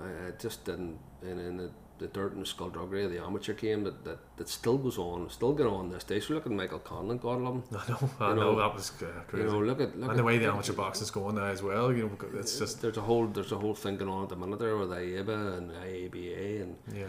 I, 0.00 0.28
I 0.28 0.30
just 0.38 0.64
didn't. 0.64 0.98
And 1.22 1.40
in 1.40 1.56
the, 1.56 1.70
the 1.98 2.06
dirt 2.06 2.32
and 2.34 2.42
the 2.42 2.46
skullduggery 2.46 3.04
of 3.04 3.10
the 3.10 3.18
amateur 3.20 3.54
game 3.54 3.82
that, 3.82 4.04
that, 4.04 4.18
that 4.36 4.48
still 4.48 4.78
goes 4.78 4.98
on, 4.98 5.28
still 5.30 5.52
going 5.52 5.74
on 5.74 5.90
this 5.90 6.04
day. 6.04 6.20
So 6.20 6.34
look 6.34 6.46
at 6.46 6.52
Michael 6.52 6.78
Conlan, 6.78 7.18
God 7.20 7.40
love 7.40 7.54
him. 7.54 7.64
I 7.72 7.90
know, 7.90 8.10
I 8.20 8.28
You 8.30 8.34
know, 8.36 8.42
know, 8.52 8.58
that 8.60 8.74
was 8.76 8.92
uh, 9.02 9.06
crazy. 9.26 9.44
You 9.44 9.50
know, 9.50 9.58
look 9.58 9.80
at 9.80 9.98
look 9.98 10.10
and 10.10 10.18
the 10.18 10.22
at, 10.22 10.24
way 10.24 10.38
the 10.38 10.44
look 10.46 10.54
amateur 10.54 10.70
at- 10.72 10.76
boxing's 10.78 11.10
going 11.10 11.34
now 11.34 11.46
as 11.46 11.62
well, 11.64 11.92
you 11.92 12.04
know, 12.04 12.38
it's 12.38 12.56
just 12.60 12.80
there's 12.80 12.96
a 12.96 13.00
whole 13.00 13.26
there's 13.26 13.50
a 13.50 13.58
whole 13.58 13.74
thing 13.74 13.96
going 13.96 14.08
on 14.12 14.22
at 14.22 14.28
the 14.28 14.36
minute 14.36 14.60
there 14.60 14.76
with 14.76 14.90
IABA 14.90 15.58
and 15.58 15.70
IABA 15.72 16.62
and 16.62 16.76
yeah, 16.94 17.06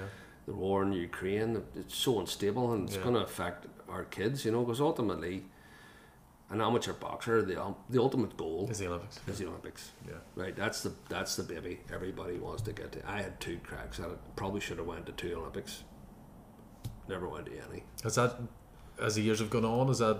the 0.49 0.55
war 0.55 0.81
in 0.81 0.91
Ukraine. 0.93 1.61
It's 1.75 1.95
so 1.95 2.19
unstable 2.19 2.73
and 2.73 2.87
it's 2.87 2.97
Yeah. 2.97 3.03
going 3.03 3.13
to 3.13 3.21
affect 3.21 3.67
our 3.87 4.03
kids. 4.17 4.43
You 4.45 4.51
know, 4.51 4.61
because 4.63 4.81
ultimately, 4.81 5.45
an 6.49 6.59
amateur 6.59 6.93
boxer, 6.93 7.35
the 7.43 7.57
ul- 7.63 7.77
the 7.87 8.01
ultimate 8.01 8.35
goal 8.35 8.67
is 8.71 8.79
the 8.79 8.87
Olympics. 8.87 9.19
is 9.27 9.37
the 9.37 9.47
Olympics. 9.47 9.91
Yeah, 10.07 10.15
Right, 10.41 10.55
that's 10.55 10.81
the 10.85 10.91
that's 11.07 11.35
the 11.35 11.43
baby 11.43 11.73
everybody 11.93 12.39
wants 12.39 12.63
to 12.63 12.73
get 12.73 12.91
to. 12.93 12.99
I 13.15 13.21
had 13.21 13.39
two 13.39 13.57
cracks 13.69 13.99
at 13.99 14.09
it. 14.09 14.17
Probably 14.35 14.59
should 14.59 14.79
have 14.79 14.87
went 14.87 15.05
to 15.05 15.11
two 15.11 15.33
Olympics. 15.41 15.83
Never 17.07 17.27
went 17.29 17.45
to 17.45 17.51
any. 17.69 17.83
has 18.03 18.15
that 18.15 18.31
as 18.99 19.13
the 19.15 19.21
years 19.21 19.39
have 19.39 19.51
gone 19.51 19.65
on? 19.65 19.89
Is 19.89 19.99
that 19.99 20.17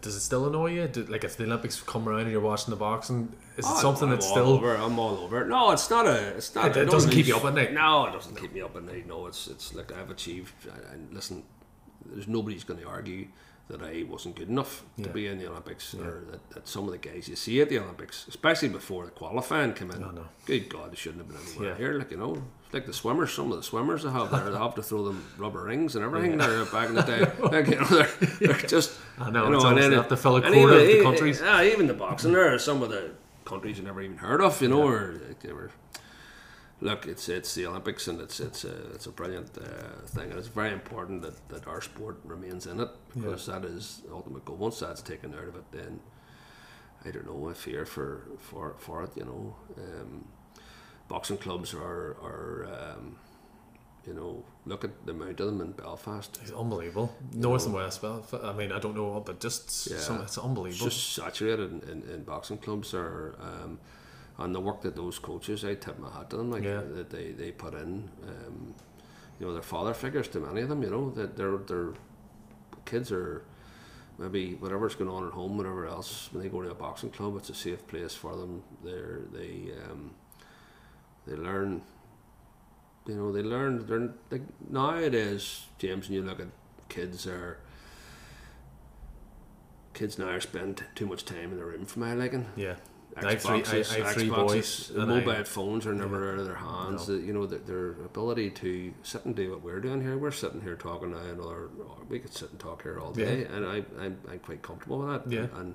does 0.00 0.14
it 0.16 0.20
still 0.20 0.46
annoy 0.46 0.70
you? 0.72 0.86
Do, 0.88 1.04
like 1.06 1.24
if 1.24 1.36
the 1.36 1.44
Olympics 1.44 1.80
come 1.80 2.08
around 2.08 2.20
and 2.22 2.30
you're 2.30 2.40
watching 2.40 2.70
the 2.70 2.76
boxing, 2.76 3.32
is 3.56 3.64
it 3.64 3.70
Oh, 3.70 3.80
something 3.80 4.04
I'm 4.04 4.10
that's 4.10 4.26
all 4.26 4.32
still 4.32 4.48
over. 4.48 4.74
I'm 4.76 4.98
all 4.98 5.18
over. 5.18 5.44
No, 5.44 5.70
it's 5.72 5.88
not 5.90 6.06
a. 6.06 6.36
It's 6.36 6.54
not. 6.54 6.76
It- 6.76 6.76
it 6.82 6.90
doesn't 6.90 7.10
keep 7.10 7.26
you 7.26 7.36
up 7.36 7.44
at 7.44 7.54
night? 7.54 7.72
No, 7.72 8.06
it 8.06 8.12
doesn't 8.12 8.36
keep 8.36 8.52
me 8.52 8.60
up 8.62 8.76
at 8.76 8.84
night. 8.84 9.06
No, 9.06 9.26
it's 9.26 9.46
it's 9.48 9.74
like 9.74 9.92
I've 9.92 10.10
achieved. 10.10 10.52
And 10.92 11.12
listen, 11.12 11.42
there's 12.06 12.28
nobody's 12.28 12.64
going 12.64 12.80
to 12.80 12.86
argue 12.88 13.28
that 13.68 13.82
I 13.82 14.04
wasn't 14.08 14.34
good 14.36 14.48
enough 14.48 14.82
Yeah. 14.96 15.04
to 15.06 15.10
be 15.12 15.26
in 15.28 15.38
the 15.38 15.48
Olympics, 15.48 15.94
or 15.94 16.24
that, 16.32 16.50
that 16.50 16.68
some 16.68 16.86
of 16.86 16.90
the 16.90 16.98
guys 16.98 17.28
you 17.28 17.36
see 17.36 17.60
at 17.60 17.68
the 17.68 17.78
Olympics, 17.78 18.26
especially 18.28 18.68
before 18.68 19.04
the 19.04 19.12
qualifying 19.12 19.74
came 19.74 19.90
in. 19.92 20.02
I 20.02 20.10
no. 20.10 20.26
Good 20.44 20.68
God, 20.68 20.90
they 20.90 20.96
shouldn't 20.96 21.22
have 21.24 21.28
been 21.28 21.46
anywhere 21.46 21.68
Yeah. 21.70 21.76
here. 21.76 21.92
Like 21.94 22.10
you 22.10 22.16
know, 22.16 22.42
like 22.72 22.86
the 22.86 22.92
swimmers. 22.92 23.32
Some 23.32 23.50
of 23.50 23.56
the 23.56 23.62
swimmers 23.62 24.02
they 24.02 24.10
have 24.10 24.30
there, 24.30 24.50
they 24.50 24.58
have 24.58 24.74
to 24.76 24.82
throw 24.82 25.04
them 25.04 25.24
rubber 25.38 25.64
rings 25.64 25.96
and 25.96 26.04
everything. 26.04 26.38
There 26.38 26.64
back 26.66 26.88
in 26.88 26.94
the 26.94 27.02
day, 27.02 27.20
like, 27.40 27.66
you 27.68 27.76
know, 27.80 27.86
they're, 27.86 28.08
they're 28.40 28.68
just. 28.68 28.98
I 29.18 29.30
know, 29.30 29.48
you 29.48 29.56
it's 29.56 29.64
and 29.64 29.78
then 29.78 29.92
have 29.92 30.08
to 30.08 30.16
fill 30.16 30.36
a 30.36 30.42
quarter 30.42 30.74
of 30.74 30.80
the 30.80 30.90
even- 30.90 31.02
countries. 31.04 31.40
Yeah, 31.40 31.62
even 31.62 31.86
the 31.86 31.94
boxing 31.94 32.32
there, 32.32 32.54
are 32.54 32.58
some 32.58 32.82
of 32.82 32.90
the 32.90 33.12
countries 33.44 33.78
you 33.78 33.84
never 33.84 34.00
even 34.02 34.18
heard 34.18 34.40
of, 34.40 34.60
you 34.62 34.68
know, 34.68 34.86
or 34.86 35.20
like, 35.26 35.40
they 35.40 35.52
were. 35.52 35.70
Look, 36.82 37.04
it's 37.06 37.28
it's 37.28 37.54
the 37.54 37.66
Olympics 37.66 38.08
and 38.08 38.18
it's 38.22 38.40
it's 38.40 38.64
a 38.64 38.74
it's 38.94 39.04
a 39.04 39.10
brilliant 39.10 39.50
uh, 39.58 40.06
thing 40.06 40.30
and 40.30 40.38
it's 40.38 40.48
very 40.48 40.72
important 40.72 41.20
that, 41.20 41.46
that 41.50 41.66
our 41.68 41.82
sport 41.82 42.20
remains 42.24 42.66
in 42.66 42.80
it 42.80 42.88
because 43.14 43.44
that 43.46 43.66
is 43.66 44.00
the 44.06 44.14
ultimate 44.14 44.46
goal. 44.46 44.56
Once 44.56 44.78
that's 44.80 45.02
taken 45.02 45.34
out 45.34 45.46
of 45.48 45.56
it, 45.56 45.64
then 45.72 46.00
I 47.04 47.10
don't 47.10 47.26
know. 47.26 47.50
I 47.50 47.52
fear 47.52 47.84
for 47.84 48.28
for 48.38 48.76
for 48.78 49.02
it. 49.02 49.10
You 49.14 49.24
know, 49.26 49.56
um, 49.76 50.24
boxing 51.10 51.38
clubs 51.44 51.74
are 51.74 52.16
are 52.28 52.68
um, 52.78 53.16
you 54.06 54.14
know 54.14 54.42
look 54.64 54.84
at 54.84 54.92
the 55.06 55.12
amount 55.12 55.40
of 55.40 55.46
them 55.46 55.60
in 55.60 55.72
Belfast. 55.72 56.38
It's 56.42 56.52
unbelievable. 56.52 57.08
North 57.34 57.66
and 57.66 57.74
West, 57.74 58.02
well, 58.02 58.24
I 58.50 58.52
mean, 58.52 58.70
I 58.72 58.78
don't 58.78 58.94
know, 58.94 59.20
but 59.28 59.40
just 59.40 59.88
Yeah. 59.90 59.98
some, 59.98 60.16
it's 60.22 60.36
It's 60.36 60.38
unbelievable. 60.46 60.86
just 60.90 61.12
saturated 61.14 61.70
in, 61.72 61.80
in, 61.92 61.98
in 62.14 62.24
boxing 62.24 62.58
clubs 62.58 62.94
or 62.94 63.34
um, 63.48 63.78
and 64.38 64.54
the 64.54 64.60
work 64.68 64.80
that 64.82 64.94
those 64.96 65.18
coaches 65.18 65.64
I 65.64 65.74
tip 65.74 65.98
my 65.98 66.10
hat 66.16 66.30
to 66.30 66.36
them 66.38 66.50
like 66.54 66.64
Yeah. 66.64 66.82
that 66.96 67.10
they, 67.10 67.32
they 67.32 67.50
put 67.64 67.74
in 67.74 68.08
um, 68.30 68.74
you 69.38 69.46
know 69.46 69.52
they're 69.52 69.62
father 69.76 69.94
figures 69.94 70.28
to 70.28 70.40
many 70.40 70.60
of 70.62 70.68
them 70.70 70.82
you 70.82 70.90
know 70.90 71.10
that 71.18 71.36
their 71.36 71.56
their 71.70 71.88
kids 72.90 73.10
are 73.12 73.42
maybe 74.18 74.54
whatever's 74.62 74.94
going 75.00 75.10
on 75.10 75.26
at 75.26 75.32
home 75.40 75.56
whatever 75.58 75.86
else 75.86 76.28
when 76.32 76.42
they 76.42 76.48
go 76.48 76.60
to 76.62 76.70
a 76.70 76.74
boxing 76.86 77.10
club 77.10 77.36
it's 77.36 77.50
a 77.50 77.54
safe 77.54 77.82
place 77.86 78.14
for 78.22 78.36
them 78.40 78.62
they're 78.84 79.20
they 79.32 79.72
um, 79.90 80.10
they 81.26 81.34
learn 81.34 81.82
you 83.06 83.14
know 83.14 83.32
they 83.32 83.42
learn 83.42 83.86
they're 83.86 84.10
like 84.30 84.42
nowadays 84.68 85.64
James 85.78 86.06
and 86.06 86.14
you 86.14 86.22
look 86.22 86.40
at 86.40 86.48
kids 86.88 87.26
are 87.26 87.58
kids 89.94 90.18
now 90.18 90.28
are 90.28 90.40
spend 90.40 90.84
too 90.94 91.06
much 91.06 91.24
time 91.24 91.52
in 91.52 91.56
the 91.58 91.64
room 91.64 91.84
for 91.84 91.98
my 92.00 92.14
liking 92.14 92.46
yeah. 92.56 92.74
I 93.16 93.26
I, 93.30 93.34
Xboxes, 93.34 93.92
I 93.92 94.06
have 94.06 94.14
three 94.14 94.28
Xboxes, 94.28 94.46
boys. 94.46 94.88
the 94.94 95.00
and 95.02 95.12
I- 95.12 95.20
mobile 95.20 95.44
phones 95.44 95.84
are 95.84 95.92
never 95.94 96.32
out 96.32 96.38
of 96.38 96.44
their 96.46 96.54
hands. 96.54 97.08
No. 97.08 97.16
The- 97.16 97.26
you 97.26 97.32
know, 97.32 97.44
the, 97.44 97.56
their 97.58 97.90
ability 97.90 98.50
to 98.50 98.94
sit 99.02 99.24
and 99.24 99.34
do 99.34 99.50
what 99.50 99.62
we're 99.62 99.80
doing 99.80 100.00
here. 100.00 100.16
We're 100.16 100.30
sitting 100.30 100.60
here 100.60 100.76
talking 100.76 101.10
now, 101.10 101.18
another. 101.18 101.70
We 102.08 102.20
could 102.20 102.32
sit 102.32 102.50
and 102.52 102.60
talk 102.60 102.82
here 102.84 103.00
all 103.00 103.10
day, 103.10 103.46
and 103.46 103.66
I, 103.66 103.82
I'm, 103.98 104.16
I'm 104.30 104.38
quite 104.38 104.62
comfortable 104.62 105.00
with 105.00 105.24
that. 105.24 105.32
Yeah. 105.32 105.46
And 105.58 105.74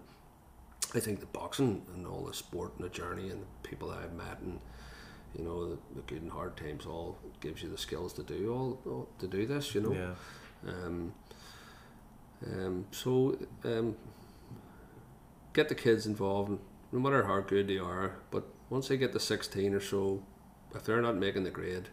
I 0.95 1.01
think 1.01 1.19
the 1.19 1.25
boxing 1.25 1.85
and 1.93 2.07
all 2.07 2.21
the 2.23 2.33
sport 2.33 2.71
and 2.77 2.85
the 2.85 2.89
journey 2.89 3.29
and 3.29 3.41
the 3.41 3.67
people 3.67 3.89
that 3.89 3.99
I've 3.99 4.13
met 4.13 4.39
and 4.39 4.61
you 5.37 5.43
know 5.43 5.69
the, 5.69 5.77
the 5.95 6.01
good 6.03 6.21
and 6.21 6.31
hard 6.31 6.55
times 6.57 6.85
all 6.85 7.17
gives 7.41 7.61
you 7.63 7.69
the 7.69 7.77
skills 7.77 8.13
to 8.13 8.23
do 8.23 8.53
all, 8.53 8.79
all 8.85 9.07
to 9.19 9.27
do 9.27 9.45
this. 9.45 9.75
You 9.75 9.81
know. 9.81 9.93
Yeah. 9.93 10.71
Um, 10.71 11.13
um, 12.51 12.85
so 12.91 13.37
um, 13.63 13.95
get 15.53 15.69
the 15.69 15.75
kids 15.75 16.05
involved, 16.05 16.59
no 16.91 16.99
matter 16.99 17.23
how 17.23 17.39
good 17.41 17.67
they 17.67 17.77
are. 17.77 18.15
But 18.31 18.45
once 18.69 18.87
they 18.87 18.97
get 18.97 19.13
to 19.13 19.19
sixteen 19.19 19.73
or 19.73 19.79
so, 19.79 20.23
if 20.73 20.83
they're 20.83 21.01
not 21.01 21.15
making 21.15 21.43
the 21.43 21.49
grade, 21.49 21.89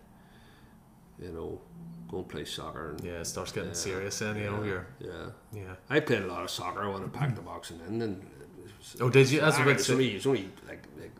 you 1.21 1.31
know, 1.33 1.61
go 2.09 2.19
and 2.19 2.29
play 2.29 2.45
soccer. 2.45 2.91
And, 2.91 3.05
Yeah, 3.05 3.21
it 3.21 3.27
starts 3.27 3.53
getting 3.53 3.71
Yeah, 3.71 3.75
serious 3.77 4.19
then, 4.19 4.37
you 4.37 4.45
know, 4.51 4.63
yeah, 4.63 4.69
you're, 4.69 4.87
yeah. 5.01 5.27
yeah. 5.53 5.75
I 5.89 6.01
played 6.01 6.23
a 6.23 6.27
lot 6.27 6.43
of 6.43 6.51
soccer 6.51 6.91
when 6.91 7.03
I 7.05 7.09
packed 7.09 7.37
the 7.37 7.43
boxing 7.43 7.81
in, 7.89 8.03
and 8.03 8.23
it 8.23 8.73
was, 8.79 8.97
Oh, 9.01 9.09
did 9.09 9.31
you? 9.31 9.41
That's 9.41 9.57
Ah, 9.57 9.61
what 9.61 9.69
it 9.69 9.77
was 9.77 9.91
only, 9.91 10.21
only 10.27 10.49
like 10.69 10.85
like 11.01 11.13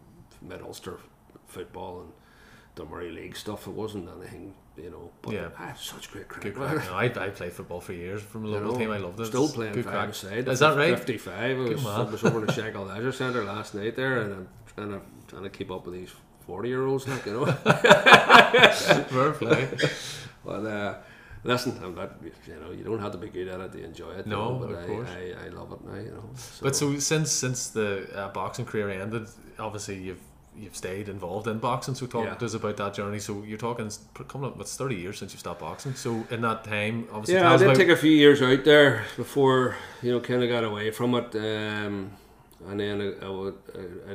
mid 0.43 0.63
Ulster 0.63 0.99
football 1.47 2.01
and 2.03 2.13
Dunmurry 2.77 3.15
League 3.15 3.37
stuff. 3.37 3.67
It 3.67 3.73
wasn't 3.73 4.09
anything, 4.17 4.55
you 4.77 4.91
know. 4.91 5.11
But 5.21 5.35
Yeah. 5.35 5.49
I 5.59 5.67
had 5.67 5.79
such 5.79 6.11
great 6.11 6.29
crack. 6.29 6.55
Crack. 6.55 6.77
No, 6.87 6.95
I, 6.95 7.05
I 7.05 7.29
played 7.31 7.53
football 7.53 7.81
for 7.81 7.93
years 7.93 8.23
from 8.23 8.45
a 8.45 8.49
You 8.49 8.55
local 8.55 8.73
know, 8.73 8.79
team. 8.79 8.91
I 8.91 8.99
loved 8.99 9.21
it. 9.21 9.27
Still 9.27 9.49
playing 9.49 9.75
good 9.75 9.85
five 9.85 10.09
aside. 10.11 10.49
Is 10.49 10.61
that 10.61 10.77
right? 10.77 10.97
Fifty-five. 10.97 11.59
I 11.59 11.61
was. 11.61 11.87
I 11.87 12.03
was 12.03 12.25
over 12.25 12.41
in 12.41 12.47
the 12.47 12.53
Shankill 12.53 12.89
Leisure 12.89 13.13
Centre 13.13 13.45
last 13.45 13.75
night 13.75 13.95
there, 13.97 14.23
and 14.23 14.33
I'm 14.33 14.49
trying 14.75 14.91
to 14.91 15.01
trying 15.29 15.43
to 15.43 15.51
keep 15.51 15.71
up 15.71 15.85
with 15.87 15.95
these 15.95 16.11
forty-year-olds, 16.47 17.07
like 17.09 17.27
you 17.27 17.33
know. 17.33 17.45
Fair 18.33 19.33
play. 19.33 19.69
but 20.45 20.65
uh, 20.67 20.95
listen, 21.45 21.79
I'm 21.85 21.95
not. 21.95 22.13
You 22.47 22.59
know, 22.61 22.71
you 22.73 22.85
don't 22.85 23.01
have 23.01 23.13
to 23.13 23.19
be 23.19 23.29
good 23.29 23.49
at 23.49 23.61
it 23.61 23.73
to 23.73 23.85
enjoy 23.85 24.13
it. 24.13 24.27
No, 24.27 24.59
know, 24.59 24.67
but 24.67 24.71
of 24.75 24.85
I, 24.85 24.87
course. 24.87 25.09
I, 25.11 25.47
I 25.47 25.49
love 25.51 25.73
it 25.73 25.85
now. 25.85 25.97
You 25.97 26.11
know. 26.11 26.25
So, 26.37 26.63
But 26.65 26.75
so 26.77 26.99
since 26.99 27.31
since 27.31 27.69
the 27.69 28.09
uh, 28.15 28.29
boxing 28.33 28.65
career 28.65 28.89
ended, 28.91 29.29
obviously 29.59 29.99
you've 29.99 30.21
you've 30.57 30.77
stayed 30.77 31.09
involved 31.09 31.47
in 31.47 31.59
boxing. 31.59 31.95
So 31.95 32.07
talk 32.07 32.25
Yeah. 32.27 32.35
to 32.35 32.45
us 32.45 32.55
about 32.55 32.77
that 32.77 32.95
journey. 32.95 33.19
So 33.19 33.43
you're 33.43 33.59
talking 33.59 33.87
it's 33.87 33.99
pr- 33.99 34.25
coming 34.25 34.49
up. 34.51 34.61
It's 34.61 34.77
thirty 34.77 34.97
years 34.97 35.19
since 35.19 35.33
you 35.33 35.39
stopped 35.39 35.61
boxing. 35.61 35.95
So 35.95 36.27
in 36.31 36.43
that 36.43 36.65
time, 36.65 37.09
obviously, 37.11 37.35
yeah, 37.35 37.43
tell 37.43 37.53
I 37.53 37.57
did 37.57 37.65
about- 37.69 37.77
take 37.77 37.89
a 37.89 37.97
few 37.97 38.13
years 38.13 38.43
out 38.43 38.65
there 38.65 39.05
before 39.17 39.77
you 40.03 40.13
know 40.13 40.21
kind 40.21 40.43
of 40.43 40.49
got 40.51 40.65
away 40.65 40.91
from 40.91 41.15
it, 41.15 41.35
um, 41.37 42.13
and 42.69 42.81
then 42.81 43.01
I, 43.01 43.27
I 43.27 43.29
would 43.31 43.59
I, 43.75 43.79
I 44.13 44.15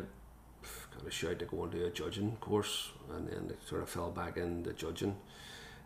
kind 0.93 1.05
of 1.07 1.11
tried 1.11 1.39
to 1.39 1.45
go 1.45 1.63
into 1.65 1.85
a 1.85 1.89
judging 1.89 2.35
course, 2.37 2.91
and 3.15 3.27
then 3.27 3.49
it 3.49 3.59
sort 3.67 3.81
of 3.81 3.89
fell 3.89 4.11
back 4.11 4.37
into 4.37 4.73
judging. 4.73 5.15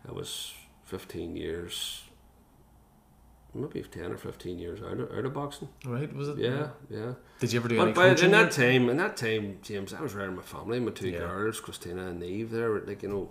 I 0.08 0.12
was 0.12 0.52
fifteen 0.84 1.34
years, 1.36 2.02
maybe 3.54 3.82
ten 3.82 4.12
or 4.12 4.16
fifteen 4.16 4.58
years 4.58 4.80
out 4.82 4.98
of, 5.00 5.12
out 5.12 5.24
of 5.24 5.34
boxing. 5.34 5.68
right? 5.86 6.12
Was 6.14 6.28
it? 6.28 6.38
Yeah, 6.38 6.68
yeah. 6.90 7.12
Did 7.40 7.52
you 7.52 7.60
ever 7.60 7.68
do 7.68 7.76
But 7.76 7.82
any 7.84 7.92
coaching? 7.94 8.24
in 8.26 8.30
that 8.32 8.50
time, 8.52 8.88
in 8.88 8.96
that 8.98 9.16
time, 9.16 9.58
James, 9.62 9.92
I 9.94 10.00
was 10.00 10.14
around 10.14 10.36
my 10.36 10.42
family, 10.42 10.80
my 10.80 10.90
two 10.92 11.10
Yeah. 11.10 11.18
girls, 11.20 11.60
Christina 11.60 12.06
and 12.08 12.22
Eve. 12.22 12.50
There, 12.50 12.80
like 12.80 13.02
you 13.02 13.08
know, 13.08 13.30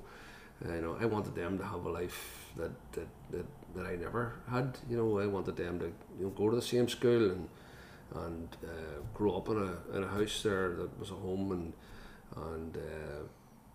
uh, 0.66 0.74
you 0.76 0.82
know, 0.82 0.98
I 1.00 1.06
wanted 1.06 1.36
them 1.36 1.58
to 1.58 1.66
have 1.66 1.86
a 1.86 1.90
life 1.90 2.52
that, 2.58 2.72
that 2.94 3.08
that 3.32 3.46
that 3.76 3.86
I 3.86 3.96
never 3.96 4.34
had. 4.50 4.78
You 4.90 4.98
know, 4.98 5.20
I 5.20 5.26
wanted 5.28 5.56
them 5.56 5.80
to 5.80 5.86
you 6.20 6.26
know 6.26 6.30
go 6.30 6.50
to 6.50 6.56
the 6.56 6.62
same 6.62 6.88
school 6.88 7.32
and 7.32 7.50
and 8.14 8.58
uh, 8.64 9.00
grow 9.14 9.38
up 9.38 9.48
in 9.50 9.58
a 9.58 9.98
in 9.98 10.04
a 10.04 10.08
house 10.08 10.44
there 10.44 10.76
that 10.76 11.00
was 11.00 11.12
a 11.12 11.16
home 11.16 11.52
and 11.54 11.74
and 12.36 12.76
uh, 12.78 13.24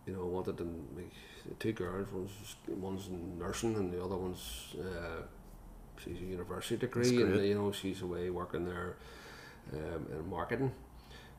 you 0.07 0.13
know 0.13 0.27
wanted 0.27 0.59
them 0.59 0.87
like 0.95 1.13
two 1.59 1.73
girls 1.73 2.09
one's 2.13 2.57
one's 2.69 3.09
in 3.09 3.39
nursing 3.39 3.75
and 3.77 3.91
the 3.93 4.03
other 4.05 4.17
one's 4.17 4.75
uh, 4.79 5.23
she's 6.03 6.21
a 6.21 6.25
university 6.25 6.77
degree 6.77 7.23
and 7.23 7.45
you 7.45 7.55
know 7.55 7.73
she's 7.73 8.03
away 8.03 8.31
working 8.31 8.65
there 8.65 8.97
um, 9.73 10.07
in 10.13 10.29
marketing. 10.29 10.73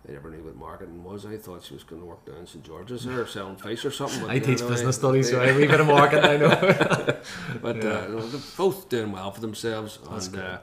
I 0.07 0.13
never 0.13 0.29
knew 0.29 0.43
what 0.43 0.55
marketing 0.55 1.03
was. 1.03 1.25
I 1.25 1.37
thought 1.37 1.63
she 1.63 1.73
was 1.73 1.83
going 1.83 2.01
to 2.01 2.07
work 2.07 2.25
down 2.25 2.47
St 2.47 2.63
George's 2.63 3.03
there 3.03 3.27
selling 3.27 3.57
face 3.57 3.83
or 3.83 3.91
something. 3.91 4.29
I 4.29 4.39
teach 4.39 4.61
know, 4.61 4.69
business 4.69 4.95
studies, 4.95 5.29
so 5.29 5.41
I 5.41 5.49
read 5.49 5.69
a 5.69 5.71
bit 5.71 5.79
of 5.81 5.87
marketing. 5.87 6.25
I 6.25 6.37
know. 6.37 6.49
but 7.61 7.77
yeah. 7.77 7.89
uh, 7.89 8.07
they're 8.07 8.41
both 8.55 8.89
doing 8.89 9.11
well 9.11 9.31
for 9.31 9.41
themselves, 9.41 9.99
That's 10.09 10.27
and 10.27 10.37
uh, 10.37 10.59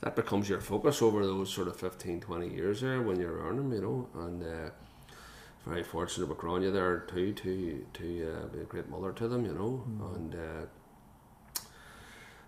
that 0.00 0.16
becomes 0.16 0.48
your 0.48 0.60
focus 0.60 1.02
over 1.02 1.24
those 1.24 1.52
sort 1.52 1.68
of 1.68 1.76
15, 1.76 2.20
20 2.20 2.48
years 2.48 2.80
there 2.80 3.02
when 3.02 3.20
you're 3.20 3.38
earning, 3.38 3.70
you 3.72 3.80
know. 3.80 4.08
And 4.14 4.42
uh, 4.42 4.70
very 5.66 5.84
fortunate 5.84 6.28
with 6.28 6.38
Grania 6.38 6.70
there 6.70 7.00
too 7.00 7.32
to 7.32 7.86
to 7.92 8.32
uh, 8.32 8.46
be 8.46 8.60
a 8.60 8.64
great 8.64 8.88
mother 8.88 9.12
to 9.12 9.28
them, 9.28 9.44
you 9.44 9.52
know, 9.52 9.84
mm. 9.88 10.16
and. 10.16 10.34
Uh, 10.34 10.66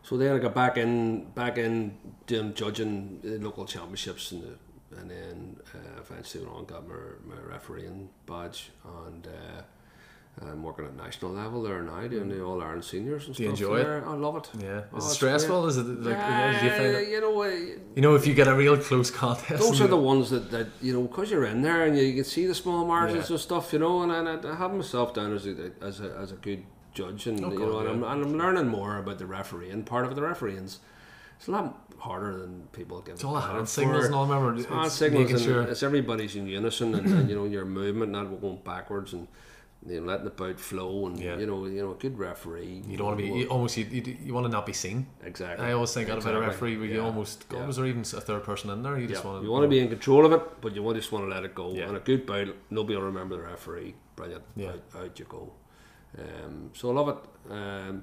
so 0.02 0.16
then 0.16 0.34
I 0.34 0.38
got 0.38 0.54
back 0.54 0.76
in, 0.76 1.26
back 1.30 1.58
in 1.58 1.96
doing 2.26 2.54
judging 2.54 3.20
the 3.22 3.38
local 3.38 3.64
championships 3.64 4.32
and 4.32 4.42
the 4.42 4.58
and 4.98 5.10
then 5.10 5.56
uh, 5.74 6.00
eventually 6.00 6.44
went 6.44 6.56
on 6.56 6.64
got 6.66 6.86
my, 6.86 6.94
my 7.24 7.40
refereeing 7.40 8.08
badge 8.26 8.70
and 9.06 9.26
uh, 9.26 9.62
I'm 10.40 10.62
working 10.62 10.86
at 10.86 10.96
national 10.96 11.32
level 11.32 11.62
there 11.62 11.82
now 11.82 12.06
doing 12.08 12.28
the 12.28 12.42
All 12.42 12.62
Ireland 12.62 12.84
seniors 12.84 13.26
and 13.26 13.36
Do 13.36 13.42
you 13.42 13.48
stuff. 13.50 13.60
enjoy 13.60 13.84
there. 13.84 13.98
it? 13.98 14.04
I 14.06 14.14
love 14.14 14.36
it. 14.36 14.48
Yeah, 14.58 14.78
is 14.78 14.84
oh, 14.94 14.96
it 14.96 15.02
stressful? 15.02 15.66
Is 15.66 15.76
it 15.76 15.86
like 15.86 16.16
yeah, 16.16 16.80
you 16.80 16.96
it? 16.96 17.08
You 17.10 17.20
know, 17.20 17.42
uh, 17.42 17.48
you 17.48 18.02
know 18.02 18.14
if 18.14 18.26
you 18.26 18.32
get 18.32 18.48
a 18.48 18.54
real 18.54 18.78
close 18.78 19.10
contest. 19.10 19.62
Those 19.62 19.82
are 19.82 19.88
the 19.88 19.96
ones 19.98 20.30
that, 20.30 20.50
that 20.50 20.68
you 20.80 20.94
know 20.94 21.02
because 21.02 21.30
you're 21.30 21.44
in 21.44 21.60
there 21.60 21.84
and 21.84 21.96
you, 21.98 22.04
you, 22.04 22.14
can 22.14 22.24
see 22.24 22.46
the 22.46 22.54
small 22.54 22.86
margins 22.86 23.28
yeah. 23.28 23.34
and 23.34 23.40
stuff. 23.40 23.74
You 23.74 23.80
know, 23.80 24.02
and, 24.02 24.12
and 24.12 24.46
I, 24.46 24.56
have 24.56 24.72
myself 24.72 25.12
down 25.12 25.34
as 25.34 25.46
a 25.46 25.72
as 25.82 26.00
a, 26.00 26.16
as 26.16 26.32
a 26.32 26.36
good 26.36 26.64
judge 26.92 27.26
and 27.26 27.44
oh, 27.44 27.50
you 27.50 27.58
know, 27.58 27.78
and, 27.78 27.88
I'm, 27.88 28.04
and 28.04 28.24
I'm 28.24 28.38
learning 28.38 28.68
more 28.68 28.98
about 28.98 29.18
the 29.18 29.26
refereeing 29.26 29.84
part 29.84 30.04
of 30.04 30.14
the 30.14 30.22
refereeing 30.22 30.68
it's 31.42 31.48
a 31.48 31.50
lot 31.50 31.76
harder 31.98 32.38
than 32.38 32.68
people 32.72 33.00
give 33.00 33.14
it's 33.14 33.24
all 33.24 33.34
hand 33.34 33.68
signals 33.68 34.06
and 34.06 34.14
all 34.14 34.26
remember 34.26 34.54
it's 34.54 34.68
hand 34.68 34.92
signals 34.92 35.30
and 35.30 35.40
sure. 35.40 35.62
it's 35.62 35.82
everybody's 35.82 36.36
in 36.36 36.46
unison 36.46 36.94
and, 36.94 37.06
and, 37.06 37.28
you 37.28 37.34
know 37.34 37.44
your 37.44 37.64
movement 37.64 38.12
not 38.12 38.24
going 38.40 38.58
backwards 38.64 39.12
and 39.12 39.26
you 39.84 40.00
know, 40.00 40.06
letting 40.06 40.24
the 40.24 40.30
bout 40.30 40.60
flow 40.60 41.06
and 41.06 41.18
yeah. 41.18 41.36
you 41.36 41.46
know 41.46 41.66
you 41.66 41.82
know 41.82 41.90
a 41.90 41.94
good 41.94 42.16
referee 42.16 42.82
you 42.86 42.96
don't 42.96 43.08
want 43.08 43.18
to 43.18 43.24
be 43.24 43.38
you 43.40 43.46
almost 43.48 43.76
you, 43.76 43.84
you, 43.84 44.16
you, 44.24 44.34
want 44.34 44.46
to 44.46 44.52
not 44.52 44.64
be 44.64 44.72
seen 44.72 45.06
exactly 45.24 45.66
I 45.66 45.72
always 45.72 45.92
think 45.92 46.08
exactly. 46.08 46.30
out 46.30 46.36
of 46.36 46.42
a 46.44 46.46
referee 46.46 46.76
where 46.76 46.86
yeah. 46.86 46.94
you 46.94 47.02
almost 47.02 47.46
yeah. 47.50 47.58
almost 47.58 47.78
or 47.80 47.86
even 47.86 48.02
a 48.02 48.04
third 48.04 48.44
person 48.44 48.70
in 48.70 48.82
there 48.82 48.96
you 48.98 49.08
just 49.08 49.24
want 49.24 49.40
to 49.40 49.44
you 49.44 49.50
want 49.50 49.64
to 49.64 49.68
be 49.68 49.80
in 49.80 49.88
control 49.88 50.24
of 50.24 50.32
it 50.32 50.60
but 50.60 50.76
you 50.76 50.94
just 50.94 51.10
want 51.10 51.24
to 51.24 51.28
let 51.28 51.44
it 51.44 51.54
go 51.54 51.70
and 51.70 51.96
a 51.96 52.00
good 52.00 52.24
bout 52.26 52.48
nobody 52.70 52.96
will 52.96 53.04
remember 53.04 53.36
the 53.36 53.42
referee 53.42 53.94
brilliant 54.14 54.44
yeah. 54.54 54.68
out, 54.68 54.82
out 54.96 55.18
you 55.18 55.24
go 55.24 55.52
um, 56.18 56.70
so 56.74 56.90
I 56.90 56.92
love 56.94 57.08
it 57.08 57.50
um, 57.50 58.02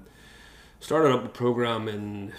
started 0.80 1.14
up 1.14 1.26
a 1.26 1.30
program 1.30 1.88
in 1.88 2.34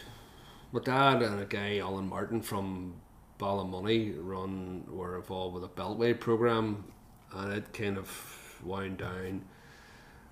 my 0.73 0.81
dad 0.81 1.23
and 1.23 1.41
a 1.41 1.45
guy, 1.45 1.79
Alan 1.79 2.09
Martin 2.09 2.41
from 2.41 2.95
Ballymoney, 3.39 4.15
run 4.19 4.85
were 4.89 5.17
involved 5.17 5.55
with 5.55 5.65
a 5.65 5.69
Beltway 5.69 6.19
program, 6.19 6.85
and 7.33 7.53
it 7.53 7.73
kind 7.73 7.99
of 7.99 8.61
wound 8.63 8.99
down. 8.99 9.43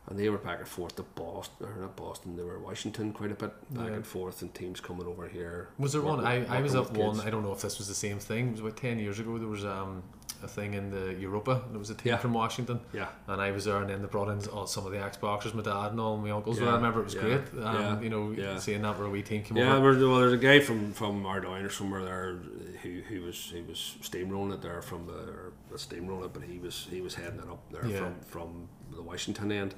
And 0.07 0.19
they 0.19 0.31
were 0.31 0.39
back 0.39 0.61
and 0.61 0.69
forth 0.69 0.97
to 0.97 1.03
Boston, 1.03 1.67
or 1.67 1.77
not 1.81 1.97
Boston, 1.97 2.37
they 2.37 2.43
were 2.43 2.59
Washington 2.59 3.13
quite 3.13 3.31
a 3.31 3.35
bit, 3.35 3.75
back 3.75 3.89
yeah. 3.89 3.95
and 3.95 4.07
forth, 4.07 4.41
and 4.41 4.55
teams 4.55 4.81
coming 4.81 5.07
over 5.07 5.29
here. 5.29 5.69
Was 5.79 5.93
there 5.93 6.01
one? 6.01 6.25
I, 6.25 6.47
I 6.47 6.63
was 6.63 6.75
at 6.75 6.93
one. 6.93 7.21
I 7.21 7.29
don't 7.29 7.43
know 7.43 7.53
if 7.53 7.61
this 7.61 7.77
was 7.77 7.89
the 7.89 7.95
same 7.95 8.19
thing. 8.19 8.49
It 8.49 8.53
was 8.53 8.61
about 8.61 8.77
ten 8.79 8.99
years 8.99 9.19
ago. 9.19 9.37
There 9.37 9.49
was 9.49 9.67
um 9.67 10.03
a 10.43 10.49
thing 10.49 10.75
in 10.75 10.91
the 10.91 11.15
Europa. 11.15 11.63
There 11.71 11.79
was 11.79 11.91
a 11.91 11.95
team 11.95 12.13
yeah. 12.13 12.17
from 12.19 12.33
Washington. 12.33 12.81
Yeah. 12.93 13.09
And 13.27 13.41
I 13.41 13.51
was 13.51 13.65
there, 13.65 13.79
and 13.79 13.91
then 13.91 14.03
they 14.03 14.09
brought 14.09 14.29
in 14.29 14.47
all, 14.49 14.67
some 14.67 14.87
of 14.87 14.93
the 14.93 15.03
ex 15.03 15.17
boxers, 15.17 15.55
my 15.55 15.63
dad 15.63 15.93
and 15.93 16.01
all 16.01 16.17
my 16.17 16.31
uncles. 16.31 16.61
Yeah. 16.61 16.71
I 16.71 16.75
remember 16.75 17.01
it 17.01 17.05
was 17.05 17.15
yeah. 17.15 17.21
great. 17.21 17.41
Um, 17.63 17.75
yeah. 17.75 18.01
You 18.01 18.11
know, 18.11 18.31
yeah. 18.31 18.59
seeing 18.59 18.83
that 18.83 18.99
where 18.99 19.07
a 19.07 19.11
wee 19.11 19.23
team 19.23 19.43
came 19.43 19.57
yeah, 19.57 19.75
over. 19.75 19.93
Yeah, 19.93 20.09
well, 20.09 20.21
there's 20.21 20.33
a 20.33 20.37
guy 20.37 20.61
from 20.61 20.93
from 20.93 21.25
Ardoyne 21.27 21.65
or 21.65 21.71
somewhere 21.71 22.05
there 22.05 22.39
who, 22.83 23.01
who 23.09 23.23
was 23.23 23.51
he 23.53 23.63
was 23.63 23.97
steamrolling 24.03 24.55
it 24.55 24.63
there 24.63 24.83
from 24.83 25.07
the 25.07 25.13
or 25.13 25.53
steamrolling 25.77 26.33
but 26.33 26.43
he 26.43 26.59
was 26.59 26.87
he 26.91 27.01
was 27.01 27.15
heading 27.15 27.41
it 27.41 27.49
up 27.49 27.63
there 27.71 27.83
from 27.83 28.15
from 28.27 28.69
the 28.95 29.03
Washington 29.03 29.53
end. 29.53 29.75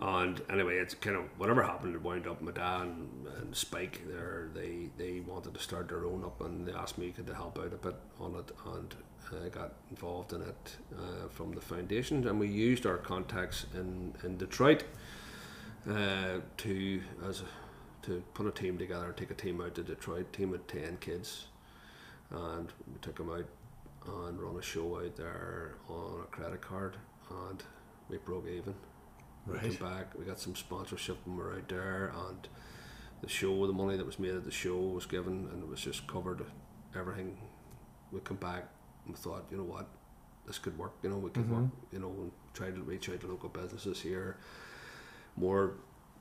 And 0.00 0.40
anyway, 0.48 0.76
it's 0.76 0.94
kind 0.94 1.16
of 1.16 1.24
whatever 1.36 1.62
happened. 1.62 1.94
It 1.94 2.02
wound 2.02 2.26
up. 2.26 2.40
My 2.40 2.52
dad 2.52 2.82
and, 2.82 3.26
and 3.38 3.54
Spike 3.54 4.00
there, 4.08 4.48
they 4.54 4.88
they 4.96 5.20
wanted 5.20 5.52
to 5.52 5.60
start 5.60 5.88
their 5.88 6.06
own 6.06 6.24
up, 6.24 6.40
and 6.40 6.66
they 6.66 6.72
asked 6.72 6.96
me 6.96 7.10
could 7.10 7.26
they 7.26 7.34
help 7.34 7.58
out 7.58 7.66
a 7.66 7.76
bit 7.76 7.96
on 8.18 8.34
it, 8.34 8.50
and 8.74 8.94
I 9.44 9.48
got 9.48 9.74
involved 9.90 10.32
in 10.32 10.42
it 10.42 10.76
uh, 10.96 11.28
from 11.28 11.52
the 11.52 11.60
foundation, 11.60 12.26
and 12.26 12.40
we 12.40 12.48
used 12.48 12.86
our 12.86 12.98
contacts 12.98 13.66
in 13.74 14.14
in 14.24 14.36
Detroit 14.36 14.84
uh, 15.88 16.40
to 16.58 17.00
as 17.28 17.42
a, 17.42 18.06
to 18.06 18.22
put 18.34 18.46
a 18.46 18.50
team 18.50 18.78
together, 18.78 19.12
take 19.12 19.30
a 19.30 19.34
team 19.34 19.60
out 19.60 19.74
to 19.76 19.82
Detroit, 19.82 20.32
team 20.32 20.52
of 20.54 20.66
ten 20.66 20.96
kids, 20.98 21.46
and 22.30 22.72
we 22.92 22.98
took 23.00 23.16
them 23.16 23.30
out 23.30 23.46
and 24.26 24.40
run 24.40 24.56
a 24.56 24.62
show 24.62 24.98
out 24.98 25.16
there 25.16 25.74
on 25.88 26.22
a 26.22 26.26
credit 26.26 26.60
card, 26.60 26.96
and 27.48 27.62
we 28.08 28.16
broke 28.18 28.46
even. 28.48 28.74
Right. 29.46 29.62
We 29.62 29.70
came 29.70 29.78
back, 29.78 30.18
we 30.18 30.24
got 30.24 30.38
some 30.38 30.54
sponsorship 30.54 31.18
when 31.24 31.36
we 31.36 31.42
were 31.42 31.54
out 31.54 31.68
there, 31.68 32.12
and 32.28 32.48
the 33.22 33.28
show, 33.28 33.66
the 33.66 33.72
money 33.72 33.96
that 33.96 34.06
was 34.06 34.18
made 34.18 34.34
at 34.34 34.44
the 34.44 34.50
show 34.50 34.78
was 34.78 35.06
given, 35.06 35.48
and 35.52 35.62
it 35.62 35.68
was 35.68 35.80
just 35.80 36.06
covered 36.06 36.44
everything. 36.96 37.36
We 38.12 38.20
come 38.20 38.38
back 38.38 38.68
thought, 39.14 39.46
you 39.50 39.56
know 39.56 39.64
what, 39.64 39.88
this 40.46 40.58
could 40.58 40.76
work. 40.78 40.92
You 41.02 41.10
know, 41.10 41.18
we 41.18 41.30
could 41.30 41.44
mm-hmm. 41.44 41.62
work. 41.62 41.70
You 41.92 42.00
know, 42.00 42.08
and 42.08 42.32
try 42.54 42.70
to 42.70 42.80
reach 42.82 43.08
out 43.08 43.20
to 43.20 43.26
local 43.26 43.48
businesses 43.48 44.00
here. 44.00 44.36
More 45.36 45.74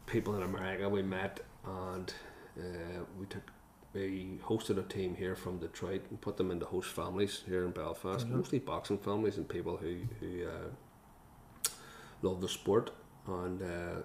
people 0.06 0.36
in 0.36 0.44
America 0.44 0.88
we 0.90 1.02
met, 1.02 1.40
and 1.66 2.14
uh, 2.58 3.04
we 3.20 3.26
took 3.26 3.52
we 3.94 4.40
hosted 4.44 4.78
a 4.78 4.84
team 4.84 5.16
here 5.16 5.36
from 5.36 5.58
Detroit 5.58 6.04
and 6.12 6.22
put 6.22 6.38
them 6.38 6.52
into 6.52 6.66
host 6.66 6.92
families 6.92 7.44
here 7.48 7.66
in 7.66 7.72
Belfast, 7.72 8.26
mm-hmm. 8.26 8.38
mostly 8.38 8.60
boxing 8.60 9.00
families 9.00 9.38
and 9.38 9.48
people 9.48 9.78
who 9.78 9.98
who 10.20 10.48
uh, 10.48 11.70
love 12.22 12.42
the 12.42 12.50
sport. 12.50 12.92
And 13.28 13.62
uh, 13.62 14.02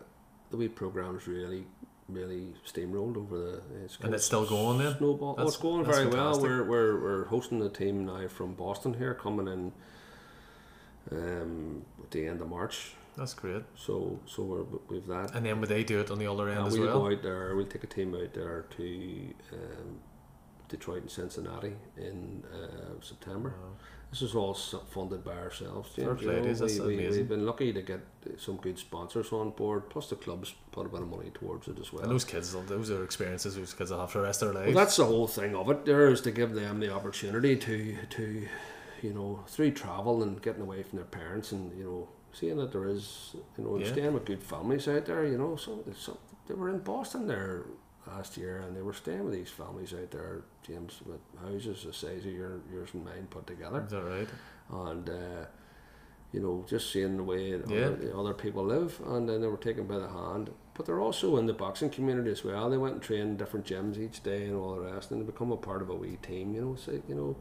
the 0.51 0.57
wee 0.57 0.69
programs 0.69 1.27
really 1.27 1.67
really 2.09 2.55
steamrolled 2.67 3.17
over 3.17 3.37
the. 3.37 3.63
It's 3.85 3.99
and 4.01 4.15
it's 4.15 4.25
still 4.25 4.47
going 4.47 4.79
then. 4.79 4.97
Snowball. 4.99 5.37
oh, 5.39 5.47
it's 5.47 5.57
going 5.57 5.85
very 5.85 6.05
fantastic. 6.11 6.15
well. 6.15 6.41
We're, 6.41 6.65
we're 6.65 7.01
we're 7.01 7.25
hosting 7.27 7.63
a 7.63 7.69
team 7.69 8.07
now 8.07 8.29
from 8.29 8.55
Boston 8.55 8.95
here, 8.95 9.15
coming 9.15 9.49
in. 9.49 9.73
Um, 11.13 11.85
at 12.03 12.11
the 12.11 12.27
end 12.27 12.41
of 12.41 12.49
March. 12.49 12.95
That's 13.17 13.35
great. 13.35 13.63
So 13.77 14.19
so 14.27 14.43
we're 14.43 14.65
we've 14.89 15.07
that. 15.07 15.35
And 15.35 15.47
then 15.47 15.61
would 15.61 15.69
they 15.69 15.85
do 15.85 16.01
it 16.01 16.11
on 16.11 16.19
the 16.19 16.27
other 16.27 16.49
end 16.49 16.59
and 16.59 16.69
as 16.69 16.79
we'll 16.79 16.87
well? 16.87 17.01
We'll 17.01 17.11
go 17.11 17.17
out 17.17 17.23
there. 17.23 17.57
We'll 17.57 17.67
take 17.67 17.85
a 17.85 17.89
team 17.89 18.15
out 18.15 18.33
there 18.35 18.65
to 18.77 19.35
um, 19.53 20.01
Detroit 20.69 21.03
and 21.03 21.11
Cincinnati 21.11 21.75
in 21.97 22.43
uh, 22.53 23.01
September. 23.01 23.55
Wow. 23.61 23.71
This 24.15 24.23
is 24.23 24.37
all 24.37 24.55
funded 24.55 25.25
by 25.25 25.33
ourselves. 25.33 25.91
James, 25.97 26.23
you 26.23 26.29
know, 26.29 26.87
we, 26.87 26.97
we, 26.97 27.09
we've 27.09 27.29
been 27.29 27.45
lucky 27.45 27.73
to 27.73 27.83
get 27.83 28.01
some 28.39 28.59
good 28.59 28.79
sponsors 28.79 29.33
on 29.33 29.51
board. 29.51 29.91
Plus, 29.91 30.09
the 30.09 30.15
clubs 30.15 30.55
put 30.71 30.87
a 30.87 30.89
bit 30.89 31.03
of 31.03 31.09
money 31.09 31.33
towards 31.35 31.67
it 31.67 31.81
as 31.81 31.93
well. 31.93 32.05
And 32.05 32.13
those 32.13 32.23
kids, 32.23 32.53
those 32.53 32.93
are 32.93 33.03
experiences 33.03 33.57
those 33.57 33.75
kids 33.75 33.91
will 33.91 33.99
have 33.99 34.13
for 34.13 34.19
the 34.19 34.25
rest 34.25 34.41
of 34.43 34.55
their 34.55 34.63
lives. 34.63 34.73
Well, 34.73 34.85
that's 34.85 34.97
the 34.99 35.05
whole 35.05 35.27
thing 35.27 35.57
of 35.57 35.69
it. 35.69 35.85
There 35.85 36.07
is 36.07 36.21
to 36.21 36.31
give 36.31 36.55
them 36.55 36.79
the 36.79 36.95
opportunity 36.95 37.57
to 37.57 37.97
to, 38.11 38.47
you 39.03 39.13
know, 39.13 39.43
through 39.49 39.73
travel 39.73 40.23
and 40.23 40.41
getting 40.41 40.63
away 40.63 40.85
from 40.85 40.99
their 40.99 41.07
parents 41.07 41.51
and 41.51 41.77
you 41.77 41.83
know 41.83 42.09
seeing 42.33 42.57
that 42.59 42.71
there 42.71 42.89
is 42.89 43.35
you 43.59 43.65
know 43.65 43.79
yeah. 43.79 43.91
staying 43.91 44.15
with 44.15 44.27
good 44.27 44.45
families 44.45 44.87
out 44.87 45.07
there. 45.07 45.27
You 45.27 45.39
know, 45.39 45.57
some, 45.57 45.83
some 45.99 46.19
they 46.47 46.55
were 46.55 46.69
in 46.69 46.79
Boston 46.79 47.27
there 47.27 47.65
last 48.07 48.37
year, 48.37 48.59
and 48.59 48.77
they 48.77 48.83
were 48.83 48.93
staying 48.93 49.25
with 49.25 49.35
these 49.35 49.51
families 49.51 49.93
out 49.93 50.11
there, 50.11 50.43
James, 50.67 51.01
with 51.07 51.21
houses 51.43 51.85
the 51.85 51.93
size 51.93 52.25
of 52.27 52.33
your, 52.33 52.61
yours 52.73 52.91
and 52.95 53.05
mine 53.05 53.27
put 53.31 53.47
together. 53.47 53.83
Is 53.85 53.91
that 53.93 54.03
right? 54.03 54.29
And 54.71 55.09
uh, 55.09 55.45
you 56.33 56.41
know, 56.41 56.65
just 56.69 56.93
seeing 56.93 57.17
the 57.17 57.23
way 57.23 57.51
yeah. 57.51 57.87
other, 57.87 58.13
other, 58.17 58.35
people 58.35 58.65
live, 58.65 59.01
and 59.07 59.29
then 59.29 59.41
they 59.41 59.47
were 59.47 59.57
taken 59.57 59.87
by 59.87 59.99
the 59.99 60.09
hand. 60.09 60.51
But 60.75 60.87
they're 60.87 61.01
also 61.01 61.37
in 61.37 61.47
the 61.47 61.53
boxing 61.53 61.91
community 61.91 62.31
as 62.31 62.43
well. 62.43 62.69
They 62.69 62.77
went 62.77 62.95
and 62.95 63.03
trained 63.03 63.39
different 63.39 63.67
gyms 63.67 63.99
each 63.99 64.23
day 64.23 64.47
and 64.47 64.57
all 64.57 64.75
the 64.75 64.81
rest, 64.81 65.13
and 65.13 65.21
they 65.21 65.27
become 65.27 65.53
a 65.53 65.57
part 65.57 65.81
of 65.81 65.91
a 65.91 65.95
wee 65.95 66.19
team. 66.23 66.55
You 66.55 66.61
know, 66.61 66.75
so 66.75 67.01
you 67.09 67.15
know, 67.15 67.37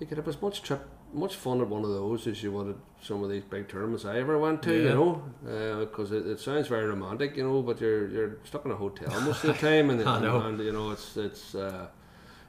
you 0.00 0.06
could 0.06 0.18
have 0.18 0.28
as 0.28 0.42
much 0.42 0.62
trip 0.62 0.88
much 1.12 1.36
fun 1.36 1.60
at 1.60 1.68
one 1.68 1.84
of 1.84 1.90
those 1.90 2.26
as 2.26 2.42
you 2.42 2.52
would 2.52 2.70
at 2.70 2.76
some 3.00 3.22
of 3.22 3.30
these 3.30 3.44
big 3.44 3.68
tournaments 3.68 4.04
I 4.04 4.18
ever 4.18 4.38
went 4.38 4.62
to, 4.64 4.72
yeah. 4.72 4.90
you 4.90 4.94
know, 4.94 5.22
because 5.80 6.12
uh, 6.12 6.16
it, 6.16 6.26
it 6.26 6.40
sounds 6.40 6.68
very 6.68 6.86
romantic, 6.86 7.36
you 7.36 7.44
know, 7.44 7.62
but 7.62 7.80
you're 7.80 8.08
you're 8.08 8.36
stuck 8.44 8.64
in 8.64 8.70
a 8.70 8.76
hotel 8.76 9.20
most 9.20 9.44
of 9.44 9.54
the 9.54 9.60
time, 9.68 9.90
and, 9.90 10.00
and, 10.06 10.24
and, 10.24 10.58
you 10.60 10.72
know 10.72 10.90
it's 10.90 11.16
it's 11.16 11.54
uh, 11.54 11.86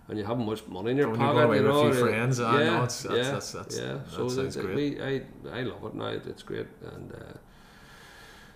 and 0.08 0.18
you 0.18 0.26
haven't 0.26 0.46
much 0.46 0.66
money 0.68 0.92
in 0.92 0.98
your 0.98 1.10
when 1.10 1.20
pocket, 1.20 1.48
you, 1.48 1.56
you 1.56 1.62
know, 1.64 1.84
with 1.84 1.92
a 1.92 1.96
few 1.96 2.08
friends, 2.08 2.40
yeah, 2.40 2.48
I 2.48 2.64
know 2.64 2.84
it's 2.84 3.04
that's, 3.04 3.16
yeah, 3.16 3.32
that's, 3.32 3.52
that's, 3.52 3.78
yeah. 3.78 3.98
That 4.18 4.52
so 4.52 4.68
we, 4.76 5.02
I 5.02 5.22
I 5.52 5.62
love 5.62 5.86
it 5.86 5.96
now. 5.96 6.08
It's 6.08 6.44
great, 6.44 6.68
and 6.94 7.14
uh, 7.14 7.38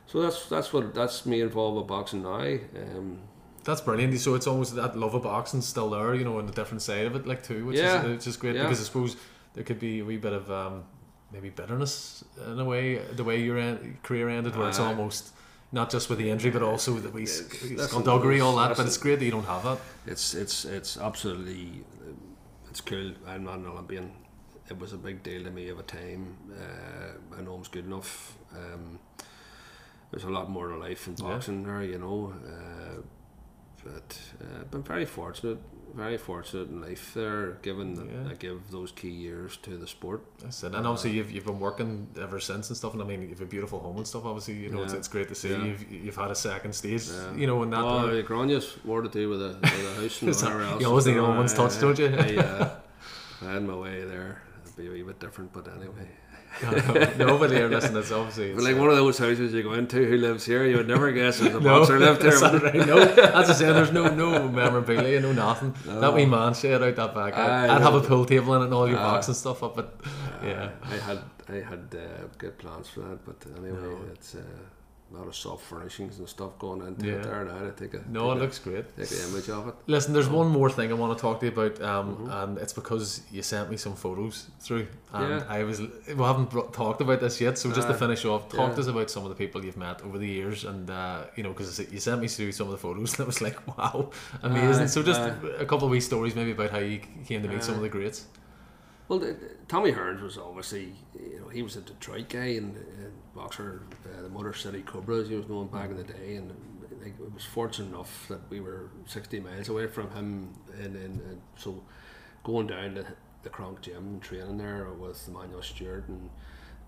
so 0.08 0.22
that's 0.22 0.48
that's 0.48 0.74
what 0.74 0.94
that's 0.94 1.26
me 1.26 1.42
involved 1.42 1.78
with 1.78 1.88
boxing 1.88 2.24
now. 2.24 2.40
Um, 2.40 3.20
That's 3.64 3.80
brilliant. 3.80 4.20
So 4.20 4.36
it's 4.36 4.46
almost 4.48 4.76
that 4.76 4.98
love 4.98 5.14
of 5.14 5.24
boxing 5.24 5.62
still 5.62 5.92
there, 5.92 6.14
you 6.16 6.26
know, 6.26 6.38
on 6.38 6.48
the 6.48 6.52
different 6.52 6.82
side 6.82 7.06
of 7.06 7.16
it, 7.16 7.26
like 7.26 7.44
too, 7.44 7.66
which 7.66 7.78
Yeah. 7.78 8.04
is 8.04 8.10
which 8.10 8.28
is 8.28 8.38
great 8.38 8.56
Yeah. 8.56 8.64
because 8.64 8.82
I 8.82 8.84
suppose 8.84 9.16
there 9.54 9.64
could 9.64 9.80
be 9.80 10.00
a 10.00 10.06
wee 10.06 10.18
bit 10.18 10.34
of 10.34 10.50
um, 10.52 10.84
maybe 11.32 11.50
bitterness 11.50 12.24
in 12.48 12.60
a 12.60 12.66
way, 12.66 12.98
the 12.98 13.24
way 13.24 13.42
your 13.42 13.58
en- 13.58 13.98
career 14.04 14.30
ended, 14.30 14.56
where 14.56 14.68
it's 14.70 14.80
almost 14.80 15.32
not 15.72 15.90
just 15.90 16.10
with 16.10 16.20
the 16.20 16.30
injury, 16.30 16.52
but 16.52 16.62
also 16.64 16.94
the 17.00 17.10
wee 17.10 17.24
It's- 17.24 17.40
sc- 17.46 17.76
that's 17.78 17.90
skullduggery, 17.90 18.40
all 18.42 18.56
that. 18.58 18.78
But 18.78 18.86
it's 18.86 18.98
great 18.98 19.20
that 19.20 19.26
you 19.26 19.32
don't 19.32 19.46
have 19.46 19.64
that. 19.64 19.80
it's 20.06 20.34
it's 20.34 20.66
it's 20.66 20.98
absolutely 20.98 21.84
it's 22.70 22.82
cool. 22.82 23.14
I'm 23.28 23.44
not 23.44 23.60
an 23.60 23.68
Olympian. 23.68 24.12
It 24.70 24.80
was 24.80 24.94
a 24.94 24.98
big 24.98 25.22
deal 25.24 25.44
to 25.44 25.52
me 25.52 25.70
at 25.70 25.78
a 25.78 25.84
time. 25.84 26.36
Uh, 26.52 27.38
I 27.38 27.42
know 27.42 27.54
I'm 27.56 27.64
good 27.64 27.86
enough. 27.86 28.38
Um, 28.56 29.00
there's 30.10 30.24
a 30.24 30.30
lot 30.30 30.50
more 30.50 30.70
to 30.70 30.78
life 30.78 31.06
in 31.08 31.16
Yeah. 31.18 31.24
boxing 31.30 31.64
there, 31.64 31.84
you 31.84 31.98
know. 32.00 32.34
Uh, 32.48 33.02
but 33.84 34.18
uh, 34.42 34.62
I've 34.62 34.72
been 34.72 34.84
very 34.84 35.06
fortunate, 35.06 35.60
very 35.94 36.18
fortunate 36.18 36.70
in 36.70 36.82
life 36.82 37.14
there, 37.14 37.52
given 37.62 37.94
that 37.96 38.06
Yeah. 38.08 38.32
I 38.32 38.34
give 38.34 38.72
those 38.72 38.92
key 38.92 39.10
years 39.10 39.58
to 39.58 39.78
the 39.78 39.88
sport. 39.88 40.22
That's 40.40 40.64
it. 40.64 40.74
And 40.74 40.88
obviously 40.88 41.12
you've, 41.12 41.32
you've 41.32 41.46
been 41.46 41.60
working 41.60 42.08
ever 42.20 42.40
since 42.40 42.70
and 42.70 42.78
stuff. 42.78 42.94
And 42.94 43.02
I 43.02 43.06
mean, 43.06 43.22
you've 43.30 43.42
a 43.42 43.46
beautiful 43.46 43.80
home 43.80 43.98
and 43.98 44.08
stuff. 44.08 44.26
Obviously, 44.26 44.56
you 44.56 44.70
know, 44.70 44.84
it's, 44.84 44.94
Yeah. 44.94 45.00
it's 45.00 45.08
great 45.08 45.28
to 45.30 45.36
see 45.36 45.50
Yeah. 45.52 45.64
you've 45.64 45.92
you've 45.92 46.16
had 46.16 46.32
a 46.32 46.36
second 46.36 46.74
stage. 46.74 47.04
You 47.38 47.48
know, 47.48 47.62
and 47.64 47.72
that. 47.74 47.80
Oh, 47.80 48.10
uh, 48.20 48.22
Grania's 48.24 48.76
more 48.84 49.02
to 49.02 49.10
do 49.10 49.30
with 49.30 49.40
the, 49.40 49.50
with 49.62 49.96
the 49.96 50.02
house 50.02 50.22
and 50.22 50.36
whatever 50.36 50.62
else. 50.64 50.82
you 50.82 50.88
always 50.88 51.06
need 51.08 51.18
a 51.18 51.24
one's 51.24 51.54
Uh, 51.54 51.58
touch, 51.68 51.80
don't 51.80 52.00
you? 52.00 52.08
I, 52.08 52.38
uh, 52.38 52.70
I 53.42 53.54
had 53.54 53.64
my 53.64 53.76
way 53.76 54.04
there. 54.04 54.42
It'd 54.64 54.76
be 54.76 54.88
a 54.88 54.92
wee 54.92 55.04
bit 55.04 55.20
different, 55.20 55.54
but 55.54 55.68
anyway. 55.68 56.10
No, 57.18 57.38
but 57.38 57.52
here, 57.52 57.68
listen, 57.68 57.96
it's 57.98 58.12
obviously. 58.12 58.54
But 58.54 58.64
like 58.64 58.76
uh, 58.76 58.80
one 58.80 58.90
of 58.90 58.96
those 58.96 59.18
houses 59.18 59.54
you 59.54 59.64
go 59.64 59.74
into, 59.74 60.06
who 60.06 60.18
lives 60.18 60.46
here? 60.46 60.66
You 60.66 60.78
would 60.78 60.88
never 60.88 61.12
guess 61.12 61.40
there's 61.40 61.56
a 61.56 61.60
No, 61.62 61.80
boxer 61.80 62.00
lived 62.00 62.22
that 62.22 62.62
right? 62.64 62.88
No, 62.88 62.98
as 63.00 63.50
I 63.50 63.54
said, 63.54 63.74
there's 63.74 63.92
no 63.92 64.14
no 64.14 64.48
memorabilia, 64.48 65.20
no 65.20 65.32
nothing. 65.32 65.74
That 65.86 66.14
wee 66.14 66.26
man 66.26 66.54
shed 66.54 66.84
out 66.84 66.96
that 66.96 67.16
back. 67.16 67.34
I'd, 67.36 67.70
I'd 67.70 67.82
have 67.82 67.96
a 67.96 68.02
pool 68.02 68.26
table 68.26 68.54
in 68.56 68.62
it 68.62 68.66
and 68.66 68.74
all 68.74 68.88
your 68.88 69.00
Aye. 69.00 69.12
boxing 69.14 69.34
stuff 69.34 69.64
up, 69.64 69.76
but 69.76 69.96
yeah. 70.44 70.70
I 70.84 70.96
had 70.98 71.20
I 71.50 71.54
had 71.56 71.96
uh, 71.96 72.28
good 72.38 72.58
plans 72.58 72.90
for 72.90 73.02
that, 73.02 73.26
but 73.26 73.36
anyway, 73.58 73.80
No. 73.82 73.98
it's 74.14 74.36
uh, 74.36 74.42
a 75.14 75.18
lot 75.18 75.28
of 75.28 75.36
soft 75.36 75.64
furnishings 75.66 76.18
and 76.18 76.28
stuff 76.28 76.58
going 76.58 76.82
into 76.88 77.06
Yeah. 77.06 77.14
it 77.18 77.24
there 77.24 77.46
now 77.46 77.60
to 77.60 77.72
take 77.72 77.94
a 77.94 78.04
No, 78.10 78.32
it 78.32 78.34
take, 78.36 78.42
looks 78.42 78.60
great. 78.60 78.86
take 78.98 79.12
an 79.12 79.30
image 79.30 79.48
of 79.50 79.68
it. 79.68 79.76
Listen, 79.86 80.12
there's 80.14 80.28
one 80.28 80.48
more 80.50 80.70
thing 80.72 80.90
I 80.92 80.96
want 80.96 81.16
to 81.16 81.22
talk 81.22 81.40
to 81.42 81.46
you 81.46 81.52
about, 81.52 81.80
um, 81.82 82.16
Mm-hmm. 82.16 82.30
and 82.32 82.58
it's 82.58 82.74
because 82.74 83.22
you 83.32 83.42
sent 83.44 83.70
me 83.70 83.78
some 83.78 83.96
photos 83.96 84.48
through, 84.60 84.88
and 85.14 85.30
Yeah. 85.30 85.46
I 85.48 85.64
was 85.64 85.82
we 85.82 86.24
haven't 86.24 86.50
talked 86.74 87.02
about 87.02 87.20
this 87.22 87.40
yet. 87.40 87.58
So 87.58 87.72
just 87.72 87.88
to 87.88 87.94
finish 87.94 88.26
off, 88.26 88.50
talk 88.50 88.70
Yeah. 88.70 88.76
to 88.76 88.82
us 88.82 88.88
about 88.88 89.10
some 89.12 89.24
of 89.24 89.30
the 89.30 89.36
people 89.36 89.64
you've 89.64 89.78
met 89.78 90.02
over 90.02 90.18
the 90.18 90.28
years, 90.28 90.66
and 90.66 90.90
uh, 90.90 91.26
you 91.36 91.44
know, 91.44 91.50
because 91.54 91.80
you 91.92 92.00
sent 92.00 92.20
me 92.22 92.28
through 92.28 92.52
some 92.52 92.68
of 92.68 92.72
the 92.72 92.78
photos, 92.80 93.14
and 93.14 93.22
I 93.22 93.26
was 93.26 93.42
like, 93.42 93.58
wow, 93.78 94.10
amazing. 94.42 94.84
Aye, 94.84 94.88
so 94.88 95.04
just 95.04 95.22
a 95.60 95.66
couple 95.66 95.86
of 95.86 95.92
wee 95.92 96.00
stories 96.00 96.34
maybe 96.36 96.52
about 96.52 96.72
how 96.72 96.80
you 96.80 97.00
came 97.28 97.42
to 97.44 97.48
meet 97.50 97.64
some 97.64 97.76
of 97.76 97.82
the 97.82 97.90
greats. 97.90 98.26
Well, 99.10 99.22
Tommy 99.68 99.92
Hearns 99.92 100.22
was 100.24 100.38
obviously, 100.38 100.94
you 101.14 101.42
know, 101.42 101.50
he 101.50 101.62
was 101.62 101.76
a 101.76 101.82
Detroit 101.82 102.30
guy 102.30 102.56
and 102.56 102.74
boxer, 103.36 103.82
uh, 104.06 104.22
the 104.22 104.30
Motor 104.30 104.54
City 104.54 104.82
Cobras, 104.82 105.30
he 105.30 105.36
was 105.36 105.48
known 105.48 105.68
back 105.68 105.90
in 105.90 105.98
the 105.98 106.04
day, 106.04 106.36
and 106.36 106.54
like, 107.02 107.14
it 107.20 107.34
was 107.34 107.44
fortunate 107.44 107.90
enough 107.90 108.28
that 108.30 108.42
we 108.50 108.60
were 108.60 108.90
60 109.06 109.40
miles 109.40 109.70
away 109.70 109.88
from 109.88 110.10
him, 110.12 110.54
and, 110.80 110.96
and, 110.96 111.22
and 111.22 111.42
so 111.58 111.82
going 112.44 112.68
down 112.68 112.96
to 112.96 113.06
the 113.44 113.50
Kronk 113.50 113.82
Gym 113.82 113.98
and 113.98 114.22
training 114.22 114.58
there 114.58 114.88
with 114.94 115.28
Emanuel 115.28 115.62
Steward, 115.62 116.08
and 116.08 116.30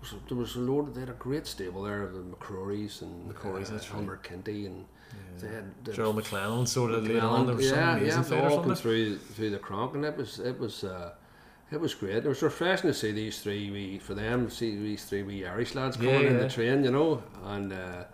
was, 0.00 0.14
there 0.28 0.38
was 0.38 0.56
a 0.56 0.60
load, 0.60 0.94
they 0.94 1.00
had 1.00 1.10
a 1.10 1.14
great 1.14 1.46
stable 1.46 1.82
there 1.82 2.02
of 2.02 2.14
the 2.14 2.20
McCrorys 2.20 3.02
and 3.02 3.32
McCrorys, 3.32 3.68
that's 3.68 3.90
right. 3.92 4.22
Kenty, 4.22 4.66
and 4.66 4.86
they 5.38 5.48
had 5.48 5.64
the 5.84 5.92
Gerald 5.92 6.16
McClellan 6.16 6.66
sort 6.66 6.92
of 6.92 7.06
later 7.06 7.20
on. 7.20 7.46
There 7.46 7.54
was 7.54 7.68
some 7.68 7.78
yeah, 7.78 7.96
amazing 7.96 8.38
yeah, 8.38 8.48
all 8.48 8.62
come 8.62 8.74
through 8.74 9.18
through 9.18 9.50
the 9.50 9.58
Kronk, 9.58 9.94
and 9.94 10.04
it 10.04 10.16
was 10.16 10.38
it 10.38 10.58
was 10.58 10.84
uh, 10.84 11.12
it 11.72 11.80
was 11.80 11.94
great. 11.94 12.16
It 12.16 12.26
was 12.26 12.42
refreshing 12.42 12.88
to 12.90 12.94
see 12.94 13.12
these 13.12 13.40
three 13.40 13.70
wee 13.70 13.98
for 13.98 14.14
them, 14.14 14.48
see 14.50 14.76
these 14.76 15.04
three 15.04 15.22
wee 15.22 15.46
Irish 15.46 15.74
lads 15.74 15.96
coming 15.96 16.12
Yeah, 16.14 16.20
in 16.30 16.38
the 16.38 16.48
train, 16.48 16.84
you 16.84 16.90
know, 16.90 17.22
and. 17.44 17.72
Uh, 17.72 18.04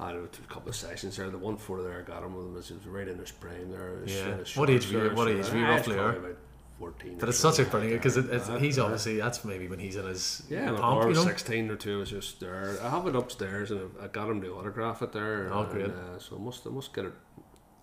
I 0.00 0.10
had 0.12 0.14
a 0.14 0.28
couple 0.48 0.68
of 0.68 0.76
sessions 0.76 1.16
there. 1.16 1.28
The 1.28 1.38
one 1.38 1.54
before 1.56 1.82
there, 1.82 1.98
I 1.98 2.02
got 2.08 2.22
him 2.22 2.32
with 2.36 2.46
him 2.46 2.54
was, 2.54 2.70
was 2.70 2.86
right 2.86 3.08
in 3.08 3.18
his 3.18 3.32
prime 3.32 3.68
there. 3.72 3.96
his- 4.04 4.14
Yeah. 4.14 4.36
his 4.36 4.56
What 4.56 4.70
age 4.70 4.92
were 4.92 5.06
you- 5.08 5.14
what 5.16 5.26
age 5.26 5.50
were 5.50 5.58
you 5.58 5.64
Ah, 5.64 5.70
roughly, 5.70 5.96
or? 5.98 6.10
about 6.10 6.36
Fourteen. 6.78 7.18
But 7.18 7.28
it's 7.28 7.38
such 7.38 7.58
a 7.58 7.64
funny 7.64 7.88
because 7.88 8.16
it, 8.16 8.26
it's, 8.30 8.48
Uh, 8.48 8.58
he's 8.58 8.78
uh, 8.78 8.84
obviously 8.84 9.16
that's 9.16 9.44
maybe 9.44 9.66
when 9.66 9.80
he's 9.80 9.96
in 9.96 10.06
his 10.06 10.44
Yeah, 10.48 10.70
pomp, 10.76 11.02
boy 11.02 11.08
you 11.08 11.14
know. 11.14 11.24
16 11.24 11.68
or 11.68 11.74
2 11.74 11.98
was 11.98 12.10
just 12.10 12.38
there. 12.38 12.78
I 12.80 12.88
have 12.90 13.08
it 13.08 13.16
upstairs 13.16 13.72
and 13.72 13.90
I 14.00 14.06
got 14.06 14.30
him 14.30 14.40
to 14.42 14.54
autograph 14.54 15.02
it 15.02 15.10
there. 15.10 15.50
Oh, 15.52 15.62
and, 15.64 15.72
great. 15.72 15.86
Uh, 15.90 16.20
so 16.20 16.36
I 16.36 16.38
must, 16.38 16.64
I 16.64 16.70
must 16.70 16.92
get 16.94 17.06
it. 17.06 17.12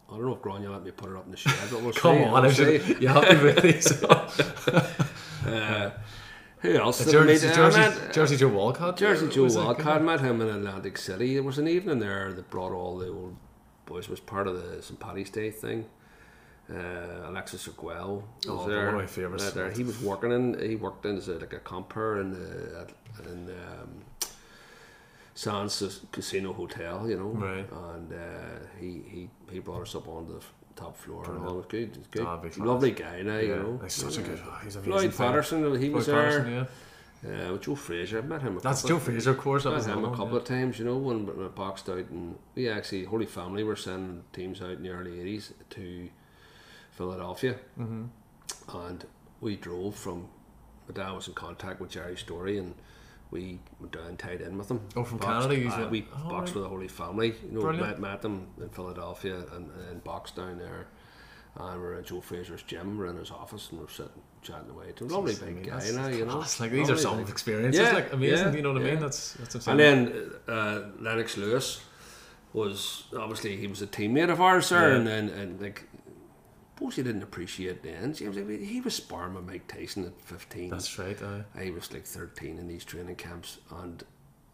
I 0.09 0.13
don't 0.17 0.25
know 0.25 0.33
if 0.35 0.41
Grania 0.41 0.69
let 0.71 0.83
me 0.83 0.91
put 0.91 1.09
it 1.09 1.15
up 1.17 1.25
in 1.25 1.31
the 1.31 1.37
shed, 1.37 1.53
but 1.71 1.81
we'll 1.81 1.91
Come 2.05 2.17
see. 2.17 2.23
on, 2.23 2.41
we'll 2.43 2.51
see. 2.51 2.79
should, 2.79 3.01
you 3.01 3.07
happy 3.07 3.43
with 3.43 3.61
these? 3.61 4.03
Uh, 5.45 5.91
who 6.61 6.73
else? 6.75 6.97
did 7.05 7.11
Jersey, 7.11 7.45
meet? 7.47 7.55
Jersey, 7.55 7.79
met, 7.79 7.91
uh, 8.09 8.11
Jersey 8.11 8.35
Joe 8.37 8.47
Walcott. 8.47 8.97
Jersey 8.97 9.27
Joe? 9.29 9.45
Walcott. 9.47 10.01
Met 10.03 10.21
him 10.21 10.41
in 10.41 10.47
Atlantic 10.49 10.97
City. 10.97 11.35
There 11.35 11.43
was 11.43 11.59
an 11.59 11.67
evening 11.67 11.99
there 11.99 12.33
that 12.33 12.49
brought 12.49 12.71
all 12.71 12.97
the 12.97 13.09
old 13.09 13.35
boys. 13.85 14.05
It 14.05 14.09
was 14.09 14.19
part 14.19 14.47
of 14.47 14.55
the 14.55 14.81
St. 14.81 14.99
Paddy's 14.99 15.29
Day 15.29 15.51
thing. 15.51 15.85
Uh, 16.67 17.27
Alexis 17.29 17.67
Arguello 17.67 18.23
was 18.37 18.47
Oh, 18.49 18.67
there. 18.67 18.85
one 18.87 18.95
of 18.95 19.01
my 19.01 19.05
favourites. 19.05 19.43
Met 19.45 19.53
there. 19.53 19.69
He 19.71 19.83
was 19.83 20.01
working 20.01 20.31
in. 20.31 20.59
He 20.67 20.75
worked 20.75 21.05
in 21.05 21.15
as 21.17 21.27
a, 21.27 21.33
like 21.33 21.53
a 21.53 21.59
compere 21.59 22.19
in 22.21 22.31
the 22.31 22.87
in 23.31 23.49
um, 23.51 24.01
Sands 25.35 25.99
Casino 26.11 26.53
Hotel. 26.53 27.07
You 27.09 27.17
know, 27.19 27.27
Right. 27.29 27.69
And 27.71 28.11
uh, 28.13 28.65
he 28.79 29.01
he 29.07 29.29
he 29.51 29.59
brought 29.59 29.81
us 29.83 29.93
up 29.95 30.07
on 30.07 30.27
the 30.27 30.39
top 30.75 30.97
floor 30.97 31.23
and 31.29 31.43
all. 31.45 31.51
It 31.53 31.57
was 31.57 31.65
good. 31.67 31.89
It 31.91 31.97
was 31.99 32.07
good. 32.07 32.25
Ah. 32.25 32.39
Lovely 32.57 32.91
guy 32.91 33.21
now. 33.21 33.37
You 33.37 33.55
know, 33.55 33.79
he's 33.83 33.93
such 33.93 34.17
a 34.17 34.21
good. 34.21 34.41
oh, 34.43 34.59
he's 34.63 34.75
amazing. 34.75 35.11
Floyd. 35.11 35.15
Patterson, 35.29 35.79
he 35.79 35.89
was 35.89 36.05
Floyd 36.05 36.17
there. 36.17 36.31
Patterson, 36.43 36.53
yeah. 36.53 36.65
Uh, 37.53 37.57
Joe 37.57 37.73
Frazier, 37.75 38.19
I 38.19 38.21
met 38.21 38.41
him. 38.43 38.57
A 38.57 38.59
That's 38.59 38.81
couple 38.83 38.97
Joe 38.99 39.03
Frazier, 39.03 39.31
of 39.31 39.37
course. 39.39 39.63
That 39.63 39.71
Met 39.71 39.85
him 39.87 40.05
a 40.05 40.09
couple 40.11 40.31
yeah. 40.33 40.37
of 40.37 40.43
times, 40.43 40.77
you 40.77 40.85
know, 40.85 40.97
when, 40.97 41.27
I 41.43 41.47
boxed 41.47 41.89
out, 41.89 41.97
and 42.11 42.35
we 42.53 42.69
actually 42.69 43.05
Holy 43.05 43.25
Family 43.25 43.63
were 43.63 43.75
sending 43.75 44.23
teams 44.31 44.61
out 44.61 44.71
in 44.71 44.83
the 44.83 44.89
early 44.89 45.11
'80s 45.19 45.53
to 45.71 46.09
Philadelphia, 46.91 47.55
Mhm. 47.79 48.09
and 48.73 49.05
we 49.41 49.55
drove 49.55 49.95
from. 49.95 50.27
My 50.87 50.93
dad 50.93 51.11
was 51.13 51.27
in 51.27 51.33
contact 51.33 51.79
with 51.81 51.89
Jerry 51.89 52.15
Story, 52.15 52.59
and 52.59 52.75
we 53.31 53.59
went 53.79 53.91
down 53.93 54.17
tied 54.17 54.41
in 54.41 54.57
with 54.57 54.67
them. 54.67 54.81
Oh, 54.95 55.03
from 55.03 55.17
Boxed- 55.17 55.49
Canada, 55.49 55.85
uh, 55.85 55.89
we 55.89 56.07
oh, 56.13 56.29
boxed 56.29 56.53
right. 56.53 56.55
with 56.55 56.63
the 56.63 56.69
Holy 56.69 56.87
Family. 56.87 57.33
You 57.45 57.51
know, 57.51 57.61
Brilliant. 57.61 57.99
met, 57.99 57.99
met 57.99 58.21
them 58.21 58.47
in 58.61 58.69
Philadelphia 58.69 59.43
and, 59.53 59.69
and 59.89 60.03
boxed 60.03 60.35
down 60.35 60.57
there. 60.57 60.87
And 61.57 61.79
we're 61.81 61.93
in 61.99 62.03
Joe 62.03 62.19
Frazier's 62.21 62.63
gym, 62.63 62.97
we're 62.97 63.05
in 63.07 63.15
his 63.15 63.31
office, 63.31 63.69
and 63.71 63.79
we're 63.79 63.87
sitting 63.87 64.11
chatting 64.41 64.69
away. 64.69 64.87
It's 64.89 65.01
a 65.01 65.05
lovely 65.05 65.35
I 65.41 65.45
mean, 65.45 65.55
big 65.55 65.67
guy 65.67 65.79
that's- 65.79 65.93
now, 65.93 66.07
you 66.07 66.25
know. 66.25 66.43
Like 66.59 66.71
these 66.71 66.89
are 66.89 66.97
some 66.97 67.17
big- 67.19 67.29
experiences, 67.29 67.81
Yeah, 67.81 67.93
like 67.93 68.11
amazing. 68.13 68.47
yeah, 68.47 68.53
you 68.53 68.61
know 68.61 68.73
what 68.73 68.81
I 68.81 68.85
mean? 68.85 68.93
yeah. 68.95 68.99
That's 68.99 69.33
that's 69.33 69.67
and 69.67 69.79
then 69.79 70.31
uh, 70.47 70.81
Lennox 70.99 71.37
Lewis 71.37 71.81
was 72.53 73.05
obviously 73.17 73.57
he 73.57 73.67
was 73.67 73.81
a 73.81 73.87
teammate 73.87 74.29
of 74.29 74.39
ours 74.41 74.69
there, 74.69 74.89
Yeah. 74.91 74.95
and, 74.97 75.07
then 75.07 75.29
and 75.29 75.61
like, 75.61 75.87
suppose 76.75 76.95
he 76.95 77.03
didn't 77.03 77.23
appreciate 77.23 77.83
then. 77.83 78.13
James, 78.13 78.35
he 78.35 78.81
was 78.81 78.95
sparring 78.95 79.33
with 79.35 79.45
Mike 79.45 79.67
Tyson 79.67 80.05
at 80.05 80.19
fifteen. 80.21 80.69
That's 80.69 80.97
right. 80.99 81.21
Uh, 81.21 81.43
I 81.55 81.69
was 81.71 81.91
like 81.93 82.05
thirteen 82.05 82.57
in 82.59 82.67
these 82.67 82.83
training 82.85 83.15
camps, 83.15 83.59
and 83.71 84.03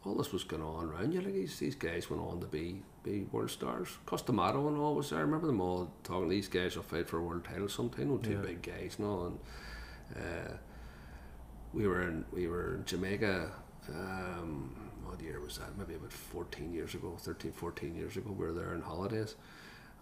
all 0.04 0.16
this 0.16 0.32
was 0.32 0.44
going 0.44 0.62
on 0.64 0.90
around 0.90 1.14
you. 1.14 1.22
Like 1.22 1.34
these 1.34 1.58
these 1.60 1.76
guys 1.76 2.10
went 2.10 2.22
on 2.22 2.40
to 2.42 2.48
be 2.48 2.82
be 3.04 3.24
world 3.32 3.50
stars. 3.52 3.90
Cus 4.06 4.22
D'Amato 4.22 4.68
and 4.68 4.78
all 4.78 4.96
was 4.96 5.10
there. 5.10 5.20
I 5.20 5.22
remember 5.24 5.48
them 5.48 5.62
all 5.62 5.92
talking. 6.04 6.30
These 6.30 6.48
guys 6.48 6.76
will 6.76 6.84
fight 6.84 7.08
for 7.10 7.18
a 7.18 7.24
world 7.24 7.44
title 7.44 7.70
sometime. 7.70 8.10
No 8.10 8.18
two 8.18 8.32
Yeah. 8.34 8.42
big 8.42 8.62
guys, 8.62 8.98
no. 9.00 9.26
And 9.26 9.40
uh, 10.18 10.54
we 11.74 11.88
were 11.88 12.02
in 12.08 12.26
we 12.32 12.48
were 12.48 12.76
in 12.76 12.86
Jamaica. 12.86 13.52
Um, 13.90 14.76
what 15.04 15.20
year 15.22 15.40
was 15.42 15.58
that? 15.58 15.76
Maybe 15.78 15.96
about 15.96 16.14
14 16.14 16.72
years 16.74 16.94
ago, 16.94 17.18
13, 17.20 17.52
14 17.52 17.96
years 17.96 18.16
ago. 18.16 18.32
We 18.32 18.46
were 18.46 18.54
there 18.54 18.74
on 18.74 18.82
holidays, 18.82 19.36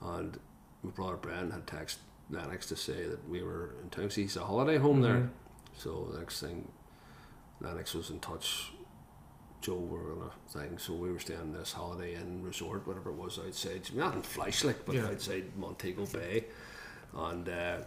and 0.01 0.37
my 0.83 0.91
brother 0.91 1.15
Brian 1.15 1.49
had 1.51 1.65
texted 1.65 1.97
Lennox 2.29 2.67
to 2.67 2.75
say 2.75 3.05
that 3.07 3.27
we 3.27 3.41
were 3.41 3.75
in 3.81 3.89
town. 3.89 4.09
He's 4.09 4.37
a 4.37 4.43
holiday 4.45 4.77
home 4.77 5.01
there, 5.01 5.15
Mhm. 5.21 5.29
so 5.77 6.09
the 6.11 6.19
next 6.19 6.39
thing, 6.41 6.71
Lennox 7.61 7.93
was 7.93 8.09
in 8.09 8.19
touch. 8.19 8.71
Joe 9.61 9.75
were 9.77 10.13
gonna 10.15 10.31
thing, 10.47 10.77
so 10.77 10.93
we 10.93 11.11
were 11.11 11.19
staying 11.19 11.41
in 11.41 11.51
this 11.53 11.73
Holiday 11.73 12.15
Inn 12.15 12.41
resort, 12.43 12.87
whatever 12.87 13.09
it 13.09 13.15
was 13.17 13.37
outside. 13.39 13.93
Nothing 13.93 14.21
flash 14.21 14.63
like, 14.63 14.85
but 14.85 14.95
Yeah. 14.95 15.07
outside 15.07 15.57
Montego 15.57 16.05
Bay, 16.05 16.45
and 17.13 17.49
uh, 17.49 17.79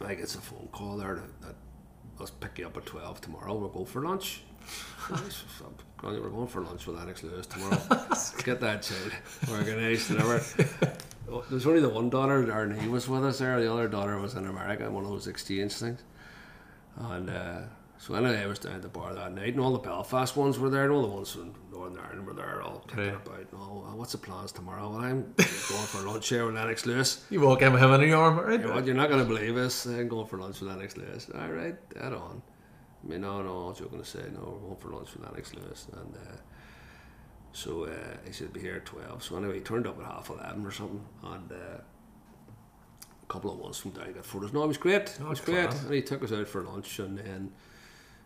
I 0.00 0.14
get 0.14 0.34
a 0.34 0.38
phone 0.40 0.68
call 0.72 0.96
there 0.96 1.16
that, 1.16 1.40
that 1.42 1.56
let's 2.18 2.32
pick 2.32 2.58
you 2.58 2.66
up 2.66 2.76
at 2.76 2.86
twelve 2.86 3.20
tomorrow. 3.20 3.54
We'll 3.54 3.68
go 3.68 3.84
for 3.84 4.02
lunch. 4.02 4.42
Nice. 5.10 5.42
So, 5.58 5.72
Grania, 5.96 6.20
we're 6.22 6.28
going 6.30 6.46
for 6.46 6.62
lunch 6.62 6.86
with 6.86 6.98
Alex 6.98 7.22
Lewis 7.22 7.46
tomorrow. 7.46 7.76
Get 8.44 8.60
that 8.60 8.82
child 8.82 9.12
organised 9.50 10.10
and 10.10 10.20
whatever. 10.20 10.94
Oh, 11.30 11.44
There's 11.50 11.66
only 11.66 11.80
the 11.80 11.88
one 11.88 12.10
daughter, 12.10 12.48
and 12.62 12.80
he 12.80 12.88
was 12.88 13.08
with 13.08 13.24
us 13.24 13.38
there. 13.38 13.60
The 13.60 13.72
other 13.72 13.88
daughter 13.88 14.18
was 14.18 14.34
in 14.34 14.46
America, 14.46 14.90
one 14.90 15.04
of 15.04 15.10
those 15.10 15.26
exchange 15.26 15.72
things. 15.74 16.02
And 16.96 17.30
uh, 17.30 17.60
So 17.98 18.14
anyway, 18.14 18.38
I 18.42 18.46
was 18.46 18.58
down 18.58 18.74
at 18.76 18.82
the 18.82 18.88
bar 18.88 19.14
that 19.14 19.32
night, 19.34 19.54
and 19.54 19.60
all 19.60 19.72
the 19.72 19.78
Belfast 19.78 20.36
ones 20.36 20.58
were 20.58 20.70
there, 20.70 20.84
and 20.84 20.92
all 20.92 21.02
the 21.02 21.08
ones 21.08 21.30
from 21.32 21.54
Northern 21.72 21.98
Ireland 21.98 22.26
were 22.26 22.32
there, 22.34 22.62
all 22.62 22.80
kicking 22.86 23.04
Right. 23.06 23.14
about. 23.26 23.38
And 23.38 23.48
all, 23.60 23.86
"Oh, 23.90 23.96
what's 23.96 24.12
the 24.12 24.18
plans 24.18 24.52
tomorrow? 24.52 24.88
Well, 24.90 25.00
I'm 25.00 25.22
going 25.36 25.86
for 25.92 26.02
lunch 26.06 26.28
here 26.28 26.46
with 26.46 26.54
Lennox 26.54 26.86
Lewis. 26.86 27.24
You 27.30 27.40
walk 27.40 27.62
in 27.62 27.72
with 27.72 27.82
him 27.82 27.92
in 27.92 28.08
your 28.08 28.18
arm, 28.18 28.38
right? 28.38 28.60
You 28.60 28.66
know 28.68 28.74
what? 28.74 28.86
You're 28.86 28.94
not 28.96 29.08
going 29.08 29.22
to 29.22 29.28
believe 29.28 29.54
this. 29.54 29.86
I'm 29.86 30.08
going 30.08 30.26
for 30.26 30.38
lunch 30.38 30.60
with 30.60 30.68
Lennox 30.70 30.96
Lewis. 30.96 31.28
All 31.34 31.48
right, 31.50 31.74
dead 31.94 32.12
on. 32.12 32.42
I 33.04 33.08
mean, 33.08 33.20
no, 33.22 33.42
no, 33.42 33.64
I 33.66 33.68
was 33.68 33.78
joking 33.78 33.98
to 33.98 34.04
say, 34.04 34.22
no, 34.34 34.58
we're 34.60 34.68
going 34.68 34.76
for 34.76 34.88
lunch 34.90 35.12
with 35.14 35.24
Lennox 35.24 35.54
Lewis. 35.54 35.86
And 35.92 36.14
uh, 36.14 36.36
so 37.52 37.84
uh, 37.84 37.90
he 38.26 38.32
said, 38.32 38.52
be 38.52 38.60
here 38.60 38.76
at 38.76 38.84
12. 38.86 39.22
So 39.22 39.36
anyway, 39.36 39.54
he 39.54 39.60
turned 39.60 39.86
up 39.86 39.98
at 39.98 40.04
half 40.06 40.28
11 40.30 40.64
or 40.66 40.70
something. 40.70 41.04
And 41.24 41.50
uh, 41.52 41.80
a 43.22 43.26
couple 43.32 43.50
of 43.52 43.58
ones 43.58 43.78
from 43.78 43.92
down 43.92 44.12
got 44.12 44.24
photos. 44.26 44.52
No, 44.52 44.64
it 44.64 44.68
was 44.68 44.76
great. 44.76 45.02
It 45.02 45.18
Oh, 45.24 45.30
was 45.30 45.40
great. 45.40 45.68
class. 45.70 45.82
And 45.84 45.94
he 45.94 46.02
took 46.02 46.22
us 46.22 46.32
out 46.32 46.46
for 46.46 46.62
lunch 46.62 46.98
and 46.98 47.16
then 47.18 47.52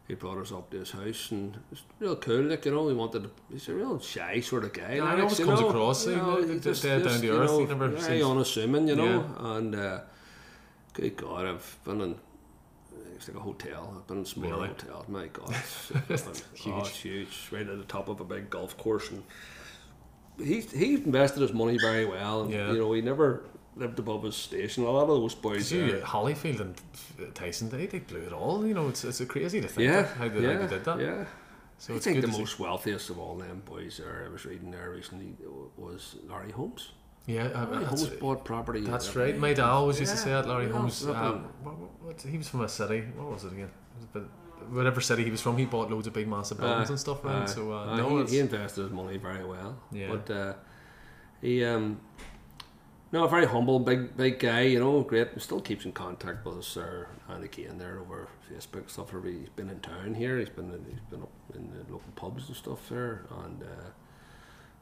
he 0.09 0.15
brought 0.15 0.39
us 0.39 0.51
up 0.53 0.69
to 0.71 0.79
his 0.81 0.91
house 0.91 1.31
and 1.31 1.55
it 1.55 1.61
was 1.71 1.83
real 2.01 2.17
cool. 2.17 2.43
Like, 2.43 2.65
you 2.67 2.73
know, 2.73 2.89
he 2.89 2.95
wanted, 2.95 3.31
he's 3.53 3.69
a 3.69 3.75
real 3.75 3.99
shy 4.01 4.41
sort 4.41 4.65
of 4.65 4.73
guy. 4.73 4.97
Yeah, 4.97 5.05
Lennox, 5.05 5.21
always 5.23 5.39
you 5.39 5.45
comes 5.47 5.61
know. 5.61 5.69
across, 5.69 6.05
You 6.07 6.13
you 6.13 6.19
know, 6.19 6.35
know, 6.41 6.49
he 6.49 6.59
just- 6.59 6.83
dead 6.83 6.99
down 6.99 7.09
just, 7.09 7.21
to 7.21 7.27
you 7.27 7.33
earth, 7.37 7.51
know, 7.51 7.59
he 7.61 7.67
never 7.67 7.89
very 7.89 8.03
seems- 8.19 8.25
unassuming, 8.31 8.89
you 8.89 8.97
know. 8.97 9.25
And 9.39 9.75
uh, 9.77 10.01
good 10.95 11.17
God, 11.17 11.47
I've 11.47 11.79
been 11.85 12.01
in 12.01 12.17
it's 13.27 13.29
like 13.35 13.37
a 13.37 13.41
hotel. 13.45 13.95
I've 13.97 14.07
been 14.07 14.19
in 14.19 14.25
smaller 14.25 14.55
Really? 14.55 14.69
hotels. 14.69 15.09
My 15.09 15.27
God, 15.29 15.51
it's, 15.51 15.93
oh, 15.95 16.01
it's 16.09 16.43
Huge. 16.55 16.75
Oh, 16.75 16.81
it's 16.81 16.97
huge. 17.01 17.49
Right 17.51 17.67
at 17.69 17.79
the 17.79 17.85
top 17.85 18.09
of 18.09 18.21
a 18.21 18.25
big 18.25 18.51
golf 18.51 18.77
course, 18.77 19.11
and 19.11 19.23
he 20.39 20.61
he 20.61 20.95
invested 20.95 21.41
his 21.43 21.53
money 21.53 21.79
very 21.79 22.05
well. 22.05 22.43
And, 22.43 22.51
Yeah. 22.53 22.73
You 22.73 22.79
know, 22.79 22.93
he 22.93 23.01
never 23.01 23.45
lived 23.77 23.99
above 23.99 24.23
his 24.25 24.37
station. 24.37 24.85
A 24.85 24.91
lot 24.91 25.03
of 25.03 25.09
those 25.09 25.35
boys. 25.35 25.71
There- 25.71 26.01
Holyfield 26.01 26.61
and 26.61 27.35
Tyson, 27.35 27.69
they, 27.71 27.87
they 27.87 27.99
blew 28.01 28.21
it 28.21 28.33
all. 28.33 28.67
You 28.67 28.75
know, 28.75 28.89
it's 28.89 29.05
it's 29.05 29.25
crazy 29.25 29.61
to 29.61 29.69
think 29.69 29.87
yeah, 29.89 30.03
that, 30.03 30.17
how, 30.17 30.29
they, 30.29 30.41
yeah, 30.41 30.53
how 30.55 30.59
they 30.67 30.67
did 30.77 30.85
that. 30.85 31.01
Yeah. 31.01 31.25
So 31.79 31.95
I 31.97 31.99
think 31.99 32.21
the 32.21 32.27
to 32.29 32.33
see. 32.33 32.39
most 32.41 32.59
wealthiest 32.61 33.11
of 33.11 33.19
all 33.19 33.37
them 33.37 33.63
boys 33.65 33.97
there, 33.99 34.25
I 34.27 34.33
was 34.33 34.45
reading 34.47 34.71
there 34.71 34.91
recently, 34.91 35.35
was 35.77 36.17
Larry 36.29 36.53
Holmes. 36.53 36.93
Yeah, 37.27 37.45
uh, 37.47 37.67
Larry 37.71 37.85
Holmes 37.85 38.07
bought 38.07 38.45
property. 38.45 38.81
that's 38.81 39.09
every- 39.09 39.25
right. 39.25 39.39
My 39.39 39.55
dad 39.55 39.65
always 39.65 39.99
used 39.99 40.13
to 40.13 40.19
say 40.19 40.31
that 40.31 40.47
Larry 40.47 40.71
Holmes. 40.71 41.07
up 41.07 41.17
Uh, 41.17 41.33
what, 41.63 41.79
what, 41.79 42.03
what, 42.03 42.21
he 42.23 42.37
was 42.37 42.49
from 42.49 42.61
a 42.61 42.69
city. 42.69 43.03
What 43.17 43.33
was 43.33 43.45
it 43.45 43.53
again? 43.53 43.71
It 43.71 43.97
was 43.97 44.05
a 44.05 44.19
bit, 44.19 44.23
whatever 44.71 45.01
city 45.01 45.25
he 45.25 45.31
was 45.31 45.41
from, 45.41 45.57
he 45.57 45.65
bought 45.65 45.91
loads 45.91 46.07
of 46.07 46.13
big, 46.13 46.29
massive 46.29 46.59
buildings 46.61 46.91
Aye, 46.91 46.93
and 46.93 47.01
stuff. 47.01 47.25
Right. 47.25 47.43
aye. 47.43 47.47
so 47.47 47.73
uh, 47.73 47.87
Aye, 47.87 47.97
no, 47.97 48.25
he, 48.25 48.33
he 48.33 48.39
invested 48.41 48.83
his 48.83 48.91
money 48.93 49.17
very 49.17 49.45
well. 49.45 49.79
Yeah. 49.91 50.09
But 50.15 50.31
uh, 50.31 50.53
he, 51.41 51.65
um, 51.65 52.01
no, 53.11 53.25
a 53.25 53.29
very 53.29 53.47
humble, 53.47 53.79
big, 53.81 54.17
big 54.17 54.39
guy. 54.39 54.63
You 54.63 54.81
know, 54.81 55.01
great. 55.03 55.29
Still 55.41 55.61
keeps 55.61 55.85
in 55.87 55.93
contact 55.93 56.45
with 56.45 56.59
us 56.59 56.75
there 56.75 57.09
and 57.29 57.43
again 57.45 57.79
there 57.79 58.01
over 58.01 58.29
Facebook 58.53 58.81
and 58.81 58.91
stuff. 58.91 59.15
He's 59.25 59.49
been 59.51 59.71
in 59.71 59.81
town 59.81 60.15
here. 60.15 60.39
He's 60.39 60.51
been 60.51 60.71
in, 60.73 60.85
he's 60.91 61.01
been 61.09 61.23
up 61.23 61.33
in 61.55 61.71
the 61.71 61.91
local 61.91 62.13
pubs 62.17 62.49
and 62.49 62.57
stuff 62.57 62.87
there. 62.91 63.25
And 63.45 63.63
uh, 63.63 63.91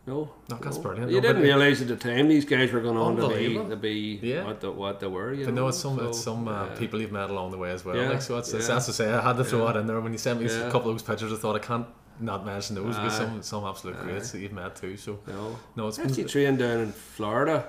no, 0.07 0.31
No, 0.51 0.57
that's 0.57 0.77
no. 0.79 0.83
brilliant. 0.83 1.11
You 1.11 1.17
No, 1.19 1.23
didn't 1.23 1.37
but- 1.37 1.43
realise 1.45 1.81
at 1.81 1.89
the 1.89 1.97
time 1.97 2.29
these 2.29 2.45
guys 2.45 2.73
were 2.73 2.81
going 2.81 2.97
on 2.97 3.17
to 3.17 3.29
be 3.29 3.55
to 3.55 3.77
be 3.77 4.19
Yeah. 4.23 4.45
what, 4.47 4.61
the, 4.61 4.71
what 4.71 4.99
they 5.01 5.07
were. 5.07 5.33
You 5.33 5.45
But 5.45 5.55
know, 5.55 5.63
no, 5.63 5.69
it's 5.69 5.79
some 5.79 5.97
So, 5.99 6.09
it's 6.09 6.21
some 6.21 6.49
uh, 6.49 6.53
uh, 6.53 6.77
people 6.77 7.01
you've 7.01 7.13
met 7.13 7.31
along 7.31 7.53
the 7.53 7.59
way 7.59 7.71
as 7.71 7.85
well. 7.85 7.97
yeah, 7.97 8.09
like 8.11 8.23
so, 8.23 8.39
it's, 8.39 8.53
it's 8.53 8.67
that's 8.69 8.87
to 8.87 8.93
say 8.93 9.13
I 9.13 9.21
had 9.21 9.37
to 9.37 9.45
throw 9.45 9.61
Yeah. 9.67 9.73
that 9.73 9.81
in 9.81 9.87
there 9.87 10.01
when 10.01 10.13
you 10.13 10.19
sent 10.19 10.41
me 10.41 10.47
Yeah. 10.49 10.69
a 10.69 10.71
couple 10.73 10.91
of 10.91 10.95
those 10.97 11.03
pictures. 11.03 11.33
I 11.33 11.37
thought 11.37 11.57
I 11.57 11.61
can't 11.61 11.87
not 12.21 12.45
mention 12.45 12.77
those 12.77 12.95
because 12.97 13.15
Aye. 13.21 13.25
some 13.25 13.43
some 13.43 13.65
absolute 13.65 13.97
Aye. 13.97 14.05
greats 14.05 14.33
that 14.33 14.41
you've 14.41 14.53
met 14.53 14.77
too. 14.77 14.97
So 14.97 15.19
know. 15.27 15.59
no, 15.77 15.89
it's 15.89 15.99
Actually 15.99 16.23
been 16.25 16.29
trained 16.29 16.59
down 16.59 16.79
in 16.81 16.93
Florida 16.93 17.65